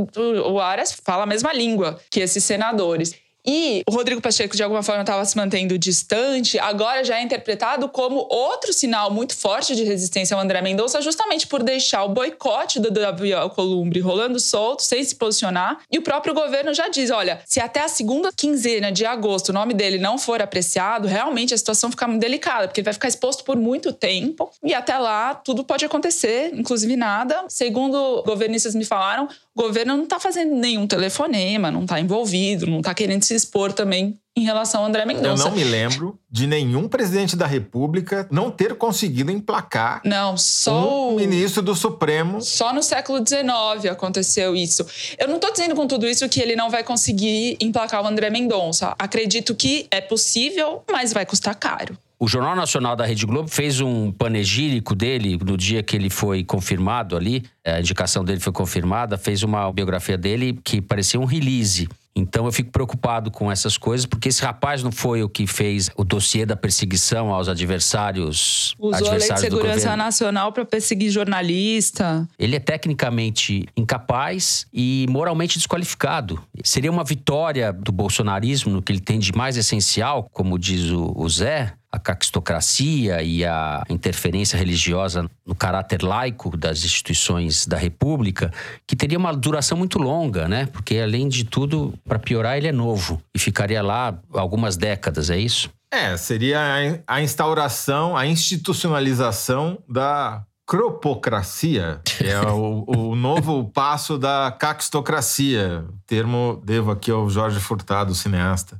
o 0.44 0.59
Aras 0.59 0.92
fala 0.92 1.22
a 1.22 1.26
mesma 1.26 1.52
língua 1.52 2.00
que 2.11 2.18
esses 2.18 2.42
senadores. 2.42 3.14
E 3.50 3.82
o 3.88 3.94
Rodrigo 3.94 4.20
Pacheco, 4.20 4.54
de 4.54 4.62
alguma 4.62 4.82
forma, 4.82 5.00
estava 5.00 5.24
se 5.24 5.34
mantendo 5.34 5.78
distante, 5.78 6.58
agora 6.58 7.02
já 7.02 7.18
é 7.18 7.22
interpretado 7.22 7.88
como 7.88 8.26
outro 8.28 8.74
sinal 8.74 9.11
muito 9.11 9.34
forte 9.34 9.74
de 9.74 9.84
resistência 9.84 10.37
ao 10.37 10.42
André 10.42 10.61
Mendonça, 10.61 11.00
justamente 11.00 11.46
por 11.46 11.62
deixar 11.62 12.04
o 12.04 12.11
boicote 12.11 12.78
do 12.78 12.90
Davi 12.90 13.32
Alcolumbre 13.32 14.00
rolando 14.00 14.38
solto, 14.38 14.82
sem 14.82 15.02
se 15.02 15.16
posicionar. 15.16 15.78
E 15.90 15.96
o 15.96 16.02
próprio 16.02 16.34
governo 16.34 16.74
já 16.74 16.88
diz: 16.88 17.11
olha, 17.11 17.40
se 17.46 17.58
até 17.58 17.80
a 17.80 17.88
segunda 17.88 18.30
quinzena 18.37 18.92
de 18.92 19.06
agosto 19.06 19.48
o 19.48 19.52
nome 19.54 19.72
dele 19.72 19.96
não 19.96 20.18
for 20.18 20.42
apreciado, 20.42 21.08
realmente 21.08 21.54
a 21.54 21.56
situação 21.56 21.90
fica 21.90 22.06
muito 22.06 22.20
delicada, 22.20 22.68
porque 22.68 22.80
ele 22.80 22.84
vai 22.84 22.92
ficar 22.92 23.08
exposto 23.08 23.44
por 23.44 23.56
muito 23.56 23.94
tempo 23.94 24.50
e 24.62 24.74
até 24.74 24.98
lá 24.98 25.34
tudo 25.34 25.64
pode 25.64 25.87
acontecer, 25.87 26.50
inclusive 26.52 26.94
nada. 26.96 27.46
Segundo 27.48 28.22
governistas 28.26 28.74
me 28.74 28.84
falaram, 28.84 29.26
o 29.59 29.62
governo 29.62 29.97
não 29.97 30.05
está 30.05 30.21
fazendo 30.21 30.55
nenhum 30.55 30.87
telefonema, 30.87 31.68
não 31.68 31.82
está 31.82 31.99
envolvido, 31.99 32.64
não 32.64 32.78
está 32.78 32.95
querendo 32.95 33.24
se 33.24 33.35
expor 33.35 33.72
também 33.72 34.16
em 34.37 34.45
relação 34.45 34.82
ao 34.82 34.87
André 34.87 35.05
Mendonça. 35.05 35.43
Eu 35.43 35.51
não 35.51 35.57
me 35.57 35.64
lembro 35.64 36.16
de 36.30 36.47
nenhum 36.47 36.87
presidente 36.87 37.35
da 37.35 37.45
República 37.45 38.28
não 38.30 38.53
ter 38.53 38.76
conseguido 38.76 39.32
emplacar 39.32 40.01
não, 40.05 40.37
só 40.37 41.11
um 41.11 41.16
ministro 41.16 41.61
do 41.61 41.74
Supremo. 41.74 42.41
Só 42.41 42.72
no 42.72 42.85
século 42.85 43.18
XIX 43.18 43.91
aconteceu 43.91 44.55
isso. 44.55 44.87
Eu 45.18 45.26
não 45.26 45.37
estou 45.37 45.51
dizendo 45.51 45.74
com 45.74 45.89
tudo 45.89 46.07
isso 46.07 46.28
que 46.28 46.41
ele 46.41 46.55
não 46.55 46.70
vai 46.70 46.85
conseguir 46.85 47.57
emplacar 47.61 48.05
o 48.05 48.07
André 48.07 48.30
Mendonça. 48.30 48.95
Acredito 48.97 49.57
que 49.57 49.89
é 49.91 50.01
possível, 50.01 50.85
mas 50.89 51.12
vai 51.12 51.26
custar 51.26 51.57
caro. 51.57 51.99
O 52.21 52.27
Jornal 52.27 52.57
Nacional 52.57 52.97
da 52.97 53.07
Rede 53.07 53.25
Globo 53.25 53.49
fez 53.49 53.81
um 53.81 54.11
panegírico 54.11 54.93
dele 54.93 55.39
no 55.41 55.57
dia 55.57 55.85
que 55.85 55.95
ele 55.95 56.11
foi 56.11 56.43
confirmado 56.43 57.16
ali, 57.16 57.45
a 57.64 57.79
indicação 57.79 58.25
dele 58.25 58.41
foi 58.41 58.53
confirmada, 58.53 59.16
fez 59.16 59.45
uma 59.45 59.73
biografia 59.73 60.19
dele 60.19 60.59
que 60.64 60.81
parecia 60.81 61.21
um 61.21 61.25
release. 61.25 61.89
Então 62.16 62.47
eu 62.47 62.53
fico 62.53 62.73
preocupado 62.73 63.31
com 63.31 63.53
essas 63.53 63.79
coisas, 63.79 64.05
porque 64.05 64.29
esse 64.29 64.43
rapaz 64.43 64.83
não 64.83 64.91
foi 64.91 65.23
o 65.23 65.29
que 65.29 65.47
fez 65.47 65.89
o 65.97 66.03
dossiê 66.03 66.45
da 66.45 66.57
perseguição 66.57 67.33
aos 67.33 67.49
adversários. 67.49 68.75
Usou 68.77 68.95
adversários 68.95 69.31
a 69.31 69.35
Lei 69.35 69.51
de 69.51 69.57
Segurança 69.57 69.97
Nacional 69.97 70.53
para 70.53 70.64
perseguir 70.64 71.11
jornalista. 71.11 72.27
Ele 72.37 72.57
é 72.57 72.61
tecnicamente 72.61 73.66
incapaz 73.77 74.66
e 74.73 75.07
moralmente 75.09 75.59
desqualificado. 75.59 76.43
Seria 76.64 76.91
uma 76.91 77.05
vitória 77.05 77.73
do 77.73 77.93
bolsonarismo 77.93 78.73
no 78.73 78.83
que 78.83 78.91
ele 78.91 79.01
tem 79.01 79.21
de 79.21 79.33
mais 79.33 79.57
essencial, 79.57 80.29
como 80.33 80.59
diz 80.59 80.91
o, 80.91 81.12
o 81.16 81.29
Zé, 81.29 81.75
a 81.91 81.99
caquistocracia 81.99 83.22
e 83.22 83.45
a 83.45 83.82
interferência 83.89 84.59
religiosa 84.59 85.28
no 85.47 85.55
caráter 85.55 86.03
laico 86.03 86.57
das 86.57 86.84
instituições 86.84 87.66
da 87.66 87.76
República, 87.76 88.53
que 88.86 88.95
teria 88.95 89.18
uma 89.18 89.32
duração 89.32 89.78
muito 89.78 89.99
longa, 89.99 90.47
né? 90.47 90.66
Porque, 90.66 90.99
além 90.99 91.28
de 91.28 91.45
tudo, 91.45 91.95
para 92.07 92.18
piorar, 92.18 92.57
ele 92.57 92.68
é 92.68 92.72
novo 92.72 93.22
e 93.34 93.39
ficaria 93.39 93.82
lá 93.82 94.18
algumas 94.32 94.76
décadas, 94.76 95.30
é 95.30 95.39
isso? 95.39 95.70
É, 95.91 96.16
seria 96.18 97.03
a 97.07 97.22
instauração, 97.22 98.14
a 98.14 98.26
institucionalização 98.26 99.78
da 99.89 100.45
cropocracia, 100.66 101.99
que 102.05 102.28
é 102.28 102.39
o, 102.43 102.84
o 102.86 103.16
novo 103.16 103.70
passo 103.70 104.18
da 104.18 104.55
caquistocracia. 104.59 105.86
Termo 106.07 106.61
devo 106.62 106.91
aqui 106.91 107.11
ao 107.11 107.30
Jorge 107.30 107.59
Furtado, 107.59 108.14
cineasta, 108.14 108.78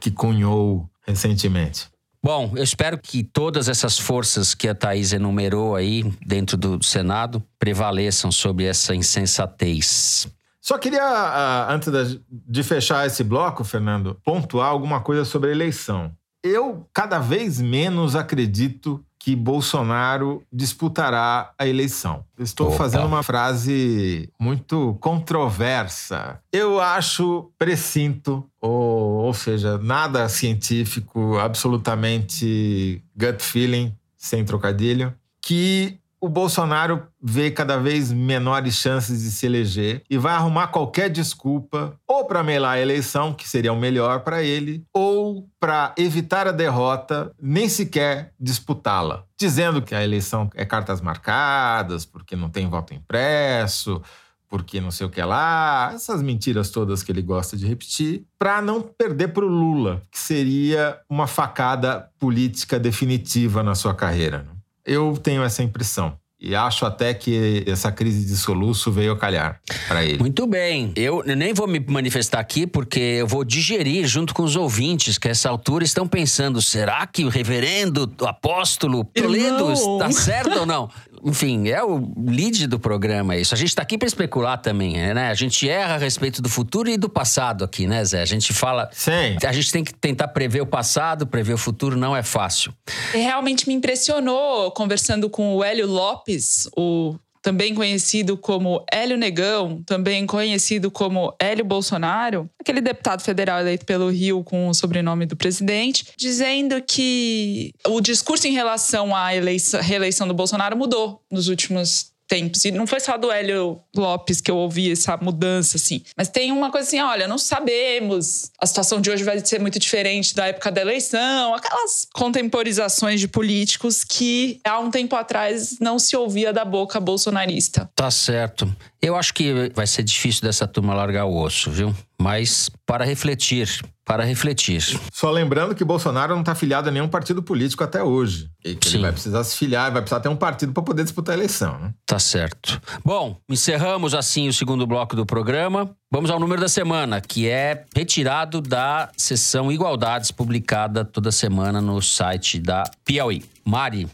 que 0.00 0.10
cunhou 0.10 0.90
recentemente. 1.06 1.88
Bom, 2.28 2.52
eu 2.54 2.62
espero 2.62 2.98
que 2.98 3.24
todas 3.24 3.70
essas 3.70 3.98
forças 3.98 4.54
que 4.54 4.68
a 4.68 4.74
Thaís 4.74 5.14
enumerou 5.14 5.74
aí 5.74 6.04
dentro 6.26 6.58
do 6.58 6.82
Senado 6.84 7.42
prevaleçam 7.58 8.30
sobre 8.30 8.66
essa 8.66 8.94
insensatez. 8.94 10.28
Só 10.60 10.76
queria, 10.76 11.02
ah, 11.02 11.72
antes 11.72 12.20
de 12.30 12.62
fechar 12.62 13.06
esse 13.06 13.24
bloco, 13.24 13.64
Fernando, 13.64 14.20
pontuar 14.22 14.68
alguma 14.68 15.00
coisa 15.00 15.24
sobre 15.24 15.48
a 15.48 15.52
eleição. 15.52 16.12
Eu 16.44 16.86
cada 16.92 17.18
vez 17.18 17.62
menos 17.62 18.14
acredito 18.14 19.02
que 19.18 19.34
Bolsonaro 19.34 20.42
disputará 20.52 21.52
a 21.58 21.66
eleição. 21.66 22.24
Estou 22.38 22.68
Opa. 22.68 22.76
fazendo 22.76 23.06
uma 23.06 23.22
frase 23.22 24.30
muito 24.38 24.96
controversa. 25.00 26.40
Eu 26.52 26.80
acho, 26.80 27.50
precinto, 27.58 28.48
ou, 28.60 29.24
ou 29.24 29.34
seja, 29.34 29.76
nada 29.78 30.28
científico, 30.28 31.36
absolutamente 31.38 33.02
gut 33.16 33.42
feeling, 33.42 33.92
sem 34.16 34.44
trocadilho, 34.44 35.12
que 35.42 35.98
o 36.20 36.28
Bolsonaro 36.28 37.06
vê 37.22 37.50
cada 37.50 37.78
vez 37.78 38.12
menores 38.12 38.74
chances 38.74 39.22
de 39.22 39.30
se 39.30 39.46
eleger 39.46 40.02
e 40.10 40.18
vai 40.18 40.34
arrumar 40.34 40.68
qualquer 40.68 41.08
desculpa 41.08 41.98
ou 42.06 42.24
para 42.24 42.42
melar 42.42 42.76
a 42.76 42.80
eleição, 42.80 43.32
que 43.32 43.48
seria 43.48 43.72
o 43.72 43.78
melhor 43.78 44.20
para 44.20 44.42
ele, 44.42 44.84
ou 44.92 45.48
para 45.60 45.94
evitar 45.96 46.48
a 46.48 46.52
derrota, 46.52 47.32
nem 47.40 47.68
sequer 47.68 48.32
disputá-la, 48.38 49.24
dizendo 49.38 49.82
que 49.82 49.94
a 49.94 50.02
eleição 50.02 50.50
é 50.54 50.64
cartas 50.64 51.00
marcadas, 51.00 52.04
porque 52.04 52.34
não 52.34 52.50
tem 52.50 52.68
voto 52.68 52.94
impresso, 52.94 54.02
porque 54.48 54.80
não 54.80 54.90
sei 54.90 55.06
o 55.06 55.10
que 55.10 55.22
lá, 55.22 55.92
essas 55.94 56.22
mentiras 56.22 56.70
todas 56.70 57.02
que 57.02 57.12
ele 57.12 57.22
gosta 57.22 57.56
de 57.56 57.66
repetir, 57.66 58.24
para 58.38 58.62
não 58.62 58.80
perder 58.80 59.28
para 59.28 59.44
o 59.44 59.48
Lula, 59.48 60.02
que 60.10 60.18
seria 60.18 60.98
uma 61.08 61.26
facada 61.26 62.10
política 62.18 62.78
definitiva 62.78 63.62
na 63.62 63.74
sua 63.74 63.94
carreira. 63.94 64.38
Né? 64.38 64.57
Eu 64.88 65.18
tenho 65.22 65.42
essa 65.42 65.62
impressão. 65.62 66.16
E 66.40 66.54
acho 66.54 66.86
até 66.86 67.12
que 67.12 67.64
essa 67.66 67.90
crise 67.90 68.24
de 68.24 68.36
soluço 68.36 68.92
veio 68.92 69.10
a 69.10 69.16
calhar 69.18 69.60
para 69.88 70.04
ele. 70.04 70.18
Muito 70.18 70.46
bem. 70.46 70.92
Eu 70.94 71.24
nem 71.24 71.52
vou 71.52 71.66
me 71.66 71.80
manifestar 71.80 72.38
aqui 72.38 72.64
porque 72.64 73.00
eu 73.00 73.26
vou 73.26 73.42
digerir 73.42 74.06
junto 74.06 74.32
com 74.32 74.44
os 74.44 74.54
ouvintes 74.54 75.18
que 75.18 75.26
a 75.26 75.32
essa 75.32 75.48
altura 75.48 75.82
estão 75.82 76.06
pensando: 76.06 76.62
será 76.62 77.04
que 77.08 77.24
o 77.24 77.28
reverendo 77.28 78.08
o 78.20 78.24
apóstolo 78.24 79.04
Toledo 79.04 79.72
está 79.72 80.12
certo 80.12 80.60
ou 80.60 80.66
não? 80.66 80.88
Enfim, 81.24 81.68
é 81.68 81.82
o 81.82 82.12
lead 82.16 82.66
do 82.66 82.78
programa 82.78 83.36
isso. 83.36 83.54
A 83.54 83.56
gente 83.56 83.68
está 83.68 83.82
aqui 83.82 83.96
para 83.98 84.06
especular 84.06 84.58
também, 84.58 84.96
né? 85.14 85.28
A 85.28 85.34
gente 85.34 85.68
erra 85.68 85.94
a 85.94 85.98
respeito 85.98 86.40
do 86.40 86.48
futuro 86.48 86.88
e 86.88 86.96
do 86.96 87.08
passado 87.08 87.64
aqui, 87.64 87.86
né, 87.86 88.04
Zé? 88.04 88.22
A 88.22 88.26
gente 88.26 88.52
fala. 88.52 88.88
Sim. 88.92 89.36
A 89.44 89.52
gente 89.52 89.72
tem 89.72 89.84
que 89.84 89.94
tentar 89.94 90.28
prever 90.28 90.60
o 90.60 90.66
passado, 90.66 91.26
prever 91.26 91.54
o 91.54 91.58
futuro 91.58 91.96
não 91.96 92.16
é 92.16 92.22
fácil. 92.22 92.72
Realmente 93.12 93.66
me 93.68 93.74
impressionou 93.74 94.70
conversando 94.72 95.28
com 95.30 95.56
o 95.56 95.64
Hélio 95.64 95.86
Lopes, 95.86 96.68
o 96.76 97.14
também 97.48 97.74
conhecido 97.74 98.36
como 98.36 98.84
Hélio 98.92 99.16
Negão, 99.16 99.82
também 99.86 100.26
conhecido 100.26 100.90
como 100.90 101.34
Hélio 101.40 101.64
Bolsonaro, 101.64 102.46
aquele 102.60 102.82
deputado 102.82 103.22
federal 103.22 103.58
eleito 103.58 103.86
pelo 103.86 104.10
Rio 104.10 104.44
com 104.44 104.68
o 104.68 104.74
sobrenome 104.74 105.24
do 105.24 105.34
presidente, 105.34 106.08
dizendo 106.14 106.82
que 106.82 107.72
o 107.86 108.02
discurso 108.02 108.46
em 108.46 108.52
relação 108.52 109.16
à 109.16 109.34
eleição, 109.34 109.80
reeleição 109.80 110.28
do 110.28 110.34
Bolsonaro 110.34 110.76
mudou 110.76 111.22
nos 111.32 111.48
últimos 111.48 112.12
tempos. 112.28 112.64
E 112.64 112.70
não 112.70 112.86
foi 112.86 113.00
só 113.00 113.16
do 113.16 113.32
Hélio 113.32 113.80
Lopes 113.96 114.40
que 114.40 114.50
eu 114.50 114.56
ouvi 114.56 114.92
essa 114.92 115.16
mudança, 115.16 115.76
assim. 115.76 116.02
Mas 116.16 116.28
tem 116.28 116.52
uma 116.52 116.70
coisa 116.70 116.86
assim: 116.86 117.00
olha, 117.00 117.26
não 117.26 117.38
sabemos. 117.38 118.52
A 118.60 118.66
situação 118.66 119.00
de 119.00 119.10
hoje 119.10 119.24
vai 119.24 119.44
ser 119.44 119.58
muito 119.58 119.78
diferente 119.78 120.34
da 120.34 120.46
época 120.46 120.70
da 120.70 120.80
eleição. 120.80 121.54
Aquelas 121.54 122.06
contemporizações 122.12 123.18
de 123.18 123.26
políticos 123.26 124.04
que 124.04 124.60
há 124.64 124.78
um 124.78 124.90
tempo 124.90 125.16
atrás 125.16 125.78
não 125.80 125.98
se 125.98 126.14
ouvia 126.16 126.52
da 126.52 126.64
boca 126.64 127.00
bolsonarista. 127.00 127.90
Tá 127.96 128.10
certo. 128.10 128.72
Eu 129.00 129.16
acho 129.16 129.32
que 129.32 129.70
vai 129.74 129.86
ser 129.86 130.02
difícil 130.02 130.42
dessa 130.42 130.66
turma 130.66 130.94
largar 130.94 131.24
o 131.24 131.36
osso, 131.40 131.70
viu? 131.70 131.94
Mas 132.20 132.68
para 132.84 133.04
refletir, 133.04 133.68
para 134.08 134.24
refletir. 134.24 134.82
Só 135.12 135.30
lembrando 135.30 135.74
que 135.74 135.84
Bolsonaro 135.84 136.32
não 136.32 136.40
está 136.40 136.54
filiado 136.54 136.88
a 136.88 136.90
nenhum 136.90 137.08
partido 137.08 137.42
político 137.42 137.84
até 137.84 138.02
hoje. 138.02 138.48
E 138.64 138.74
que 138.74 138.88
Sim. 138.88 138.94
ele 138.94 139.02
vai 139.02 139.12
precisar 139.12 139.44
se 139.44 139.54
filiar, 139.54 139.92
vai 139.92 140.00
precisar 140.00 140.20
ter 140.20 140.30
um 140.30 140.36
partido 140.36 140.72
para 140.72 140.82
poder 140.82 141.02
disputar 141.02 141.34
a 141.34 141.36
eleição. 141.36 141.78
Né? 141.78 141.92
Tá 142.06 142.18
certo. 142.18 142.80
Bom, 143.04 143.36
encerramos 143.46 144.14
assim 144.14 144.48
o 144.48 144.52
segundo 144.52 144.86
bloco 144.86 145.14
do 145.14 145.26
programa. 145.26 145.94
Vamos 146.10 146.30
ao 146.30 146.40
número 146.40 146.58
da 146.58 146.70
semana, 146.70 147.20
que 147.20 147.50
é 147.50 147.84
retirado 147.94 148.62
da 148.62 149.10
sessão 149.14 149.70
Igualdades, 149.70 150.30
publicada 150.30 151.04
toda 151.04 151.30
semana 151.30 151.78
no 151.82 152.00
site 152.00 152.58
da 152.58 152.84
Piauí. 153.04 153.44
Mari, 153.62 154.08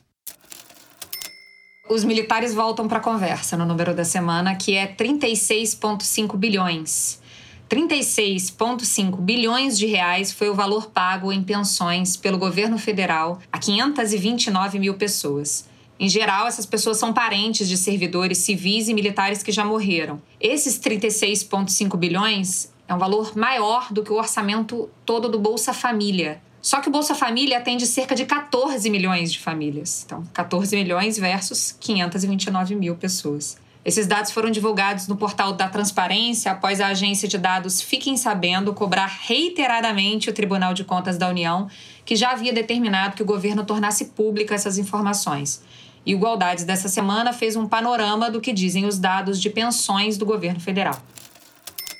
os 1.89 2.03
militares 2.03 2.53
voltam 2.53 2.89
para 2.89 2.99
a 2.99 3.01
conversa 3.01 3.57
no 3.57 3.65
número 3.65 3.95
da 3.95 4.05
semana, 4.05 4.57
que 4.57 4.75
é 4.75 4.89
36,5 4.89 6.37
bilhões. 6.37 7.23
36,5 7.69 9.17
bilhões 9.21 9.79
de 9.79 9.87
reais 9.87 10.33
foi 10.33 10.49
o 10.49 10.55
valor 10.55 10.91
pago 10.91 11.33
em 11.33 11.43
pensões 11.43 12.17
pelo 12.17 12.39
governo 12.39 12.79
federal 12.79 13.41
a 13.51 13.59
529 13.59 14.79
mil 14.79 14.95
pessoas. 14.95 15.69
Em 15.99 16.09
geral, 16.09 16.47
essas 16.47 16.67
pessoas 16.67 16.99
são 16.99 17.13
parentes 17.13 17.69
de 17.69 17.77
servidores 17.77 18.39
civis 18.39 18.89
e 18.89 18.95
militares 18.95 19.43
que 19.43 19.53
já 19.53 19.65
morreram. 19.65 20.21
Esses 20.41 20.79
36,5 20.79 21.97
bilhões 21.97 22.73
é 22.87 22.95
um 22.95 22.99
valor 22.99 23.37
maior 23.37 23.93
do 23.93 24.03
que 24.03 24.13
o 24.13 24.17
orçamento 24.17 24.91
todo 25.07 25.29
do 25.29 25.39
Bolsa 25.39 25.73
Família, 25.73 26.43
só 26.65 26.81
que 26.81 26.89
o 26.89 26.91
Bolsa 26.91 27.15
Família 27.15 27.59
atende 27.59 27.87
cerca 27.87 28.15
de 28.15 28.25
14 28.25 28.89
milhões 28.89 29.31
de 29.31 29.39
famílias. 29.39 30.03
Então, 30.07 30.25
14 30.33 30.75
milhões 30.75 31.19
versus 31.19 31.77
529 31.79 32.75
mil 32.75 32.97
pessoas. 32.97 33.59
Esses 33.85 34.07
dados 34.07 34.31
foram 34.31 34.51
divulgados 34.51 35.07
no 35.09 35.17
portal 35.17 35.53
da 35.53 35.69
Transparência 35.69 36.51
após 36.51 36.81
a 36.81 36.89
agência 36.89 37.29
de 37.29 37.37
dados 37.37 37.83
Fiquem 37.83 38.17
Sabendo 38.17 38.73
cobrar 38.73 39.07
reiteradamente 39.07 40.31
o 40.31 40.33
Tribunal 40.33 40.73
de 40.73 40.85
Contas 40.85 41.19
da 41.19 41.29
União, 41.29 41.69
que 42.05 42.17
já 42.17 42.31
havia 42.31 42.53
determinado 42.53 43.15
que 43.15 43.23
o 43.23 43.27
governo 43.27 43.65
tornasse 43.65 44.07
pública 44.07 44.55
essas 44.55 44.79
informações. 44.79 45.63
E 46.07 46.13
Igualdades 46.13 46.65
dessa 46.65 46.89
semana 46.89 47.33
fez 47.33 47.57
um 47.57 47.67
panorama 47.67 48.31
do 48.31 48.41
que 48.41 48.53
dizem 48.53 48.87
os 48.87 48.99
dados 48.99 49.41
de 49.41 49.51
pensões 49.51 50.17
do 50.17 50.25
governo 50.25 50.61
federal. 50.61 50.99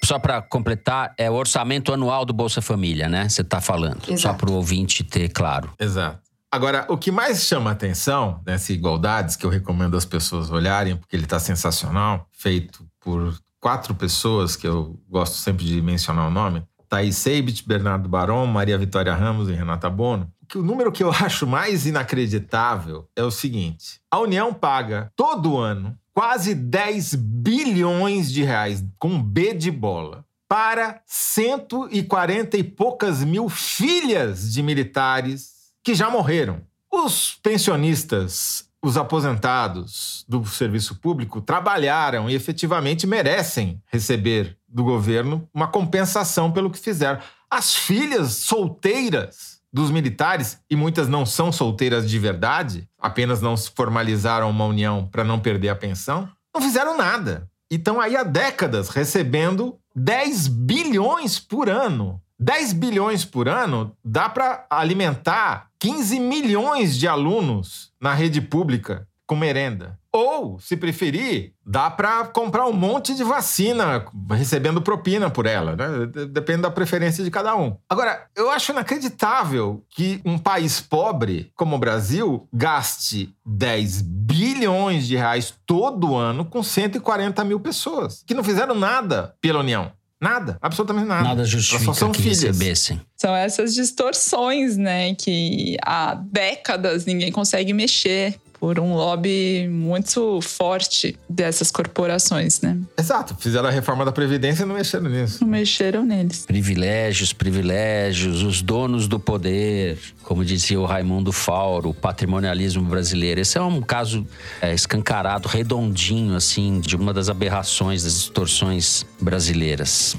Só 0.03 0.19
para 0.19 0.43
completar, 0.43 1.15
é 1.17 1.31
o 1.31 1.35
orçamento 1.35 1.93
anual 1.93 2.27
do 2.27 2.33
Bolsa 2.35 2.61
Família, 2.61 3.09
né? 3.09 3.27
Você 3.29 3.41
está 3.41 3.61
falando. 3.61 4.03
Exato. 4.07 4.21
Só 4.21 4.35
para 4.35 4.51
o 4.51 4.55
ouvinte 4.55 5.03
ter 5.03 5.31
claro. 5.31 5.73
Exato. 5.81 6.24
Agora, 6.55 6.87
o 6.89 6.97
que 6.97 7.11
mais 7.11 7.43
chama 7.43 7.73
atenção 7.73 8.41
nessa 8.47 8.73
Igualdades, 8.73 9.35
que 9.35 9.45
eu 9.45 9.51
recomendo 9.51 9.97
as 9.97 10.05
pessoas 10.05 10.53
olharem, 10.53 10.97
porque 10.97 11.17
ele 11.17 11.25
está 11.25 11.41
sensacional, 11.41 12.29
feito 12.31 12.87
por 13.01 13.37
quatro 13.59 13.93
pessoas 13.93 14.55
que 14.55 14.65
eu 14.65 14.97
gosto 15.09 15.35
sempre 15.35 15.65
de 15.65 15.83
mencionar 15.83 16.29
o 16.29 16.31
nome: 16.31 16.63
Thaís 16.89 17.17
Seibit, 17.17 17.67
Bernardo 17.67 18.09
Baron, 18.09 18.47
Maria 18.47 18.79
Vitória 18.79 19.13
Ramos 19.13 19.49
e 19.49 19.53
Renata 19.53 19.91
Bono. 19.91 20.33
O 20.55 20.63
número 20.63 20.93
que 20.93 21.03
eu 21.03 21.11
acho 21.27 21.45
mais 21.45 21.87
inacreditável 21.87 23.09
é 23.17 23.25
o 23.25 23.33
seguinte: 23.33 23.99
a 24.09 24.21
União 24.21 24.55
paga 24.55 25.11
todo 25.17 25.59
ano 25.59 25.99
quase 26.13 26.55
10 26.55 27.17
bilhões 27.17 28.31
de 28.31 28.45
reais, 28.45 28.81
com 29.01 29.21
B 29.21 29.55
de 29.55 29.73
bola, 29.73 30.25
para 30.49 31.03
140 31.05 32.57
e 32.57 32.63
poucas 32.63 33.25
mil 33.25 33.49
filhas 33.49 34.53
de 34.53 34.63
militares 34.63 35.54
que 35.85 35.95
já 35.95 36.09
morreram. 36.09 36.63
Os 36.91 37.39
pensionistas, 37.43 38.67
os 38.83 38.97
aposentados 38.97 40.25
do 40.27 40.45
serviço 40.47 40.97
público 40.97 41.41
trabalharam 41.41 42.31
e 42.31 42.35
efetivamente 42.35 43.07
merecem 43.07 43.83
receber 43.87 44.57
do 44.67 44.83
governo 44.83 45.47
uma 45.53 45.69
compensação 45.69 46.51
pelo 46.51 46.71
que 46.71 46.79
fizeram. 46.79 47.21
As 47.51 47.75
filhas 47.75 48.33
solteiras 48.33 49.61
dos 49.73 49.91
militares, 49.91 50.59
e 50.71 50.77
muitas 50.77 51.09
não 51.09 51.27
são 51.27 51.51
solteiras 51.51 52.09
de 52.09 52.19
verdade, 52.19 52.89
apenas 52.99 53.41
não 53.41 53.57
se 53.57 53.71
formalizaram 53.71 54.49
uma 54.49 54.65
união 54.65 55.07
para 55.07 55.25
não 55.25 55.41
perder 55.41 55.69
a 55.69 55.77
pensão, 55.77 56.29
não 56.55 56.63
fizeram 56.63 56.97
nada. 56.97 57.51
E 57.71 57.75
estão 57.75 58.01
aí 58.01 58.17
há 58.17 58.23
décadas 58.23 58.89
recebendo 58.89 59.77
10 59.97 60.47
bilhões 60.47 61.41
por 61.41 61.69
ano 61.69 62.23
10 62.45 62.75
bilhões 62.75 63.25
por 63.25 63.49
ano 63.49 63.97
dá 64.05 64.29
para 64.29 64.67
alimentar 64.69 65.69
15 65.79 66.21
milhões 66.21 66.95
de 66.95 67.09
alunos 67.09 67.91
na 67.99 68.13
rede 68.13 68.43
pública 68.43 69.09
com 69.27 69.35
merenda. 69.35 69.99
Ou, 70.13 70.61
se 70.61 70.77
preferir, 70.77 71.55
dá 71.65 71.91
para 71.91 72.27
comprar 72.27 72.67
um 72.67 72.73
monte 72.75 73.15
de 73.15 73.25
vacina 73.25 74.05
recebendo 74.31 74.83
propina 74.83 75.31
por 75.31 75.47
ela, 75.47 75.75
né? 75.75 76.07
Depende 76.27 76.61
da 76.61 76.71
preferência 76.71 77.25
de 77.25 77.31
cada 77.31 77.57
um. 77.57 77.79
Agora, 77.89 78.27
eu 78.37 78.51
acho 78.51 78.73
inacreditável 78.73 79.83
que 79.89 80.21
um 80.23 80.37
país 80.37 80.83
pobre 80.83 81.51
como 81.57 81.77
o 81.77 81.79
Brasil 81.79 82.47
gaste 82.53 83.35
10 83.47 84.03
bilhões 84.03 85.07
de 85.07 85.17
reais 85.17 85.55
todo 85.65 86.15
ano 86.15 86.45
com 86.45 86.63
140 86.63 87.43
mil 87.43 87.59
pessoas 87.59 88.23
que 88.27 88.35
não 88.35 88.45
fizeram 88.45 88.75
nada 88.75 89.35
pela 89.41 89.61
União. 89.61 89.91
Nada, 90.25 90.59
absolutamente 90.63 91.07
nada. 91.07 91.23
Nada 91.29 91.45
justifica 91.45 91.85
Elas 91.85 91.97
só 91.99 92.07
são 92.07 92.13
que 92.13 92.23
filhas. 92.23 92.41
recebessem. 92.43 93.01
São 93.15 93.37
essas 93.37 93.75
distorções, 93.75 94.77
né, 94.79 95.15
que 95.15 95.77
há 95.85 96.15
décadas 96.15 97.05
ninguém 97.05 97.31
consegue 97.31 97.73
mexer 97.75 98.35
por 98.65 98.81
um 98.81 98.95
lobby 98.95 99.69
muito 99.69 100.41
forte 100.41 101.19
dessas 101.29 101.71
corporações, 101.71 102.63
né? 102.63 102.79
Exato, 102.99 103.37
fizeram 103.39 103.69
a 103.69 103.71
reforma 103.71 104.07
da 104.07 104.11
Previdência 104.11 104.63
e 104.63 104.67
não 104.67 104.75
mexeram 104.75 105.11
nisso. 105.11 105.39
Não 105.43 105.49
mexeram 105.49 106.03
neles. 106.03 106.47
Privilégios, 106.47 107.35
privilégios, 107.35 108.43
os 108.43 108.63
donos 108.63 109.07
do 109.07 109.21
poder, 109.21 109.99
como 110.23 110.43
dizia 110.43 110.81
o 110.81 110.87
Raimundo 110.87 111.31
Fauro, 111.31 111.91
o 111.91 111.95
patrimonialismo 111.95 112.83
brasileiro. 112.85 113.39
Esse 113.39 113.59
é 113.59 113.61
um 113.61 113.83
caso 113.83 114.27
é, 114.63 114.73
escancarado, 114.73 115.47
redondinho, 115.47 116.35
assim, 116.35 116.81
de 116.81 116.97
uma 116.97 117.13
das 117.13 117.29
aberrações, 117.29 118.03
das 118.03 118.15
distorções 118.15 119.05
brasileiras. 119.21 120.17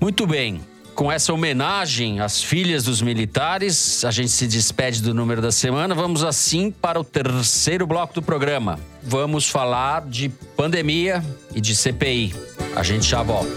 Muito 0.00 0.26
bem. 0.26 0.60
Com 0.96 1.12
essa 1.12 1.30
homenagem 1.30 2.20
às 2.20 2.42
filhas 2.42 2.84
dos 2.84 3.02
militares, 3.02 4.02
a 4.02 4.10
gente 4.10 4.30
se 4.30 4.46
despede 4.46 5.02
do 5.02 5.12
número 5.12 5.42
da 5.42 5.52
semana. 5.52 5.94
Vamos 5.94 6.24
assim 6.24 6.70
para 6.70 6.98
o 6.98 7.04
terceiro 7.04 7.86
bloco 7.86 8.14
do 8.14 8.22
programa. 8.22 8.80
Vamos 9.02 9.46
falar 9.46 10.06
de 10.06 10.30
pandemia 10.56 11.22
e 11.54 11.60
de 11.60 11.76
CPI. 11.76 12.34
A 12.74 12.82
gente 12.82 13.06
já 13.06 13.22
volta. 13.22 13.52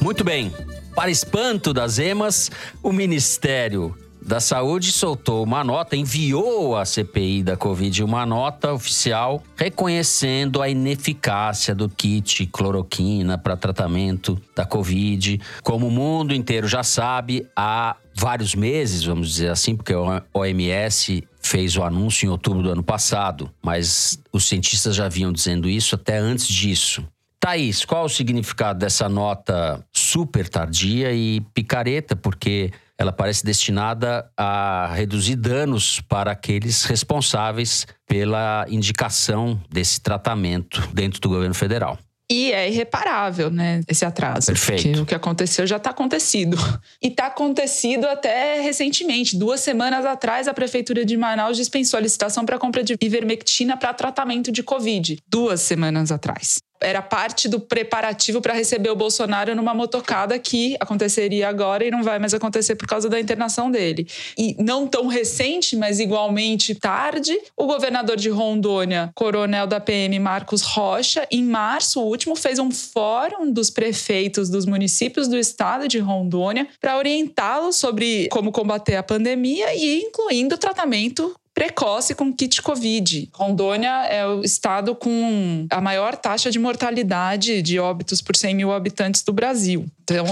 Muito 0.00 0.24
bem. 0.24 0.50
Para 0.94 1.10
espanto 1.10 1.74
das 1.74 1.98
emas, 1.98 2.50
o 2.82 2.90
Ministério 2.90 3.94
da 4.32 4.40
Saúde 4.40 4.92
soltou 4.92 5.44
uma 5.44 5.62
nota, 5.62 5.94
enviou 5.94 6.74
à 6.74 6.86
CPI 6.86 7.42
da 7.42 7.54
Covid 7.54 8.02
uma 8.02 8.24
nota 8.24 8.72
oficial 8.72 9.42
reconhecendo 9.54 10.62
a 10.62 10.70
ineficácia 10.70 11.74
do 11.74 11.86
kit 11.86 12.46
cloroquina 12.46 13.36
para 13.36 13.58
tratamento 13.58 14.40
da 14.56 14.64
Covid. 14.64 15.38
Como 15.62 15.88
o 15.88 15.90
mundo 15.90 16.32
inteiro 16.32 16.66
já 16.66 16.82
sabe, 16.82 17.46
há 17.54 17.94
vários 18.14 18.54
meses, 18.54 19.04
vamos 19.04 19.28
dizer 19.28 19.50
assim, 19.50 19.76
porque 19.76 19.92
a 19.92 20.22
OMS 20.32 21.22
fez 21.42 21.76
o 21.76 21.82
anúncio 21.82 22.24
em 22.24 22.30
outubro 22.30 22.62
do 22.62 22.70
ano 22.70 22.82
passado, 22.82 23.50
mas 23.60 24.18
os 24.32 24.48
cientistas 24.48 24.96
já 24.96 25.10
vinham 25.10 25.30
dizendo 25.30 25.68
isso 25.68 25.94
até 25.94 26.16
antes 26.16 26.46
disso. 26.46 27.06
Thaís, 27.38 27.84
qual 27.84 28.06
o 28.06 28.08
significado 28.08 28.78
dessa 28.78 29.10
nota 29.10 29.84
super 29.92 30.48
tardia 30.48 31.12
e 31.12 31.42
picareta? 31.52 32.16
Porque 32.16 32.70
ela 33.02 33.12
parece 33.12 33.44
destinada 33.44 34.30
a 34.36 34.92
reduzir 34.94 35.36
danos 35.36 36.00
para 36.02 36.30
aqueles 36.30 36.84
responsáveis 36.84 37.86
pela 38.06 38.64
indicação 38.68 39.60
desse 39.68 40.00
tratamento 40.00 40.80
dentro 40.92 41.20
do 41.20 41.28
governo 41.28 41.54
federal. 41.54 41.98
E 42.30 42.50
é 42.52 42.70
irreparável, 42.70 43.50
né, 43.50 43.82
esse 43.86 44.06
atraso. 44.06 44.46
Perfeito. 44.46 44.82
Porque 44.82 45.00
o 45.00 45.04
que 45.06 45.14
aconteceu 45.14 45.66
já 45.66 45.76
está 45.76 45.90
acontecido. 45.90 46.56
E 47.02 47.08
está 47.08 47.26
acontecido 47.26 48.06
até 48.06 48.60
recentemente. 48.62 49.36
Duas 49.36 49.60
semanas 49.60 50.06
atrás, 50.06 50.48
a 50.48 50.54
Prefeitura 50.54 51.04
de 51.04 51.16
Manaus 51.16 51.56
dispensou 51.56 51.98
a 51.98 52.00
licitação 52.00 52.46
para 52.46 52.58
compra 52.58 52.82
de 52.82 52.96
ivermectina 53.02 53.76
para 53.76 53.92
tratamento 53.92 54.50
de 54.50 54.62
Covid. 54.62 55.18
Duas 55.28 55.60
semanas 55.60 56.10
atrás 56.10 56.60
era 56.82 57.00
parte 57.00 57.48
do 57.48 57.60
preparativo 57.60 58.40
para 58.40 58.52
receber 58.52 58.90
o 58.90 58.96
Bolsonaro 58.96 59.54
numa 59.54 59.74
motocada 59.74 60.38
que 60.38 60.76
aconteceria 60.80 61.48
agora 61.48 61.84
e 61.84 61.90
não 61.90 62.02
vai 62.02 62.18
mais 62.18 62.34
acontecer 62.34 62.76
por 62.76 62.86
causa 62.86 63.08
da 63.08 63.20
internação 63.20 63.70
dele. 63.70 64.06
E 64.36 64.56
não 64.62 64.86
tão 64.86 65.06
recente, 65.06 65.76
mas 65.76 66.00
igualmente 66.00 66.74
tarde, 66.74 67.38
o 67.56 67.66
governador 67.66 68.16
de 68.16 68.28
Rondônia, 68.28 69.10
coronel 69.14 69.66
da 69.66 69.80
PM 69.80 70.18
Marcos 70.18 70.62
Rocha, 70.62 71.26
em 71.30 71.42
março 71.42 72.00
último, 72.00 72.36
fez 72.36 72.58
um 72.58 72.70
fórum 72.70 73.50
dos 73.50 73.70
prefeitos 73.70 74.48
dos 74.48 74.66
municípios 74.66 75.28
do 75.28 75.38
estado 75.38 75.88
de 75.88 75.98
Rondônia 75.98 76.68
para 76.80 76.96
orientá-los 76.96 77.76
sobre 77.76 78.28
como 78.28 78.52
combater 78.52 78.96
a 78.96 79.02
pandemia 79.02 79.74
e 79.74 80.02
incluindo 80.02 80.58
tratamento 80.58 81.34
precoce 81.54 82.14
com 82.14 82.32
kit 82.32 82.62
Covid. 82.62 83.28
Rondônia 83.34 84.06
é 84.06 84.26
o 84.26 84.42
estado 84.42 84.94
com 84.94 85.66
a 85.70 85.80
maior 85.80 86.16
taxa 86.16 86.50
de 86.50 86.58
mortalidade 86.58 87.62
de 87.62 87.78
óbitos 87.78 88.20
por 88.20 88.36
100 88.36 88.54
mil 88.54 88.72
habitantes 88.72 89.22
do 89.22 89.32
Brasil. 89.32 89.86
Então, 90.02 90.26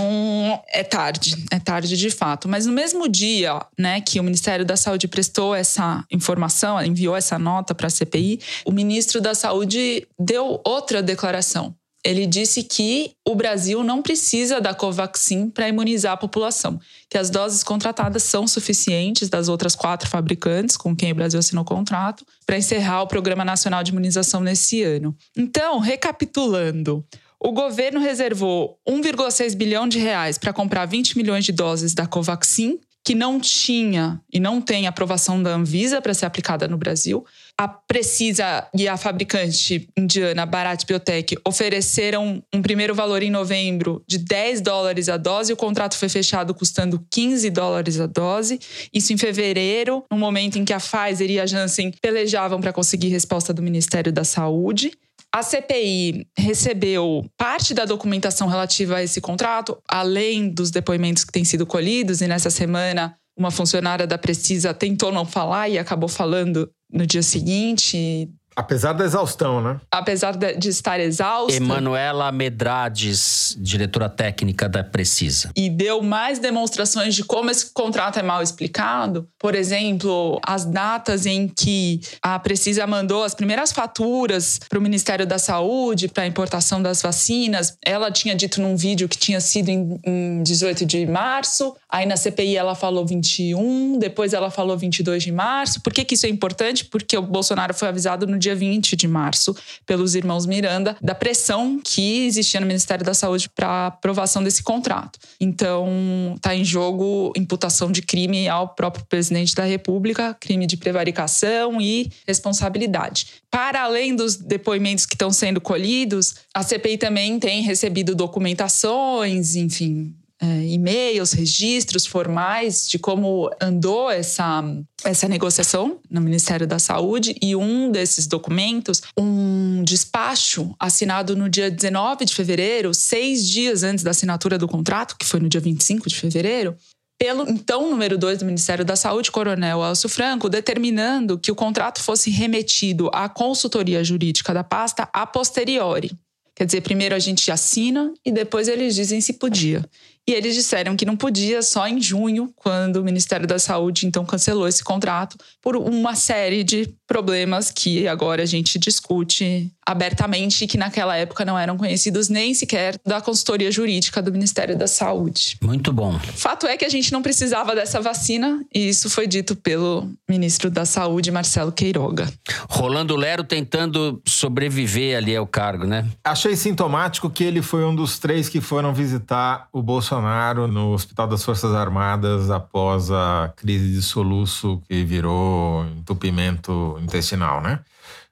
é 0.68 0.82
tarde, 0.82 1.36
é 1.50 1.58
tarde 1.58 1.96
de 1.96 2.10
fato. 2.10 2.48
Mas 2.48 2.66
no 2.66 2.72
mesmo 2.72 3.08
dia 3.08 3.60
né, 3.78 4.00
que 4.00 4.18
o 4.18 4.22
Ministério 4.22 4.64
da 4.64 4.76
Saúde 4.76 5.06
prestou 5.08 5.54
essa 5.54 6.04
informação, 6.10 6.82
enviou 6.82 7.16
essa 7.16 7.38
nota 7.38 7.74
para 7.74 7.86
a 7.86 7.90
CPI, 7.90 8.40
o 8.64 8.72
ministro 8.72 9.20
da 9.20 9.34
Saúde 9.34 10.06
deu 10.18 10.60
outra 10.64 11.02
declaração 11.02 11.74
ele 12.04 12.26
disse 12.26 12.62
que 12.62 13.12
o 13.26 13.34
Brasil 13.34 13.84
não 13.84 14.00
precisa 14.02 14.60
da 14.60 14.74
Covaxin 14.74 15.50
para 15.50 15.68
imunizar 15.68 16.12
a 16.12 16.16
população, 16.16 16.80
que 17.08 17.18
as 17.18 17.28
doses 17.28 17.62
contratadas 17.62 18.22
são 18.22 18.46
suficientes 18.46 19.28
das 19.28 19.48
outras 19.48 19.74
quatro 19.74 20.08
fabricantes 20.08 20.76
com 20.76 20.96
quem 20.96 21.12
o 21.12 21.14
Brasil 21.14 21.38
assinou 21.38 21.64
contrato 21.64 22.24
para 22.46 22.56
encerrar 22.56 23.02
o 23.02 23.06
Programa 23.06 23.44
Nacional 23.44 23.82
de 23.82 23.90
Imunização 23.90 24.40
nesse 24.40 24.82
ano. 24.82 25.14
Então, 25.36 25.78
recapitulando, 25.78 27.04
o 27.38 27.52
governo 27.52 28.00
reservou 28.00 28.78
1,6 28.88 29.54
bilhão 29.54 29.88
de 29.88 29.98
reais 29.98 30.38
para 30.38 30.52
comprar 30.52 30.86
20 30.86 31.16
milhões 31.16 31.44
de 31.44 31.52
doses 31.52 31.94
da 31.94 32.06
Covaxin, 32.06 32.78
que 33.02 33.14
não 33.14 33.40
tinha 33.40 34.20
e 34.32 34.38
não 34.38 34.60
tem 34.60 34.86
aprovação 34.86 35.42
da 35.42 35.54
Anvisa 35.54 36.02
para 36.02 36.12
ser 36.12 36.26
aplicada 36.26 36.68
no 36.68 36.76
Brasil. 36.76 37.24
A 37.60 37.68
Precisa 37.68 38.66
e 38.74 38.88
a 38.88 38.96
fabricante 38.96 39.86
indiana 39.94 40.46
Bharat 40.46 40.86
Biotech 40.86 41.36
ofereceram 41.46 42.42
um 42.50 42.62
primeiro 42.62 42.94
valor 42.94 43.22
em 43.22 43.28
novembro 43.28 44.02
de 44.08 44.16
10 44.16 44.62
dólares 44.62 45.10
a 45.10 45.18
dose, 45.18 45.52
o 45.52 45.56
contrato 45.58 45.94
foi 45.94 46.08
fechado 46.08 46.54
custando 46.54 47.04
15 47.10 47.50
dólares 47.50 48.00
a 48.00 48.06
dose. 48.06 48.58
Isso 48.94 49.12
em 49.12 49.18
fevereiro, 49.18 50.02
no 50.10 50.16
momento 50.16 50.58
em 50.58 50.64
que 50.64 50.72
a 50.72 50.80
Pfizer 50.80 51.30
e 51.30 51.38
a 51.38 51.44
Janssen 51.44 51.92
pelejavam 52.00 52.62
para 52.62 52.72
conseguir 52.72 53.08
resposta 53.08 53.52
do 53.52 53.60
Ministério 53.60 54.10
da 54.10 54.24
Saúde. 54.24 54.92
A 55.30 55.42
CPI 55.42 56.26
recebeu 56.36 57.24
parte 57.36 57.74
da 57.74 57.84
documentação 57.84 58.48
relativa 58.48 58.96
a 58.96 59.02
esse 59.02 59.20
contrato, 59.20 59.76
além 59.86 60.48
dos 60.48 60.70
depoimentos 60.70 61.24
que 61.24 61.32
têm 61.32 61.44
sido 61.44 61.66
colhidos, 61.66 62.22
e 62.22 62.26
nessa 62.26 62.48
semana 62.48 63.14
uma 63.40 63.50
funcionária 63.50 64.06
da 64.06 64.18
Precisa 64.18 64.74
tentou 64.74 65.10
não 65.10 65.24
falar 65.24 65.68
e 65.70 65.78
acabou 65.78 66.10
falando 66.10 66.70
no 66.92 67.06
dia 67.06 67.22
seguinte. 67.22 68.30
Apesar 68.56 68.92
da 68.92 69.04
exaustão, 69.04 69.60
né? 69.60 69.80
Apesar 69.90 70.36
de 70.36 70.68
estar 70.68 70.98
exausta. 71.00 71.56
Emanuela 71.56 72.30
Medrades, 72.32 73.56
diretora 73.58 74.08
técnica 74.08 74.68
da 74.68 74.82
Precisa. 74.82 75.50
E 75.56 75.70
deu 75.70 76.02
mais 76.02 76.38
demonstrações 76.38 77.14
de 77.14 77.24
como 77.24 77.50
esse 77.50 77.72
contrato 77.72 78.18
é 78.18 78.22
mal 78.22 78.42
explicado. 78.42 79.28
Por 79.38 79.54
exemplo, 79.54 80.40
as 80.44 80.64
datas 80.64 81.26
em 81.26 81.48
que 81.48 82.00
a 82.22 82.38
Precisa 82.38 82.86
mandou 82.86 83.22
as 83.22 83.34
primeiras 83.34 83.72
faturas 83.72 84.60
para 84.68 84.78
o 84.78 84.82
Ministério 84.82 85.26
da 85.26 85.38
Saúde 85.38 86.08
para 86.08 86.24
a 86.24 86.26
importação 86.26 86.82
das 86.82 87.00
vacinas. 87.00 87.76
Ela 87.84 88.10
tinha 88.10 88.34
dito 88.34 88.60
num 88.60 88.76
vídeo 88.76 89.08
que 89.08 89.16
tinha 89.16 89.40
sido 89.40 89.68
em, 89.68 90.00
em 90.04 90.42
18 90.42 90.84
de 90.84 91.06
março. 91.06 91.74
Aí 91.88 92.06
na 92.06 92.16
CPI 92.16 92.56
ela 92.56 92.74
falou 92.74 93.06
21, 93.06 93.98
depois 93.98 94.32
ela 94.32 94.50
falou 94.50 94.76
22 94.76 95.22
de 95.22 95.32
março. 95.32 95.80
Por 95.80 95.92
que, 95.92 96.04
que 96.04 96.14
isso 96.14 96.26
é 96.26 96.28
importante? 96.28 96.84
Porque 96.84 97.16
o 97.16 97.22
Bolsonaro 97.22 97.74
foi 97.74 97.88
avisado 97.88 98.26
no 98.26 98.39
dia 98.40 98.56
20 98.56 98.96
de 98.96 99.06
março 99.06 99.54
pelos 99.86 100.16
irmãos 100.16 100.46
Miranda 100.46 100.96
da 101.00 101.14
pressão 101.14 101.80
que 101.82 102.26
existia 102.26 102.58
no 102.58 102.66
Ministério 102.66 103.04
da 103.04 103.14
Saúde 103.14 103.48
para 103.48 103.86
aprovação 103.86 104.42
desse 104.42 104.62
contrato. 104.62 105.18
Então, 105.40 106.32
está 106.34 106.54
em 106.54 106.64
jogo 106.64 107.32
imputação 107.36 107.92
de 107.92 108.02
crime 108.02 108.48
ao 108.48 108.74
próprio 108.74 109.04
presidente 109.06 109.54
da 109.54 109.64
República, 109.64 110.34
crime 110.40 110.66
de 110.66 110.76
prevaricação 110.76 111.80
e 111.80 112.10
responsabilidade. 112.26 113.26
Para 113.50 113.82
além 113.82 114.16
dos 114.16 114.36
depoimentos 114.36 115.06
que 115.06 115.14
estão 115.14 115.30
sendo 115.30 115.60
colhidos, 115.60 116.34
a 116.54 116.62
CPI 116.62 116.98
também 116.98 117.38
tem 117.38 117.62
recebido 117.62 118.14
documentações, 118.14 119.54
enfim, 119.56 120.14
é, 120.42 120.66
e-mails, 120.66 121.32
registros 121.32 122.06
formais 122.06 122.88
de 122.88 122.98
como 122.98 123.50
andou 123.60 124.10
essa, 124.10 124.64
essa 125.04 125.28
negociação 125.28 125.98
no 126.10 126.20
Ministério 126.20 126.66
da 126.66 126.78
Saúde 126.78 127.36
e 127.42 127.54
um 127.54 127.90
desses 127.90 128.26
documentos, 128.26 129.02
um 129.18 129.82
despacho 129.84 130.74
assinado 130.78 131.36
no 131.36 131.48
dia 131.48 131.70
19 131.70 132.24
de 132.24 132.34
fevereiro, 132.34 132.94
seis 132.94 133.46
dias 133.46 133.82
antes 133.82 134.02
da 134.02 134.12
assinatura 134.12 134.56
do 134.56 134.66
contrato, 134.66 135.16
que 135.18 135.26
foi 135.26 135.40
no 135.40 135.48
dia 135.48 135.60
25 135.60 136.08
de 136.08 136.16
fevereiro, 136.16 136.74
pelo 137.18 137.46
então 137.46 137.90
número 137.90 138.16
2 138.16 138.38
do 138.38 138.46
Ministério 138.46 138.82
da 138.82 138.96
Saúde, 138.96 139.30
Coronel 139.30 139.84
Elcio 139.84 140.08
Franco, 140.08 140.48
determinando 140.48 141.38
que 141.38 141.52
o 141.52 141.54
contrato 141.54 142.02
fosse 142.02 142.30
remetido 142.30 143.10
à 143.12 143.28
consultoria 143.28 144.02
jurídica 144.02 144.54
da 144.54 144.64
pasta 144.64 145.06
a 145.12 145.26
posteriori. 145.26 146.10
Quer 146.56 146.64
dizer, 146.64 146.80
primeiro 146.80 147.14
a 147.14 147.18
gente 147.18 147.50
assina 147.50 148.12
e 148.24 148.32
depois 148.32 148.68
eles 148.68 148.94
dizem 148.94 149.20
se 149.20 149.34
podia. 149.34 149.84
E 150.28 150.32
eles 150.32 150.54
disseram 150.54 150.96
que 150.96 151.04
não 151.04 151.16
podia 151.16 151.62
só 151.62 151.88
em 151.88 152.00
junho, 152.00 152.52
quando 152.54 152.96
o 152.96 153.04
Ministério 153.04 153.46
da 153.46 153.58
Saúde 153.58 154.06
então 154.06 154.24
cancelou 154.24 154.68
esse 154.68 154.84
contrato 154.84 155.36
por 155.60 155.76
uma 155.76 156.14
série 156.14 156.62
de 156.62 156.94
problemas 157.10 157.72
que 157.72 158.06
agora 158.06 158.44
a 158.44 158.46
gente 158.46 158.78
discute 158.78 159.68
abertamente 159.84 160.62
e 160.62 160.68
que 160.68 160.78
naquela 160.78 161.16
época 161.16 161.44
não 161.44 161.58
eram 161.58 161.76
conhecidos 161.76 162.28
nem 162.28 162.54
sequer 162.54 162.96
da 163.04 163.20
consultoria 163.20 163.72
jurídica 163.72 164.22
do 164.22 164.30
Ministério 164.30 164.78
da 164.78 164.86
Saúde. 164.86 165.58
Muito 165.60 165.92
bom. 165.92 166.16
Fato 166.36 166.68
é 166.68 166.76
que 166.76 166.84
a 166.84 166.88
gente 166.88 167.12
não 167.12 167.20
precisava 167.20 167.74
dessa 167.74 168.00
vacina 168.00 168.64
e 168.72 168.88
isso 168.88 169.10
foi 169.10 169.26
dito 169.26 169.56
pelo 169.56 170.08
ministro 170.28 170.70
da 170.70 170.84
Saúde, 170.84 171.32
Marcelo 171.32 171.72
Queiroga. 171.72 172.32
Rolando 172.68 173.16
Lero 173.16 173.42
tentando 173.42 174.22
sobreviver 174.24 175.16
ali 175.16 175.34
ao 175.34 175.48
cargo, 175.48 175.86
né? 175.86 176.06
Achei 176.22 176.54
sintomático 176.54 177.28
que 177.28 177.42
ele 177.42 177.60
foi 177.60 177.84
um 177.84 177.92
dos 177.92 178.20
três 178.20 178.48
que 178.48 178.60
foram 178.60 178.94
visitar 178.94 179.66
o 179.72 179.82
Bolsonaro 179.82 180.68
no 180.68 180.92
Hospital 180.92 181.26
das 181.26 181.42
Forças 181.42 181.74
Armadas 181.74 182.52
após 182.52 183.10
a 183.10 183.52
crise 183.56 183.92
de 183.94 184.02
soluço 184.02 184.80
que 184.88 185.02
virou 185.02 185.84
entupimento 185.98 186.99
intestinal, 187.04 187.60
né? 187.60 187.80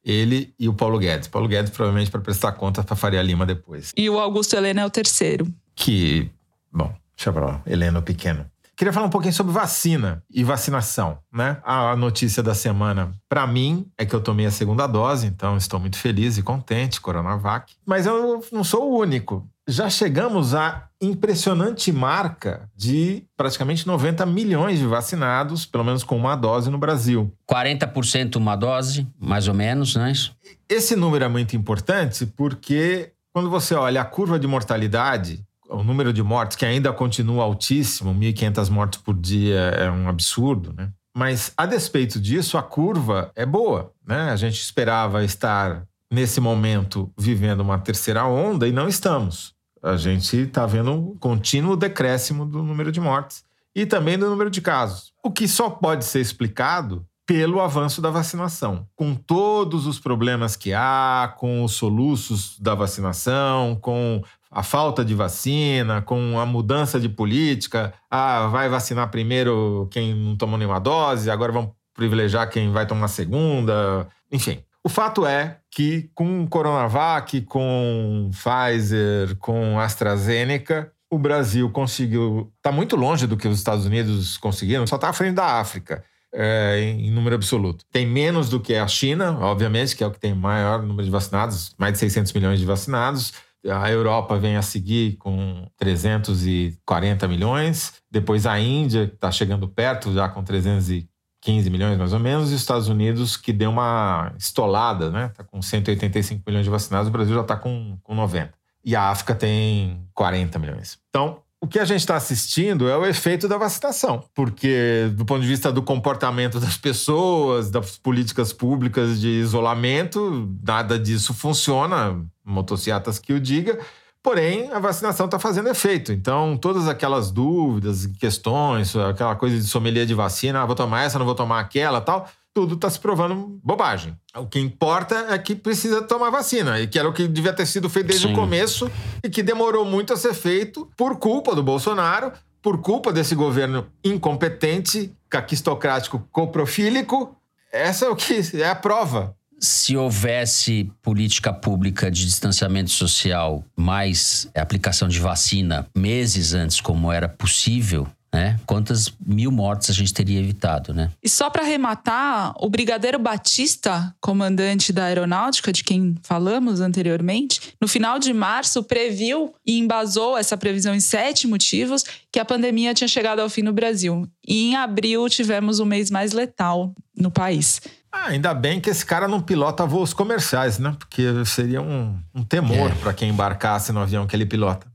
Ele 0.05 0.55
e 0.59 0.69
o 0.69 0.73
Paulo 0.73 0.99
Guedes. 0.99 1.29
Paulo 1.29 1.49
Guedes 1.49 1.71
provavelmente 1.71 2.11
para 2.11 2.21
prestar 2.21 2.53
conta 2.53 2.83
para 2.83 2.97
Faria 2.97 3.23
Lima 3.23 3.45
depois. 3.45 3.93
E 3.97 4.09
o 4.09 4.19
Augusto 4.19 4.57
Helena 4.57 4.83
é 4.83 4.87
o 4.87 4.91
terceiro. 4.91 5.47
Que, 5.75 6.31
bom, 6.73 6.95
deixa 7.17 7.33
pra 7.33 7.47
lá, 7.47 7.63
Helena 7.67 7.99
o 7.99 8.03
pequeno. 8.03 8.47
Queria 8.79 8.93
falar 8.93 9.07
um 9.07 9.11
pouquinho 9.11 9.35
sobre 9.35 9.53
vacina 9.53 10.23
e 10.31 10.45
vacinação, 10.45 11.19
né? 11.33 11.59
A 11.65 11.97
notícia 11.97 12.45
da 12.45 12.55
semana, 12.55 13.13
para 13.29 13.45
mim, 13.45 13.91
é 13.99 14.07
que 14.07 14.15
eu 14.15 14.21
tomei 14.21 14.47
a 14.47 14.53
segunda 14.53 14.87
dose, 14.87 15.27
então 15.27 15.57
estou 15.57 15.81
muito 15.81 15.99
feliz 15.99 16.39
e 16.39 16.45
contente, 16.45 17.01
Coronavac. 17.01 17.75
Mas 17.85 18.07
eu 18.07 18.41
não 18.53 18.63
sou 18.63 18.93
o 18.93 19.01
único 19.01 19.45
já 19.69 19.91
chegamos 19.91 20.55
à 20.55 20.89
impressionante 20.99 21.93
marca 21.93 22.69
de 22.75 23.23
praticamente 23.37 23.87
90 23.87 24.25
milhões 24.25 24.79
de 24.79 24.87
vacinados, 24.87 25.67
pelo 25.67 25.85
menos 25.85 26.03
com 26.03 26.17
uma 26.17 26.35
dose 26.35 26.71
no 26.71 26.79
Brasil. 26.79 27.31
40% 27.47 28.37
uma 28.37 28.57
dose, 28.57 29.07
mais 29.21 29.47
ou 29.47 29.53
menos, 29.53 29.95
não 29.95 30.07
é 30.07 30.13
isso? 30.13 30.35
Esse 30.67 30.97
número 30.97 31.27
é 31.27 31.29
muito 31.29 31.55
importante 31.55 32.25
porque 32.25 33.13
quando 33.31 33.51
você 33.51 33.75
olha 33.75 34.01
a 34.01 34.07
curva 34.07 34.39
de 34.39 34.47
mortalidade, 34.47 35.45
o 35.69 35.85
número 35.85 36.15
de 36.15 36.23
mortes, 36.23 36.57
que 36.57 36.65
ainda 36.65 36.91
continua 36.91 37.45
altíssimo, 37.45 38.15
1.500 38.15 38.71
mortes 38.71 39.01
por 39.03 39.15
dia 39.15 39.59
é 39.59 39.91
um 39.91 40.09
absurdo, 40.09 40.73
né? 40.73 40.89
Mas, 41.15 41.53
a 41.57 41.67
despeito 41.67 42.19
disso, 42.19 42.57
a 42.57 42.63
curva 42.63 43.31
é 43.35 43.45
boa, 43.45 43.93
né? 44.07 44.31
A 44.31 44.37
gente 44.37 44.61
esperava 44.61 45.25
estar, 45.25 45.83
nesse 46.11 46.41
momento, 46.41 47.13
vivendo 47.19 47.61
uma 47.61 47.79
terceira 47.79 48.25
onda 48.25 48.67
e 48.67 48.73
não 48.73 48.89
estamos 48.89 49.58
a 49.83 49.97
gente 49.97 50.37
está 50.37 50.67
vendo 50.67 50.93
um 50.93 51.17
contínuo 51.17 51.77
decréscimo 51.77 52.45
do 52.45 52.63
número 52.63 52.93
de 52.93 53.01
mortes 53.01 53.45
e 53.75 53.87
também 53.87 54.19
do 54.19 54.29
número 54.29 54.51
de 54.51 54.61
casos. 54.61 55.13
O 55.23 55.31
que 55.31 55.47
só 55.47 55.71
pode 55.71 56.05
ser 56.05 56.21
explicado 56.21 57.07
pelo 57.29 57.61
avanço 57.61 58.01
da 58.01 58.09
vacinação. 58.09 58.87
Com 58.97 59.15
todos 59.15 59.87
os 59.87 60.01
problemas 60.01 60.57
que 60.57 60.73
há, 60.73 61.35
com 61.37 61.63
os 61.63 61.73
soluços 61.73 62.59
da 62.59 62.75
vacinação, 62.75 63.77
com 63.77 64.23
a 64.51 64.63
falta 64.63 65.05
de 65.05 65.15
vacina, 65.15 66.01
com 66.01 66.41
a 66.41 66.47
mudança 66.47 66.99
de 66.99 67.07
política, 67.07 67.93
ah, 68.11 68.47
vai 68.47 68.71
vacinar 68.71 69.11
primeiro 69.11 69.87
quem 69.91 70.15
não 70.15 70.37
tomou 70.37 70.57
nenhuma 70.57 70.81
dose, 70.81 71.31
agora 71.31 71.53
vão 71.53 71.75
privilegiar 71.93 72.49
quem 72.49 72.73
vai 72.73 72.87
tomar 72.87 73.09
segunda, 73.09 74.09
enfim. 74.33 74.63
O 74.85 74.89
fato 74.89 75.27
é 75.27 75.59
que 75.71 76.11
com 76.15 76.47
Coronavac, 76.47 77.43
com 77.43 78.31
Pfizer, 78.33 79.37
com 79.37 79.79
AstraZeneca, 79.79 80.93
o 81.11 81.19
Brasil 81.19 81.71
conseguiu. 81.71 82.53
Está 82.57 82.71
muito 82.71 82.97
longe 82.97 83.27
do 83.27 83.37
que 83.37 83.49
os 83.49 83.59
Estados 83.59 83.87
Unidos 83.87 84.37
conseguiram, 84.37 84.87
só 84.87 84.97
está 84.97 85.09
à 85.09 85.13
frente 85.13 85.35
da 85.35 85.59
África. 85.61 86.05
É, 86.33 86.79
em 86.81 87.11
número 87.11 87.35
absoluto. 87.35 87.87
Tem 87.91 88.07
menos 88.07 88.51
do 88.51 88.61
que 88.61 88.75
a 88.75 88.87
China, 88.87 89.39
obviamente, 89.41 89.97
que 89.97 90.05
é 90.05 90.07
o 90.07 90.11
que 90.11 90.21
tem 90.21 90.35
maior 90.35 90.83
número 90.83 91.05
de 91.05 91.11
vacinados, 91.11 91.75
mais 91.79 91.95
de 91.95 91.99
600 92.01 92.35
milhões 92.35 92.61
de 92.61 92.67
vacinados. 92.67 93.33
A 93.67 93.91
Europa 93.91 94.39
vem 94.39 94.57
a 94.57 94.63
seguir 94.63 95.17
com 95.17 95.67
340 95.79 97.27
milhões. 97.27 97.95
Depois 98.11 98.45
a 98.45 98.61
Índia, 98.61 99.07
que 99.09 99.15
está 99.15 99.33
chegando 99.33 99.67
perto, 99.69 100.13
já 100.13 100.29
com 100.29 100.43
340 100.45 101.18
15 101.49 101.71
milhões 101.71 101.97
mais 101.97 102.13
ou 102.13 102.19
menos, 102.19 102.51
e 102.51 102.55
os 102.55 102.61
Estados 102.61 102.89
Unidos 102.89 103.35
que 103.35 103.55
deu 103.55 103.71
uma 103.71 104.35
estolada, 104.39 105.11
né? 105.11 105.29
Está 105.31 105.43
com 105.43 105.63
185 105.63 106.43
milhões 106.47 106.65
de 106.65 106.71
vacinados, 106.71 107.09
o 107.09 107.11
Brasil 107.11 107.35
já 107.35 107.41
está 107.41 107.57
com, 107.57 107.97
com 108.03 108.15
90. 108.15 108.53
E 108.85 108.95
a 108.95 109.05
África 109.05 109.35
tem 109.35 110.07
40 110.13 110.59
milhões. 110.59 110.99
Então, 111.09 111.39
o 111.59 111.67
que 111.67 111.79
a 111.79 111.87
gente 111.87 112.01
está 112.01 112.17
assistindo 112.17 112.87
é 112.87 112.95
o 112.99 113.07
efeito 113.07 113.49
da 113.49 113.57
vacinação, 113.57 114.23
porque 114.35 115.11
do 115.15 115.25
ponto 115.25 115.41
de 115.41 115.49
vista 115.49 115.73
do 115.73 115.83
comportamento 115.83 116.61
das 116.61 116.77
pessoas, 116.77 117.71
das 117.71 117.97
políticas 117.97 118.53
públicas 118.53 119.19
de 119.19 119.29
isolamento, 119.29 120.55
nada 120.63 120.99
disso 120.99 121.33
funciona, 121.33 122.23
motocicletas 122.45 123.19
que 123.19 123.33
o 123.33 123.41
diga, 123.41 123.79
Porém, 124.23 124.71
a 124.73 124.79
vacinação 124.79 125.27
está 125.27 125.39
fazendo 125.39 125.69
efeito. 125.69 126.13
Então, 126.13 126.57
todas 126.57 126.89
aquelas 126.89 127.31
dúvidas, 127.31 128.07
questões, 128.19 128.95
aquela 128.97 129.37
coisa 129.37 129.57
de 129.57 129.65
sommelier 129.65 130.07
de 130.07 130.15
vacina, 130.15 130.63
ah, 130.63 130.67
vou 130.67 130.75
tomar 130.75 131.03
essa, 131.03 131.19
não 131.19 131.27
vou 131.27 131.35
tomar 131.35 131.61
aquela 131.61 132.01
tal, 132.01 132.29
tudo 132.53 132.75
está 132.75 132.91
se 132.91 132.99
provando 132.99 133.61
bobagem. 133.63 134.17
O 134.37 134.47
que 134.47 134.59
importa 134.59 135.27
é 135.31 135.39
que 135.39 135.55
precisa 135.55 136.03
tomar 136.03 136.31
vacina, 136.31 136.81
e 136.81 136.87
que 136.87 136.99
era 136.99 137.09
o 137.09 137.13
que 137.13 137.29
devia 137.29 137.53
ter 137.53 137.67
sido 137.67 137.89
feito 137.89 138.09
desde 138.09 138.27
Sim. 138.27 138.33
o 138.33 138.37
começo 138.37 138.91
e 139.23 139.31
que 139.31 139.43
demorou 139.43 139.85
muito 139.85 140.13
a 140.13 140.17
ser 140.17 140.35
feito 140.35 140.91
por 140.97 141.19
culpa 141.19 141.55
do 141.55 141.63
Bolsonaro, 141.63 142.33
por 142.61 142.81
culpa 142.83 143.13
desse 143.13 143.37
governo 143.37 143.87
incompetente, 144.05 145.15
caquistocrático, 145.29 146.27
coprofílico 146.33 147.39
essa 147.73 148.07
é 148.07 148.09
o 148.09 148.17
que 148.17 148.41
é 148.55 148.69
a 148.69 148.75
prova. 148.75 149.37
Se 149.61 149.97
houvesse 149.97 150.91
política 151.03 151.53
pública 151.53 152.11
de 152.11 152.25
distanciamento 152.25 152.91
social, 152.91 153.65
mais 153.77 154.49
aplicação 154.55 155.09
de 155.09 155.19
vacina 155.19 155.87
meses 155.97 156.55
antes, 156.55 156.81
como 156.81 157.11
era 157.11 157.29
possível, 157.29 158.07
né? 158.33 158.59
Quantas 158.67 159.13
mil 159.25 159.51
mortes 159.51 159.91
a 159.91 159.93
gente 159.93 160.13
teria 160.13 160.39
evitado, 160.39 160.93
né? 160.93 161.11
E 161.23 161.29
só 161.29 161.49
para 161.49 161.63
arrematar, 161.63 162.55
o 162.59 162.69
Brigadeiro 162.69 163.19
Batista, 163.19 164.15
comandante 164.21 164.93
da 164.93 165.05
aeronáutica, 165.05 165.73
de 165.73 165.83
quem 165.83 166.15
falamos 166.23 166.81
anteriormente, 166.81 167.75
no 167.81 167.89
final 167.89 168.19
de 168.19 168.33
março 168.33 168.83
previu 168.83 169.55
e 169.67 169.79
embasou 169.79 170.37
essa 170.37 170.57
previsão 170.57 170.95
em 170.95 171.01
sete 171.01 171.47
motivos 171.47 172.05
que 172.31 172.39
a 172.39 172.45
pandemia 172.45 172.95
tinha 172.95 173.09
chegado 173.09 173.41
ao 173.41 173.49
fim 173.49 173.63
no 173.63 173.73
Brasil. 173.73 174.29
E 174.47 174.71
em 174.71 174.77
abril 174.77 175.29
tivemos 175.29 175.79
o 175.79 175.87
mês 175.87 176.11
mais 176.11 176.33
letal 176.33 176.95
no 177.17 177.31
país. 177.31 177.81
Ah, 178.13 178.29
ainda 178.29 178.55
bem 178.55 178.81
que 178.81 178.89
esse 178.91 179.05
cara 179.05 179.29
não 179.29 179.41
pilota 179.41 179.85
voos 179.87 180.13
comerciais, 180.15 180.79
né? 180.79 180.95
Porque 180.99 181.45
seria 181.45 181.81
um, 181.83 182.19
um 182.35 182.43
temor 182.43 182.91
É. 182.91 182.95
para 182.95 183.13
quem 183.13 183.29
embarcasse 183.31 183.93
no 183.93 184.01
avião 184.01 184.27
que 184.27 184.35
ele 184.35 184.47
pilota. 184.47 184.87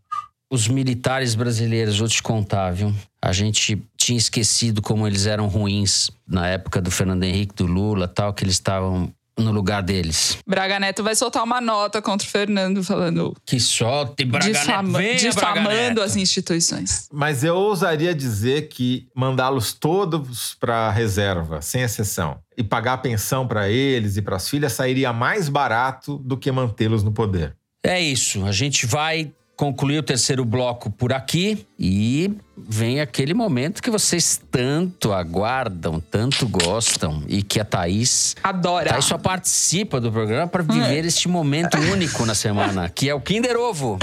Os 0.52 0.68
militares 0.68 1.34
brasileiros, 1.34 1.98
vou 1.98 2.08
te 2.08 2.22
contar, 2.22 2.72
viu? 2.72 2.94
A 3.22 3.32
gente 3.32 3.82
tinha 3.98 4.18
esquecido 4.18 4.82
como 4.82 5.08
eles 5.08 5.26
eram 5.26 5.48
ruins 5.48 6.12
na 6.28 6.48
época 6.48 6.80
do 6.82 6.92
Fernando 6.92 7.24
Henrique, 7.24 7.56
do 7.56 7.66
Lula 7.66 8.08
tal, 8.08 8.34
que 8.34 8.44
eles 8.44 8.56
estavam 8.56 9.12
no 9.38 9.52
lugar 9.52 9.82
deles. 9.82 10.38
Braga 10.48 10.80
Neto 10.80 11.04
vai 11.04 11.16
soltar 11.16 11.44
uma 11.44 11.60
nota 11.60 12.02
contra 12.02 12.28
o 12.28 12.30
Fernando 12.30 12.84
falando 12.84 13.34
Que 13.46 13.60
solte, 13.60 14.24
Braga 14.26 14.46
difama- 14.52 15.00
Neto, 15.00 15.20
venha, 15.20 15.32
Braga 15.34 15.60
difamando 15.62 15.70
Neto. 15.76 16.02
as 16.02 16.16
instituições. 16.16 17.08
Mas 17.12 17.44
eu 17.44 17.56
ousaria 17.56 18.14
dizer 18.14 18.68
que 18.70 19.08
mandá-los 19.16 19.74
todos 19.74 20.56
para 20.60 20.92
reserva, 20.92 21.62
sem 21.62 21.82
exceção, 21.82 22.38
e 22.58 22.64
pagar 22.64 22.98
pensão 23.00 23.48
para 23.48 23.70
eles 23.70 24.18
e 24.18 24.22
para 24.22 24.36
as 24.36 24.48
filhas 24.48 24.74
sairia 24.74 25.12
mais 25.12 25.50
barato 25.50 26.18
do 26.18 26.38
que 26.38 26.52
mantê-los 26.52 27.04
no 27.04 27.12
poder. 27.12 27.56
É 27.84 28.00
isso, 28.00 28.46
a 28.46 28.52
gente 28.52 28.86
vai 28.86 29.32
concluir 29.56 30.00
o 30.00 30.04
terceiro 30.04 30.44
bloco 30.44 30.90
por 30.90 31.14
aqui 31.14 31.66
e 31.78 32.32
vem 32.58 33.00
aquele 33.00 33.34
momento 33.34 33.82
que 33.82 33.90
vocês 33.90 34.42
tanto 34.52 35.12
aguardam, 35.12 36.00
tanto 36.00 36.48
gostam 36.48 37.24
e 37.28 37.42
que 37.42 37.60
a 37.60 37.66
Thaís 37.66 38.36
Adora. 38.44 38.90
Thaís 38.90 39.06
só 39.06 39.18
participa 39.18 40.00
do 40.00 40.12
programa 40.12 40.48
para 40.48 40.64
viver 40.64 41.06
este 41.06 41.28
momento 41.28 41.78
único 41.78 42.26
na 42.26 42.36
semana, 42.36 42.90
que 42.90 43.10
é 43.10 43.14
o 43.14 43.22
Kinder 43.22 43.58
Ovo. 43.58 43.98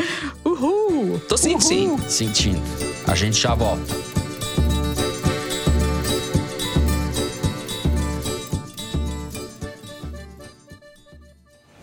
Uhul! 0.45 1.21
Tô 1.29 1.37
sentindo. 1.37 2.03
Sentindo. 2.09 2.63
A 3.07 3.15
gente 3.15 3.41
já 3.41 3.55
volta. 3.55 4.10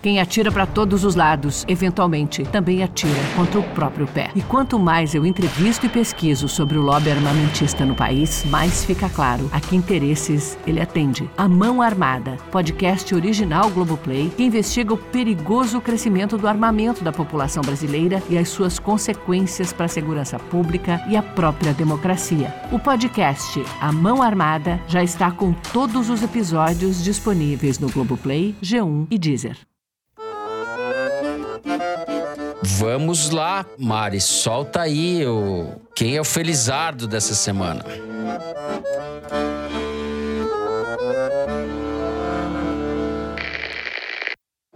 Quem 0.08 0.22
atira 0.22 0.50
para 0.50 0.66
todos 0.66 1.04
os 1.04 1.16
lados, 1.16 1.66
eventualmente, 1.68 2.42
também 2.46 2.82
atira 2.82 3.20
contra 3.36 3.60
o 3.60 3.64
próprio 3.72 4.08
pé. 4.08 4.32
E 4.34 4.42
quanto 4.42 4.80
mais 4.80 5.14
eu 5.14 5.26
entrevisto 5.26 5.86
e 5.86 5.90
pesquiso 5.90 6.48
sobre 6.48 6.78
o 6.78 6.82
lobby 6.82 7.12
armamentista 7.12 7.86
no 7.86 7.94
país, 7.94 8.46
mais 8.46 8.86
fica 8.86 9.10
claro 9.10 9.50
a 9.52 9.60
que 9.60 9.76
interesses 9.76 10.58
ele 10.66 10.80
atende. 10.80 11.30
A 11.38 11.46
Mão 11.50 11.82
Armada, 11.82 12.38
podcast 12.50 13.14
original 13.14 13.70
Globoplay, 13.70 14.30
que 14.30 14.46
investiga 14.46 14.94
o 14.94 14.98
perigoso 14.98 15.82
crescimento 15.82 16.38
do 16.38 16.48
armamento 16.48 17.04
da 17.04 17.12
população 17.12 17.62
brasileira 17.62 18.24
e 18.30 18.38
as 18.38 18.48
suas 18.48 18.80
consequências 18.80 19.74
para 19.74 19.88
a 19.88 19.90
segurança 19.90 20.40
pública 20.40 21.04
e 21.10 21.18
a 21.18 21.22
própria 21.22 21.74
democracia. 21.74 22.56
O 22.72 22.80
podcast 22.80 23.62
A 23.82 23.92
Mão 23.92 24.24
Armada 24.24 24.80
já 24.88 25.04
está 25.04 25.30
com 25.32 25.52
todos 25.52 26.10
os 26.10 26.24
episódios 26.24 27.04
disponíveis 27.04 27.78
no 27.78 27.90
Globoplay, 27.90 28.56
G1 28.64 29.08
e 29.12 29.18
Deezer. 29.18 29.58
Vamos 32.70 33.30
lá, 33.30 33.66
Mari, 33.78 34.20
solta 34.20 34.82
aí 34.82 35.26
o 35.26 35.72
quem 35.96 36.18
é 36.18 36.22
o 36.22 36.26
felizardo 36.26 37.08
dessa 37.08 37.34
semana. 37.34 37.84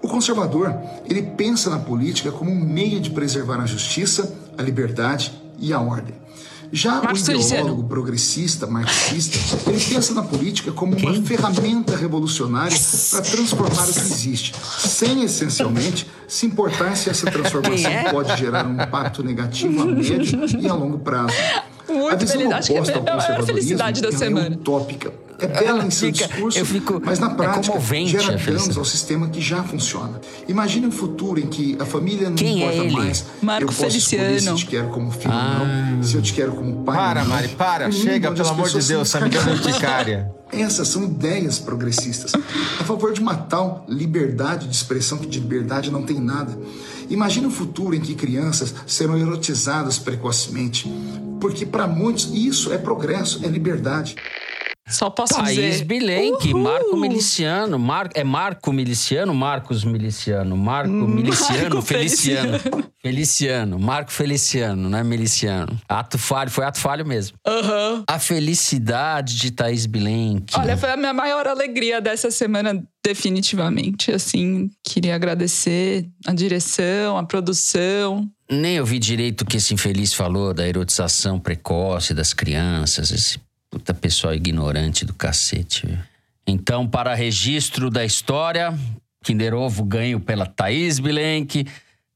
O 0.02 0.08
conservador, 0.08 0.74
ele 1.06 1.22
pensa 1.22 1.70
na 1.70 1.80
política 1.80 2.32
como 2.32 2.50
um 2.50 2.60
meio 2.60 3.02
de 3.02 3.10
preservar 3.10 3.62
a 3.62 3.66
justiça, 3.66 4.34
a 4.58 4.62
liberdade 4.62 5.34
e 5.60 5.74
a 5.74 5.82
ordem. 5.82 6.21
Já 6.72 7.02
Marcos 7.02 7.28
o 7.28 7.32
ideólogo 7.32 7.84
progressista, 7.84 8.66
marxista, 8.66 9.38
ele 9.70 9.84
pensa 9.84 10.14
na 10.14 10.24
política 10.24 10.72
como 10.72 10.96
uma 10.96 11.22
ferramenta 11.22 11.96
revolucionária 11.98 12.78
para 13.12 13.22
transformar 13.22 13.90
o 13.90 13.94
que 13.94 14.00
existe, 14.00 14.54
sem 14.80 15.24
essencialmente 15.24 16.08
se 16.28 16.46
importar 16.46 16.96
se 16.96 17.10
essa 17.10 17.30
transformação 17.30 17.92
é? 17.92 18.10
pode 18.10 18.38
gerar 18.38 18.66
um 18.66 18.82
impacto 18.82 19.22
negativo 19.22 19.82
a 19.82 19.86
médio 19.86 20.48
e 20.62 20.68
a 20.68 20.74
longo 20.74 21.00
prazo. 21.00 21.34
Muito 21.90 22.14
a 22.14 22.16
visão 22.16 22.38
que 22.38 22.44
é 22.44 22.48
oposta 22.48 23.00
ao 23.00 23.04
conservadorismo 23.04 23.46
felicidade 23.46 24.02
da 24.02 24.08
ela 24.08 24.18
semana. 24.18 24.48
é 24.48 24.58
utópica. 24.58 25.14
É 25.42 25.48
bela 25.48 25.84
em 25.84 25.90
seu 25.90 26.14
Fica- 26.14 26.28
discurso, 26.28 26.58
eu 26.60 26.66
fico- 26.66 27.02
mas 27.04 27.20
na 27.20 27.32
é 27.32 27.34
prática 27.34 27.68
comovente 27.74 28.12
gera 28.12 28.38
danos 28.38 28.78
ao 28.78 28.86
sistema 28.86 29.28
que 29.30 29.42
já 29.42 29.64
funciona. 29.64 30.22
Imagine 30.48 30.88
um 30.88 30.92
futuro 30.92 31.40
em 31.40 31.48
que 31.48 31.76
a 31.80 31.86
família 31.86 32.30
não 32.30 32.36
Quem 32.36 32.64
é 32.64 32.68
importa 32.68 32.84
ele? 32.86 32.96
mais. 32.96 33.26
Marco 33.42 33.64
eu 33.64 33.68
posso 33.68 33.98
escolher 33.98 34.00
se 34.02 34.18
Feliciano. 34.18 34.58
eu 34.58 34.60
te 34.60 34.66
quero 34.68 34.88
como 34.90 35.12
filho 35.12 35.34
Ah. 35.34 35.58
ou 35.62 35.96
não, 35.96 36.04
se 36.04 36.16
eu 36.16 36.22
te 36.22 36.34
quero 36.34 36.52
como 36.52 36.84
pai 36.84 36.96
Para, 36.96 37.22
ou 37.22 37.28
não. 37.28 37.36
Mari, 37.36 37.48
para. 37.50 37.88
Um 37.88 37.92
Chega, 37.92 38.32
pelo 38.32 38.50
amor 38.50 38.70
de 38.70 38.82
Deus, 38.88 39.10
são 39.10 39.20
tá 39.22 39.26
me 39.28 39.32
dando 39.34 39.52
urticária. 39.52 40.32
Essas 40.52 40.90
são 40.90 41.04
ideias 41.06 41.60
progressistas, 41.60 42.34
a 42.80 42.84
favor 42.84 43.14
de 43.14 43.22
uma 43.22 43.36
tal 43.36 43.86
liberdade 43.88 44.68
de 44.68 44.76
expressão 44.76 45.18
que 45.18 45.26
de 45.26 45.40
liberdade 45.40 45.90
não 45.90 46.04
tem 46.04 46.20
nada. 46.20 46.58
Imagine 47.10 47.48
um 47.48 47.52
futuro 47.52 47.96
em 47.96 48.02
que 48.02 48.14
crianças 48.16 48.74
serão 48.86 49.18
erotizadas 49.18 49.98
precocemente, 49.98 50.92
porque 51.40 51.66
para 51.66 51.88
muitos 51.88 52.30
isso 52.34 52.72
é 52.74 52.78
progresso, 52.78 53.40
é 53.44 53.48
liberdade. 53.48 54.16
Só 54.92 55.10
posso 55.10 55.36
Thaís 55.36 55.56
dizer. 55.56 55.86
Bilenque, 55.86 56.54
Uhul! 56.54 56.62
Marco 56.62 56.98
Miliciano. 56.98 57.80
Mar... 57.80 58.10
É 58.14 58.24
Marco 58.24 58.72
Miliciano? 58.72 59.34
Marcos 59.34 59.84
Miliciano. 59.84 60.56
Marco 60.58 60.92
Miliciano, 60.92 61.76
Marco 61.76 61.82
Feliciano. 61.82 62.60
Feliciano. 63.02 63.80
Marco 63.80 64.12
Feliciano, 64.12 64.90
não 64.90 64.98
é 64.98 65.04
Miliciano. 65.04 65.80
Ato 65.90 66.18
falho, 66.18 66.52
foi 66.52 66.66
ato 66.66 66.80
falho 66.80 67.06
mesmo. 67.06 67.38
Aham. 67.48 68.04
A 68.08 68.20
felicidade 68.20 69.38
de 69.38 69.52
Thaís 69.52 69.86
Bilenque. 69.86 70.58
Olha, 70.58 70.78
foi 70.78 70.92
a 70.92 70.98
minha 70.98 71.14
maior 71.14 71.48
alegria 71.48 72.00
dessa 72.00 72.30
semana, 72.30 72.84
definitivamente. 73.04 74.12
Assim, 74.12 74.70
queria 74.84 75.16
agradecer 75.16 76.08
a 76.28 76.34
direção, 76.34 77.18
a 77.18 77.24
produção. 77.24 78.30
Nem 78.50 78.80
ouvi 78.80 79.00
direito 79.00 79.42
o 79.42 79.46
que 79.46 79.58
esse 79.58 79.74
infeliz 79.74 80.14
falou 80.14 80.54
da 80.54 80.68
erotização 80.68 81.40
precoce 81.40 82.14
das 82.14 82.34
crianças. 82.34 83.12
Esse 83.12 83.40
puta 83.72 83.94
pessoal 83.94 84.36
ignorante 84.36 85.06
do 85.06 85.14
cacete. 85.14 85.88
viu? 85.88 85.98
Então, 86.46 86.86
para 86.86 87.16
registro 87.16 87.90
da 87.90 88.04
história, 88.04 88.78
Kinder 89.24 89.54
Ovo 89.54 89.86
ganho 89.86 90.20
pela 90.20 90.46
Thaís 90.46 91.00
Bilenque. 91.00 91.66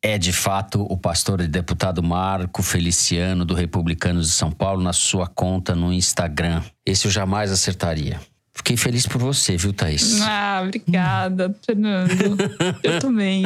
É 0.04 0.20
de 0.20 0.32
fato 0.32 0.84
o 0.84 0.98
pastor 0.98 1.42
e 1.42 1.48
deputado 1.48 2.04
Marco 2.04 2.62
Feliciano, 2.62 3.44
do 3.44 3.56
Republicanos 3.56 4.28
de 4.28 4.34
São 4.34 4.52
Paulo, 4.52 4.84
na 4.84 4.94
sua 4.94 5.26
conta 5.26 5.74
no 5.74 5.92
Instagram. 5.92 6.62
Esse 6.86 7.08
eu 7.08 7.12
jamais 7.12 7.52
acertaria. 7.52 8.20
Fiquei 8.54 8.78
feliz 8.78 9.08
por 9.08 9.18
você, 9.18 9.58
viu, 9.58 9.74
Thaís? 9.74 10.22
Ah, 10.22 10.62
obrigada, 10.64 11.56
Fernando. 11.66 12.38
Eu 12.84 13.00
também. 13.00 13.46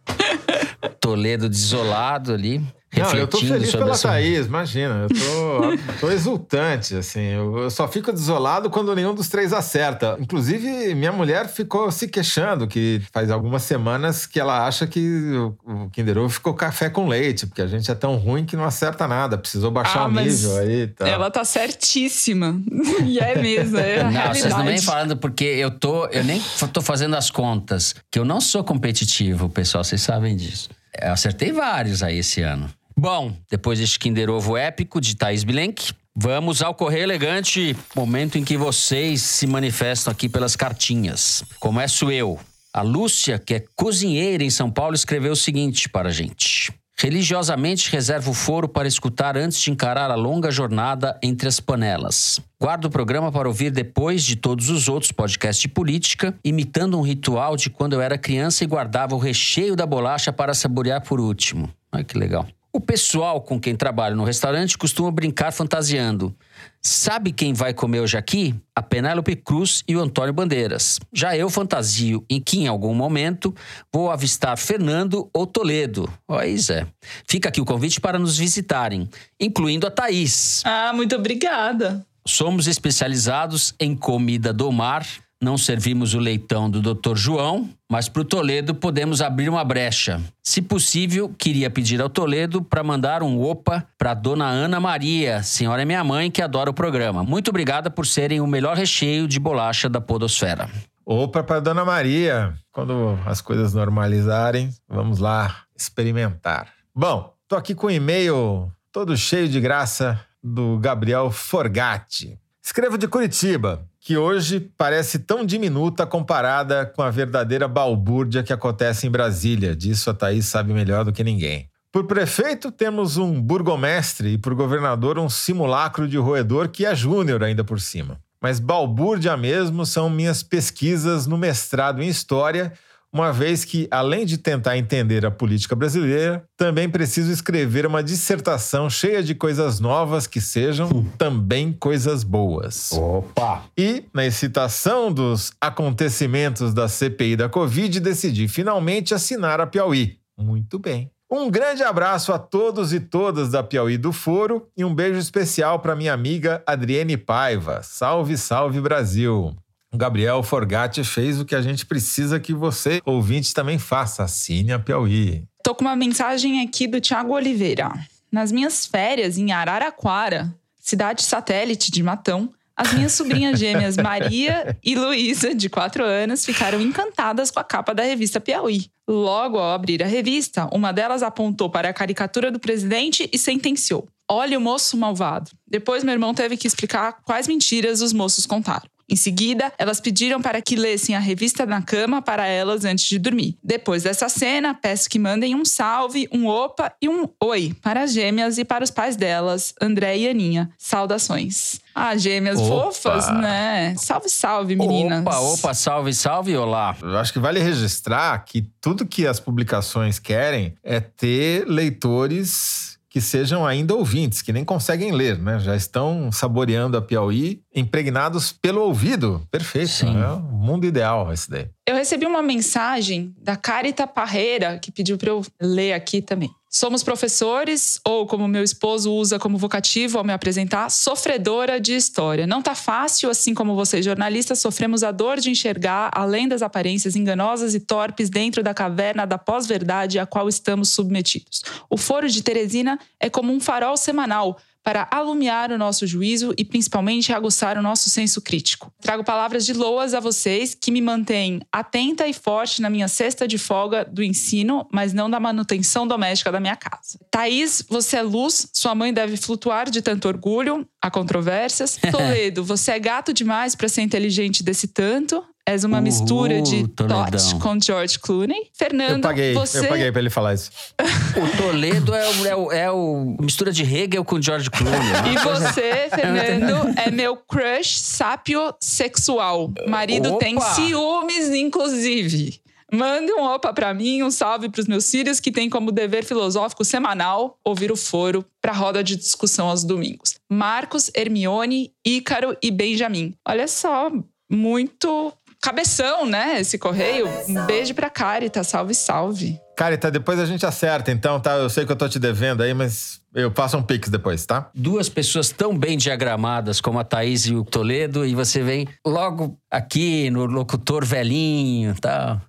Toledo 1.00 1.48
desolado 1.48 2.34
ali, 2.34 2.60
Não, 2.96 3.12
eu 3.14 3.26
tô 3.28 3.38
feliz 3.38 3.68
sobre 3.68 3.84
pela 3.84 3.92
essa... 3.92 4.08
Thaís, 4.08 4.46
imagina. 4.46 5.06
Eu 5.06 5.08
tô, 5.08 5.92
tô 6.06 6.10
exultante, 6.10 6.96
assim. 6.96 7.20
Eu, 7.20 7.58
eu 7.58 7.70
só 7.70 7.86
fico 7.86 8.10
desolado 8.12 8.68
quando 8.68 8.94
nenhum 8.96 9.14
dos 9.14 9.28
três 9.28 9.52
acerta. 9.52 10.16
Inclusive, 10.20 10.94
minha 10.94 11.12
mulher 11.12 11.48
ficou 11.48 11.90
se 11.92 12.08
queixando 12.08 12.66
que 12.66 13.00
faz 13.12 13.30
algumas 13.30 13.62
semanas 13.62 14.26
que 14.26 14.40
ela 14.40 14.66
acha 14.66 14.86
que 14.88 15.00
o, 15.36 15.56
o 15.84 15.90
Kinder 15.90 16.18
Ovo 16.18 16.28
ficou 16.28 16.52
café 16.52 16.90
com 16.90 17.06
leite, 17.06 17.46
porque 17.46 17.62
a 17.62 17.66
gente 17.68 17.88
é 17.90 17.94
tão 17.94 18.16
ruim 18.16 18.44
que 18.44 18.56
não 18.56 18.64
acerta 18.64 19.06
nada. 19.06 19.38
Precisou 19.38 19.70
baixar 19.70 20.00
Ah, 20.00 20.06
o 20.06 20.10
nível 20.10 20.56
aí 20.58 20.88
tal. 20.88 21.06
Ela 21.06 21.30
tá 21.30 21.44
certíssima. 21.44 22.60
E 23.04 23.18
é 23.18 23.40
mesmo, 23.40 23.78
é 23.78 24.00
a 24.00 24.04
Não, 24.04 24.10
realidade. 24.10 24.38
vocês 24.40 24.54
não 24.54 24.64
vêm 24.64 24.80
falando 24.80 25.16
porque 25.16 25.44
eu 25.44 25.70
tô. 25.70 26.06
Eu 26.06 26.22
nem 26.24 26.40
tô 26.72 26.82
fazendo 26.82 27.14
as 27.16 27.30
contas. 27.30 27.94
Que 28.10 28.18
eu 28.18 28.24
não 28.24 28.40
sou 28.40 28.62
competitivo, 28.64 29.48
pessoal. 29.48 29.82
Vocês 29.84 30.02
sabem 30.02 30.36
disso. 30.36 30.68
Eu 31.00 31.12
acertei 31.12 31.52
vários 31.52 32.02
aí 32.02 32.18
esse 32.18 32.42
ano. 32.42 32.68
Bom, 33.00 33.32
depois 33.50 33.78
deste 33.78 33.98
Kinder 33.98 34.28
Ovo 34.28 34.58
épico 34.58 35.00
de 35.00 35.16
Thaís 35.16 35.42
Bilenque, 35.42 35.94
vamos 36.14 36.60
ao 36.60 36.74
Correio 36.74 37.04
Elegante, 37.04 37.74
momento 37.96 38.36
em 38.36 38.44
que 38.44 38.58
vocês 38.58 39.22
se 39.22 39.46
manifestam 39.46 40.12
aqui 40.12 40.28
pelas 40.28 40.54
cartinhas. 40.54 41.42
Começo 41.58 42.10
eu. 42.10 42.38
A 42.74 42.82
Lúcia, 42.82 43.38
que 43.38 43.54
é 43.54 43.64
cozinheira 43.74 44.44
em 44.44 44.50
São 44.50 44.70
Paulo, 44.70 44.94
escreveu 44.94 45.32
o 45.32 45.36
seguinte 45.36 45.88
para 45.88 46.10
a 46.10 46.12
gente. 46.12 46.74
Religiosamente 46.98 47.90
reservo 47.90 48.32
o 48.32 48.34
foro 48.34 48.68
para 48.68 48.86
escutar 48.86 49.34
antes 49.34 49.58
de 49.62 49.70
encarar 49.70 50.10
a 50.10 50.14
longa 50.14 50.50
jornada 50.50 51.18
entre 51.22 51.48
as 51.48 51.58
panelas. 51.58 52.38
Guardo 52.60 52.84
o 52.84 52.90
programa 52.90 53.32
para 53.32 53.48
ouvir 53.48 53.70
depois 53.70 54.22
de 54.22 54.36
todos 54.36 54.68
os 54.68 54.90
outros 54.90 55.10
podcasts 55.10 55.62
de 55.62 55.68
política, 55.68 56.34
imitando 56.44 56.98
um 56.98 57.02
ritual 57.02 57.56
de 57.56 57.70
quando 57.70 57.94
eu 57.94 58.02
era 58.02 58.18
criança 58.18 58.62
e 58.62 58.66
guardava 58.66 59.14
o 59.14 59.18
recheio 59.18 59.74
da 59.74 59.86
bolacha 59.86 60.30
para 60.30 60.52
saborear 60.52 61.00
por 61.00 61.18
último. 61.18 61.70
Ai, 61.90 62.04
que 62.04 62.18
legal. 62.18 62.46
O 62.72 62.78
pessoal 62.78 63.40
com 63.40 63.58
quem 63.58 63.74
trabalho 63.74 64.14
no 64.14 64.22
restaurante 64.22 64.78
costuma 64.78 65.10
brincar 65.10 65.52
fantasiando. 65.52 66.32
Sabe 66.80 67.32
quem 67.32 67.52
vai 67.52 67.74
comer 67.74 68.00
hoje 68.00 68.16
aqui? 68.16 68.54
A 68.74 68.80
Penélope 68.80 69.34
Cruz 69.34 69.82
e 69.88 69.96
o 69.96 70.00
Antônio 70.00 70.32
Bandeiras. 70.32 71.00
Já 71.12 71.36
eu 71.36 71.50
fantasio 71.50 72.24
em 72.30 72.40
que, 72.40 72.60
em 72.60 72.68
algum 72.68 72.94
momento, 72.94 73.52
vou 73.92 74.08
avistar 74.08 74.56
Fernando 74.56 75.28
ou 75.34 75.48
Toledo. 75.48 76.08
Pois 76.28 76.70
é. 76.70 76.86
Fica 77.26 77.48
aqui 77.48 77.60
o 77.60 77.64
convite 77.64 78.00
para 78.00 78.20
nos 78.20 78.38
visitarem, 78.38 79.08
incluindo 79.40 79.86
a 79.86 79.90
Thaís. 79.90 80.62
Ah, 80.64 80.92
muito 80.94 81.16
obrigada. 81.16 82.06
Somos 82.24 82.68
especializados 82.68 83.74
em 83.80 83.96
comida 83.96 84.52
do 84.52 84.70
mar 84.70 85.04
não 85.40 85.56
servimos 85.56 86.12
o 86.12 86.18
leitão 86.18 86.68
do 86.68 86.82
Dr. 86.82 87.16
João, 87.16 87.70
mas 87.90 88.08
para 88.08 88.22
o 88.22 88.24
Toledo 88.24 88.74
podemos 88.74 89.22
abrir 89.22 89.48
uma 89.48 89.64
brecha. 89.64 90.20
Se 90.42 90.60
possível, 90.60 91.34
queria 91.36 91.70
pedir 91.70 92.00
ao 92.00 92.10
Toledo 92.10 92.62
para 92.62 92.84
mandar 92.84 93.22
um 93.22 93.40
opa 93.40 93.86
para 93.96 94.12
dona 94.12 94.46
Ana 94.46 94.78
Maria, 94.78 95.42
senhora 95.42 95.82
é 95.82 95.84
minha 95.84 96.04
mãe 96.04 96.30
que 96.30 96.42
adora 96.42 96.68
o 96.68 96.74
programa. 96.74 97.24
Muito 97.24 97.48
obrigada 97.48 97.90
por 97.90 98.06
serem 98.06 98.40
o 98.40 98.46
melhor 98.46 98.76
recheio 98.76 99.26
de 99.26 99.40
bolacha 99.40 99.88
da 99.88 100.00
podosfera. 100.00 100.68
Opa 101.06 101.42
para 101.42 101.60
dona 101.60 101.84
Maria. 101.84 102.54
Quando 102.70 103.18
as 103.24 103.40
coisas 103.40 103.72
normalizarem, 103.72 104.70
vamos 104.86 105.18
lá 105.18 105.64
experimentar. 105.76 106.68
Bom, 106.94 107.34
tô 107.48 107.56
aqui 107.56 107.74
com 107.74 107.86
um 107.86 107.90
e-mail 107.90 108.70
todo 108.92 109.16
cheio 109.16 109.48
de 109.48 109.58
graça 109.58 110.20
do 110.42 110.78
Gabriel 110.78 111.30
Forgatti. 111.30 112.38
Escrevo 112.62 112.96
de 112.96 113.08
Curitiba 113.08 113.89
que 114.00 114.16
hoje 114.16 114.60
parece 114.78 115.18
tão 115.18 115.44
diminuta 115.44 116.06
comparada 116.06 116.86
com 116.86 117.02
a 117.02 117.10
verdadeira 117.10 117.68
balbúrdia 117.68 118.42
que 118.42 118.52
acontece 118.52 119.06
em 119.06 119.10
Brasília. 119.10 119.76
Disso 119.76 120.08
a 120.08 120.14
Thaís 120.14 120.46
sabe 120.46 120.72
melhor 120.72 121.04
do 121.04 121.12
que 121.12 121.22
ninguém. 121.22 121.68
Por 121.92 122.06
prefeito, 122.06 122.72
temos 122.72 123.16
um 123.16 123.40
burgomestre 123.40 124.30
e 124.30 124.38
por 124.38 124.54
governador, 124.54 125.18
um 125.18 125.28
simulacro 125.28 126.08
de 126.08 126.16
roedor 126.16 126.68
que 126.68 126.86
é 126.86 126.94
júnior 126.94 127.42
ainda 127.42 127.62
por 127.62 127.80
cima. 127.80 128.18
Mas 128.40 128.58
balbúrdia 128.58 129.36
mesmo 129.36 129.84
são 129.84 130.08
minhas 130.08 130.42
pesquisas 130.42 131.26
no 131.26 131.36
mestrado 131.36 132.02
em 132.02 132.08
História 132.08 132.72
uma 133.12 133.32
vez 133.32 133.64
que, 133.64 133.88
além 133.90 134.24
de 134.24 134.38
tentar 134.38 134.78
entender 134.78 135.26
a 135.26 135.30
política 135.30 135.74
brasileira, 135.74 136.44
também 136.56 136.88
preciso 136.88 137.32
escrever 137.32 137.84
uma 137.84 138.02
dissertação 138.02 138.88
cheia 138.88 139.22
de 139.22 139.34
coisas 139.34 139.80
novas 139.80 140.26
que 140.26 140.40
sejam 140.40 140.88
hum. 140.88 141.04
também 141.18 141.72
coisas 141.72 142.22
boas. 142.22 142.92
Opa! 142.92 143.64
E, 143.76 144.04
na 144.14 144.24
excitação 144.24 145.12
dos 145.12 145.52
acontecimentos 145.60 146.72
da 146.72 146.88
CPI 146.88 147.36
da 147.36 147.48
Covid, 147.48 147.98
decidi 147.98 148.46
finalmente 148.46 149.12
assinar 149.12 149.60
a 149.60 149.66
Piauí. 149.66 150.18
Muito 150.38 150.78
bem. 150.78 151.10
Um 151.32 151.48
grande 151.48 151.82
abraço 151.84 152.32
a 152.32 152.38
todos 152.38 152.92
e 152.92 152.98
todas 152.98 153.50
da 153.50 153.62
Piauí 153.62 153.96
do 153.96 154.12
Foro 154.12 154.68
e 154.76 154.84
um 154.84 154.92
beijo 154.92 155.18
especial 155.18 155.78
para 155.78 155.94
minha 155.94 156.12
amiga 156.12 156.60
Adriene 156.66 157.16
Paiva. 157.16 157.82
Salve, 157.84 158.36
salve 158.36 158.80
Brasil! 158.80 159.54
Gabriel 159.92 160.42
Forgatti 160.42 161.02
fez 161.02 161.40
o 161.40 161.44
que 161.44 161.54
a 161.54 161.60
gente 161.60 161.84
precisa 161.84 162.38
que 162.38 162.54
você, 162.54 163.02
ouvinte, 163.04 163.52
também 163.52 163.78
faça. 163.78 164.22
Assine 164.22 164.72
a 164.72 164.78
Piauí. 164.78 165.44
Tô 165.62 165.74
com 165.74 165.84
uma 165.84 165.96
mensagem 165.96 166.62
aqui 166.62 166.86
do 166.86 167.00
Tiago 167.00 167.34
Oliveira. 167.34 167.90
Nas 168.30 168.52
minhas 168.52 168.86
férias 168.86 169.36
em 169.36 169.50
Araraquara, 169.50 170.54
cidade 170.78 171.22
satélite 171.22 171.90
de 171.90 172.02
Matão, 172.02 172.52
as 172.76 172.94
minhas 172.94 173.12
sobrinhas 173.12 173.58
gêmeas 173.60 173.96
Maria 173.96 174.78
e 174.82 174.94
Luísa, 174.94 175.54
de 175.54 175.68
4 175.68 176.04
anos, 176.04 176.46
ficaram 176.46 176.80
encantadas 176.80 177.50
com 177.50 177.58
a 177.58 177.64
capa 177.64 177.92
da 177.92 178.04
revista 178.04 178.40
Piauí. 178.40 178.86
Logo 179.08 179.58
ao 179.58 179.74
abrir 179.74 180.02
a 180.04 180.06
revista, 180.06 180.68
uma 180.72 180.92
delas 180.92 181.22
apontou 181.22 181.68
para 181.68 181.88
a 181.88 181.92
caricatura 181.92 182.52
do 182.52 182.60
presidente 182.60 183.28
e 183.32 183.36
sentenciou: 183.36 184.08
Olha 184.30 184.56
o 184.56 184.60
moço 184.60 184.96
malvado. 184.96 185.50
Depois 185.66 186.04
meu 186.04 186.12
irmão 186.12 186.32
teve 186.32 186.56
que 186.56 186.68
explicar 186.68 187.18
quais 187.24 187.48
mentiras 187.48 188.00
os 188.00 188.12
moços 188.12 188.46
contaram. 188.46 188.88
Em 189.10 189.16
seguida, 189.16 189.72
elas 189.76 190.00
pediram 190.00 190.40
para 190.40 190.62
que 190.62 190.76
lessem 190.76 191.16
a 191.16 191.18
revista 191.18 191.66
na 191.66 191.82
cama 191.82 192.22
para 192.22 192.46
elas 192.46 192.84
antes 192.84 193.04
de 193.06 193.18
dormir. 193.18 193.58
Depois 193.62 194.04
dessa 194.04 194.28
cena, 194.28 194.72
peço 194.72 195.10
que 195.10 195.18
mandem 195.18 195.54
um 195.56 195.64
salve, 195.64 196.28
um 196.32 196.46
opa 196.46 196.92
e 197.02 197.08
um 197.08 197.28
oi 197.42 197.74
para 197.82 198.04
as 198.04 198.12
gêmeas 198.12 198.56
e 198.56 198.64
para 198.64 198.84
os 198.84 198.90
pais 198.90 199.16
delas, 199.16 199.74
André 199.80 200.16
e 200.18 200.28
Aninha. 200.28 200.70
Saudações. 200.78 201.80
Ah, 201.92 202.16
gêmeas 202.16 202.60
opa. 202.60 202.92
fofas, 202.92 203.28
né? 203.34 203.94
Salve, 203.98 204.28
salve, 204.28 204.76
meninas. 204.76 205.22
Opa, 205.22 205.38
opa, 205.40 205.74
salve, 205.74 206.14
salve, 206.14 206.56
olá. 206.56 206.96
Eu 207.02 207.18
acho 207.18 207.32
que 207.32 207.40
vale 207.40 207.58
registrar 207.58 208.38
que 208.44 208.62
tudo 208.80 209.04
que 209.04 209.26
as 209.26 209.40
publicações 209.40 210.20
querem 210.20 210.74
é 210.84 211.00
ter 211.00 211.66
leitores 211.66 212.89
que 213.10 213.20
sejam 213.20 213.66
ainda 213.66 213.92
ouvintes, 213.92 214.40
que 214.40 214.52
nem 214.52 214.64
conseguem 214.64 215.10
ler, 215.10 215.36
né? 215.36 215.58
Já 215.58 215.74
estão 215.74 216.30
saboreando 216.30 216.96
a 216.96 217.02
Piauí, 217.02 217.60
impregnados 217.74 218.52
pelo 218.52 218.82
ouvido. 218.82 219.44
Perfeito, 219.50 219.90
Sim. 219.90 220.16
é 220.16 220.28
o 220.28 220.40
mundo 220.40 220.86
ideal 220.86 221.32
esse 221.32 221.50
daí. 221.50 221.66
Eu 221.86 221.96
recebi 221.96 222.24
uma 222.24 222.40
mensagem 222.40 223.34
da 223.36 223.56
Carita 223.56 224.06
Parreira, 224.06 224.78
que 224.78 224.92
pediu 224.92 225.18
para 225.18 225.30
eu 225.30 225.44
ler 225.60 225.92
aqui 225.92 226.22
também. 226.22 226.50
Somos 226.72 227.02
professores, 227.02 228.00
ou 228.04 228.28
como 228.28 228.46
meu 228.46 228.62
esposo 228.62 229.12
usa 229.12 229.40
como 229.40 229.58
vocativo 229.58 230.18
ao 230.18 230.22
me 230.22 230.32
apresentar, 230.32 230.88
sofredora 230.88 231.80
de 231.80 231.96
história. 231.96 232.46
Não 232.46 232.62
tá 232.62 232.76
fácil, 232.76 233.28
assim 233.28 233.52
como 233.52 233.74
vocês 233.74 234.04
jornalistas, 234.04 234.60
sofremos 234.60 235.02
a 235.02 235.10
dor 235.10 235.40
de 235.40 235.50
enxergar 235.50 236.10
além 236.14 236.46
das 236.46 236.62
aparências 236.62 237.16
enganosas 237.16 237.74
e 237.74 237.80
torpes 237.80 238.30
dentro 238.30 238.62
da 238.62 238.72
caverna 238.72 239.26
da 239.26 239.36
pós-verdade 239.36 240.20
a 240.20 240.24
qual 240.24 240.48
estamos 240.48 240.90
submetidos. 240.90 241.60
O 241.90 241.96
Foro 241.96 242.28
de 242.28 242.40
Teresina 242.40 243.00
é 243.18 243.28
como 243.28 243.52
um 243.52 243.58
farol 243.58 243.96
semanal 243.96 244.56
para 244.82 245.06
alumiar 245.10 245.70
o 245.70 245.78
nosso 245.78 246.06
juízo 246.06 246.54
e 246.56 246.64
principalmente 246.64 247.32
aguçar 247.32 247.76
o 247.76 247.82
nosso 247.82 248.08
senso 248.08 248.40
crítico. 248.40 248.92
Trago 249.00 249.24
palavras 249.24 249.66
de 249.66 249.72
loas 249.72 250.14
a 250.14 250.20
vocês 250.20 250.74
que 250.74 250.90
me 250.90 251.00
mantêm 251.00 251.60
atenta 251.70 252.26
e 252.26 252.32
forte 252.32 252.80
na 252.80 252.88
minha 252.88 253.08
cesta 253.08 253.46
de 253.46 253.58
folga 253.58 254.04
do 254.04 254.22
ensino, 254.22 254.88
mas 254.92 255.12
não 255.12 255.30
da 255.30 255.38
manutenção 255.38 256.06
doméstica 256.06 256.50
da 256.50 256.60
minha 256.60 256.76
casa. 256.76 257.18
Thaís, 257.30 257.84
você 257.88 258.16
é 258.16 258.22
luz, 258.22 258.68
sua 258.72 258.94
mãe 258.94 259.12
deve 259.12 259.36
flutuar 259.36 259.90
de 259.90 260.00
tanto 260.00 260.28
orgulho, 260.28 260.86
há 261.00 261.10
controvérsias. 261.10 261.98
Toledo, 262.10 262.64
você 262.64 262.92
é 262.92 262.98
gato 262.98 263.32
demais 263.32 263.74
para 263.74 263.88
ser 263.88 264.02
inteligente 264.02 264.62
desse 264.62 264.88
tanto. 264.88 265.44
És 265.70 265.84
uma 265.84 266.00
mistura 266.00 266.60
de 266.60 266.88
Todd 266.88 267.54
com 267.60 267.80
George 267.80 268.18
Clooney. 268.18 268.68
Fernando, 268.72 269.12
eu 269.12 269.20
paguei, 269.20 269.54
você... 269.54 269.78
eu 269.78 269.86
paguei 269.86 270.10
pra 270.10 270.20
ele 270.20 270.28
falar 270.28 270.54
isso. 270.54 270.68
o 270.98 271.56
Toledo 271.56 272.12
é 272.12 272.28
o, 272.28 272.46
é 272.46 272.56
o, 272.56 272.72
é 272.72 272.90
o 272.90 273.36
mistura 273.40 273.70
de 273.70 273.84
Hegel 273.84 274.24
com 274.24 274.42
George 274.42 274.68
Clooney. 274.68 274.98
Né? 274.98 275.32
E 275.32 275.38
você, 275.38 276.10
Fernando, 276.12 276.98
é 276.98 277.08
meu 277.12 277.36
crush 277.36 278.00
sápio 278.00 278.74
sexual. 278.80 279.72
Marido 279.86 280.30
Opa! 280.30 280.38
tem 280.40 280.60
ciúmes, 280.60 281.50
inclusive. 281.50 282.60
Mande 282.92 283.32
um 283.32 283.44
opa 283.44 283.72
para 283.72 283.94
mim, 283.94 284.24
um 284.24 284.30
salve 284.32 284.68
para 284.68 284.80
os 284.80 284.88
meus 284.88 285.08
filhos 285.08 285.38
que 285.38 285.52
têm 285.52 285.70
como 285.70 285.92
dever 285.92 286.24
filosófico 286.24 286.84
semanal 286.84 287.56
ouvir 287.64 287.92
o 287.92 287.96
foro 287.96 288.44
para 288.60 288.72
roda 288.72 289.04
de 289.04 289.14
discussão 289.14 289.68
aos 289.68 289.84
domingos. 289.84 290.34
Marcos, 290.50 291.12
Hermione, 291.14 291.92
Ícaro 292.04 292.56
e 292.60 292.72
Benjamin. 292.72 293.34
Olha 293.46 293.68
só, 293.68 294.10
muito 294.50 295.32
cabeção, 295.60 296.26
né? 296.26 296.60
Esse 296.60 296.78
correio. 296.78 297.28
Um 297.48 297.66
beijo 297.66 297.94
pra 297.94 298.08
Carita, 298.08 298.64
salve, 298.64 298.94
salve. 298.94 299.60
Carita, 299.76 300.10
depois 300.10 300.38
a 300.38 300.44
gente 300.44 300.64
acerta, 300.66 301.10
então, 301.10 301.40
tá? 301.40 301.56
Eu 301.56 301.70
sei 301.70 301.86
que 301.86 301.92
eu 301.92 301.96
tô 301.96 302.08
te 302.08 302.18
devendo 302.18 302.62
aí, 302.62 302.74
mas 302.74 303.20
eu 303.34 303.50
passo 303.50 303.76
um 303.76 303.82
pix 303.82 304.08
depois, 304.08 304.44
tá? 304.44 304.70
Duas 304.74 305.08
pessoas 305.08 305.50
tão 305.50 305.76
bem 305.76 305.96
diagramadas 305.96 306.80
como 306.80 306.98
a 306.98 307.04
Thaís 307.04 307.46
e 307.46 307.54
o 307.54 307.64
Toledo, 307.64 308.26
e 308.26 308.34
você 308.34 308.62
vem 308.62 308.86
logo 309.06 309.58
aqui 309.70 310.28
no 310.30 310.44
locutor 310.44 311.04
velhinho 311.04 311.92
e 311.92 312.00
tá? 312.00 312.26
tal. 312.26 312.40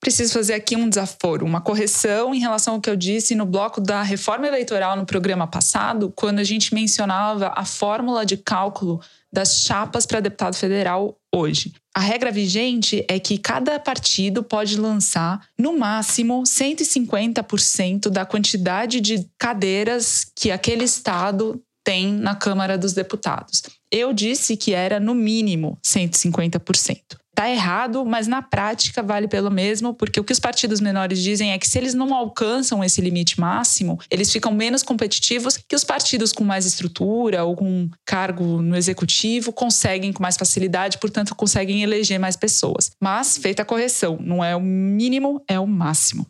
Preciso 0.00 0.32
fazer 0.32 0.54
aqui 0.54 0.74
um 0.74 0.88
desaforo, 0.88 1.46
uma 1.46 1.60
correção 1.60 2.34
em 2.34 2.40
relação 2.40 2.74
ao 2.74 2.80
que 2.80 2.90
eu 2.90 2.96
disse 2.96 3.36
no 3.36 3.46
bloco 3.46 3.80
da 3.80 4.02
reforma 4.02 4.48
eleitoral 4.48 4.96
no 4.96 5.06
programa 5.06 5.46
passado, 5.46 6.12
quando 6.16 6.40
a 6.40 6.44
gente 6.44 6.74
mencionava 6.74 7.52
a 7.54 7.64
fórmula 7.64 8.26
de 8.26 8.36
cálculo 8.36 9.00
das 9.32 9.60
chapas 9.60 10.04
para 10.04 10.18
deputado 10.18 10.56
federal 10.56 11.16
hoje. 11.34 11.72
A 11.94 12.00
regra 12.00 12.30
vigente 12.30 13.04
é 13.08 13.18
que 13.18 13.38
cada 13.38 13.78
partido 13.78 14.42
pode 14.42 14.78
lançar, 14.78 15.46
no 15.58 15.78
máximo, 15.78 16.42
150% 16.42 18.08
da 18.08 18.24
quantidade 18.24 19.00
de 19.00 19.26
cadeiras 19.38 20.26
que 20.36 20.50
aquele 20.50 20.84
estado 20.84 21.62
tem 21.84 22.12
na 22.12 22.34
Câmara 22.34 22.78
dos 22.78 22.92
Deputados. 22.92 23.62
Eu 23.90 24.12
disse 24.12 24.56
que 24.56 24.72
era 24.72 25.00
no 25.00 25.14
mínimo 25.14 25.78
150%. 25.84 27.21
Tá 27.34 27.48
errado, 27.48 28.04
mas 28.04 28.26
na 28.26 28.42
prática 28.42 29.02
vale 29.02 29.26
pelo 29.26 29.50
mesmo, 29.50 29.94
porque 29.94 30.20
o 30.20 30.24
que 30.24 30.32
os 30.34 30.38
partidos 30.38 30.80
menores 30.80 31.22
dizem 31.22 31.52
é 31.52 31.58
que 31.58 31.66
se 31.66 31.78
eles 31.78 31.94
não 31.94 32.14
alcançam 32.14 32.84
esse 32.84 33.00
limite 33.00 33.40
máximo, 33.40 33.98
eles 34.10 34.30
ficam 34.30 34.52
menos 34.52 34.82
competitivos 34.82 35.56
que 35.56 35.74
os 35.74 35.82
partidos 35.82 36.30
com 36.30 36.44
mais 36.44 36.66
estrutura 36.66 37.42
ou 37.42 37.56
com 37.56 37.88
cargo 38.04 38.60
no 38.60 38.76
executivo 38.76 39.50
conseguem 39.50 40.12
com 40.12 40.22
mais 40.22 40.36
facilidade, 40.36 40.98
portanto 40.98 41.34
conseguem 41.34 41.82
eleger 41.82 42.18
mais 42.18 42.36
pessoas. 42.36 42.90
Mas 43.00 43.38
feita 43.38 43.62
a 43.62 43.64
correção, 43.64 44.18
não 44.20 44.44
é 44.44 44.54
o 44.54 44.60
mínimo, 44.60 45.42
é 45.48 45.58
o 45.58 45.66
máximo. 45.66 46.26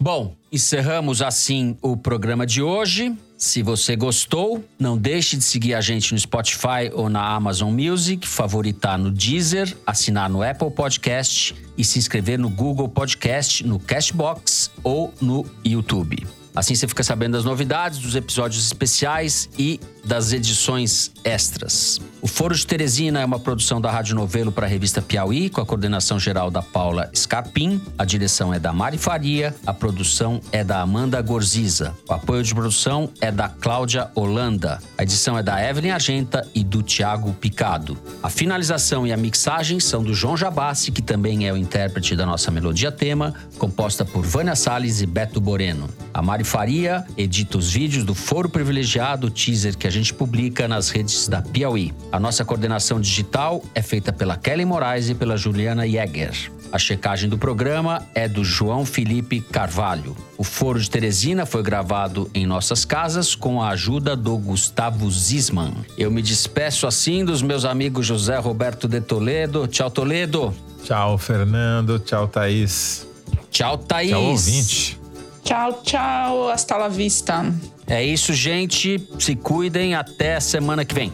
Bom, 0.00 0.34
encerramos 0.50 1.20
assim 1.20 1.76
o 1.82 1.94
programa 1.94 2.46
de 2.46 2.62
hoje. 2.62 3.14
Se 3.38 3.62
você 3.62 3.94
gostou, 3.94 4.64
não 4.78 4.96
deixe 4.96 5.36
de 5.36 5.44
seguir 5.44 5.74
a 5.74 5.80
gente 5.82 6.14
no 6.14 6.18
Spotify 6.18 6.90
ou 6.94 7.10
na 7.10 7.34
Amazon 7.34 7.70
Music, 7.70 8.26
favoritar 8.26 8.98
no 8.98 9.10
Deezer, 9.10 9.76
assinar 9.86 10.30
no 10.30 10.42
Apple 10.42 10.70
Podcast 10.70 11.54
e 11.76 11.84
se 11.84 11.98
inscrever 11.98 12.38
no 12.38 12.48
Google 12.48 12.88
Podcast, 12.88 13.62
no 13.66 13.78
Castbox 13.78 14.70
ou 14.82 15.12
no 15.20 15.44
YouTube. 15.62 16.26
Assim 16.54 16.74
você 16.74 16.88
fica 16.88 17.02
sabendo 17.02 17.32
das 17.32 17.44
novidades, 17.44 17.98
dos 17.98 18.16
episódios 18.16 18.64
especiais 18.64 19.50
e 19.58 19.78
das 20.06 20.32
edições 20.32 21.10
extras. 21.24 22.00
O 22.22 22.28
Foro 22.28 22.54
de 22.54 22.66
Teresina 22.66 23.20
é 23.20 23.24
uma 23.24 23.38
produção 23.38 23.80
da 23.80 23.90
Rádio 23.90 24.14
Novelo 24.14 24.52
para 24.52 24.66
a 24.66 24.68
revista 24.68 25.02
Piauí, 25.02 25.50
com 25.50 25.60
a 25.60 25.66
coordenação 25.66 26.18
geral 26.18 26.50
da 26.50 26.62
Paula 26.62 27.10
Scarpim, 27.14 27.80
a 27.98 28.04
direção 28.04 28.54
é 28.54 28.58
da 28.58 28.72
Mari 28.72 28.98
Faria, 28.98 29.54
a 29.66 29.72
produção 29.72 30.40
é 30.52 30.62
da 30.62 30.80
Amanda 30.80 31.20
Gorziza, 31.20 31.94
o 32.08 32.12
apoio 32.12 32.42
de 32.42 32.54
produção 32.54 33.10
é 33.20 33.30
da 33.30 33.48
Cláudia 33.48 34.10
Holanda, 34.14 34.80
a 34.96 35.02
edição 35.02 35.36
é 35.36 35.42
da 35.42 35.62
Evelyn 35.62 35.90
Argenta 35.90 36.46
e 36.54 36.62
do 36.62 36.82
Tiago 36.82 37.32
Picado. 37.34 37.98
A 38.22 38.30
finalização 38.30 39.06
e 39.06 39.12
a 39.12 39.16
mixagem 39.16 39.80
são 39.80 40.02
do 40.02 40.14
João 40.14 40.36
Jabassi, 40.36 40.92
que 40.92 41.02
também 41.02 41.46
é 41.46 41.52
o 41.52 41.56
intérprete 41.56 42.16
da 42.16 42.24
nossa 42.24 42.50
melodia 42.50 42.92
tema, 42.92 43.34
composta 43.58 44.04
por 44.04 44.24
Vânia 44.24 44.54
Salles 44.54 45.00
e 45.00 45.06
Beto 45.06 45.40
Boreno. 45.40 45.88
A 46.14 46.22
Mari 46.22 46.44
Faria 46.44 47.04
edita 47.16 47.58
os 47.58 47.72
vídeos 47.72 48.04
do 48.04 48.14
Foro 48.14 48.48
Privilegiado, 48.48 49.30
teaser 49.30 49.76
que 49.76 49.86
a 49.86 49.95
gente 49.96 50.14
publica 50.14 50.68
nas 50.68 50.90
redes 50.90 51.26
da 51.26 51.42
Piauí. 51.42 51.92
A 52.12 52.20
nossa 52.20 52.44
coordenação 52.44 53.00
digital 53.00 53.62
é 53.74 53.82
feita 53.82 54.12
pela 54.12 54.36
Kelly 54.36 54.64
Moraes 54.64 55.08
e 55.08 55.14
pela 55.14 55.36
Juliana 55.36 55.86
Jäger. 55.88 56.50
A 56.72 56.78
checagem 56.78 57.28
do 57.30 57.38
programa 57.38 58.06
é 58.14 58.28
do 58.28 58.44
João 58.44 58.84
Felipe 58.84 59.40
Carvalho. 59.40 60.16
O 60.36 60.44
Foro 60.44 60.78
de 60.78 60.90
Teresina 60.90 61.46
foi 61.46 61.62
gravado 61.62 62.30
em 62.34 62.44
nossas 62.46 62.84
casas 62.84 63.34
com 63.34 63.62
a 63.62 63.70
ajuda 63.70 64.14
do 64.14 64.36
Gustavo 64.36 65.10
Zisman. 65.10 65.72
Eu 65.96 66.10
me 66.10 66.20
despeço 66.20 66.86
assim 66.86 67.24
dos 67.24 67.40
meus 67.40 67.64
amigos 67.64 68.06
José 68.06 68.36
Roberto 68.36 68.86
de 68.88 69.00
Toledo. 69.00 69.66
Tchau, 69.66 69.90
Toledo. 69.90 70.54
Tchau, 70.84 71.16
Fernando. 71.16 71.98
Tchau, 71.98 72.28
Thaís. 72.28 73.06
Tchau, 73.50 73.78
Thaís. 73.78 74.10
Tchau, 74.10 74.22
ouvinte. 74.22 75.00
Tchau, 75.44 75.80
tchau. 75.82 76.50
Hasta 76.50 76.76
la 76.76 76.88
vista. 76.88 77.54
É 77.86 78.04
isso, 78.04 78.32
gente. 78.34 79.00
Se 79.18 79.36
cuidem. 79.36 79.94
Até 79.94 80.40
semana 80.40 80.84
que 80.84 80.94
vem. 80.94 81.12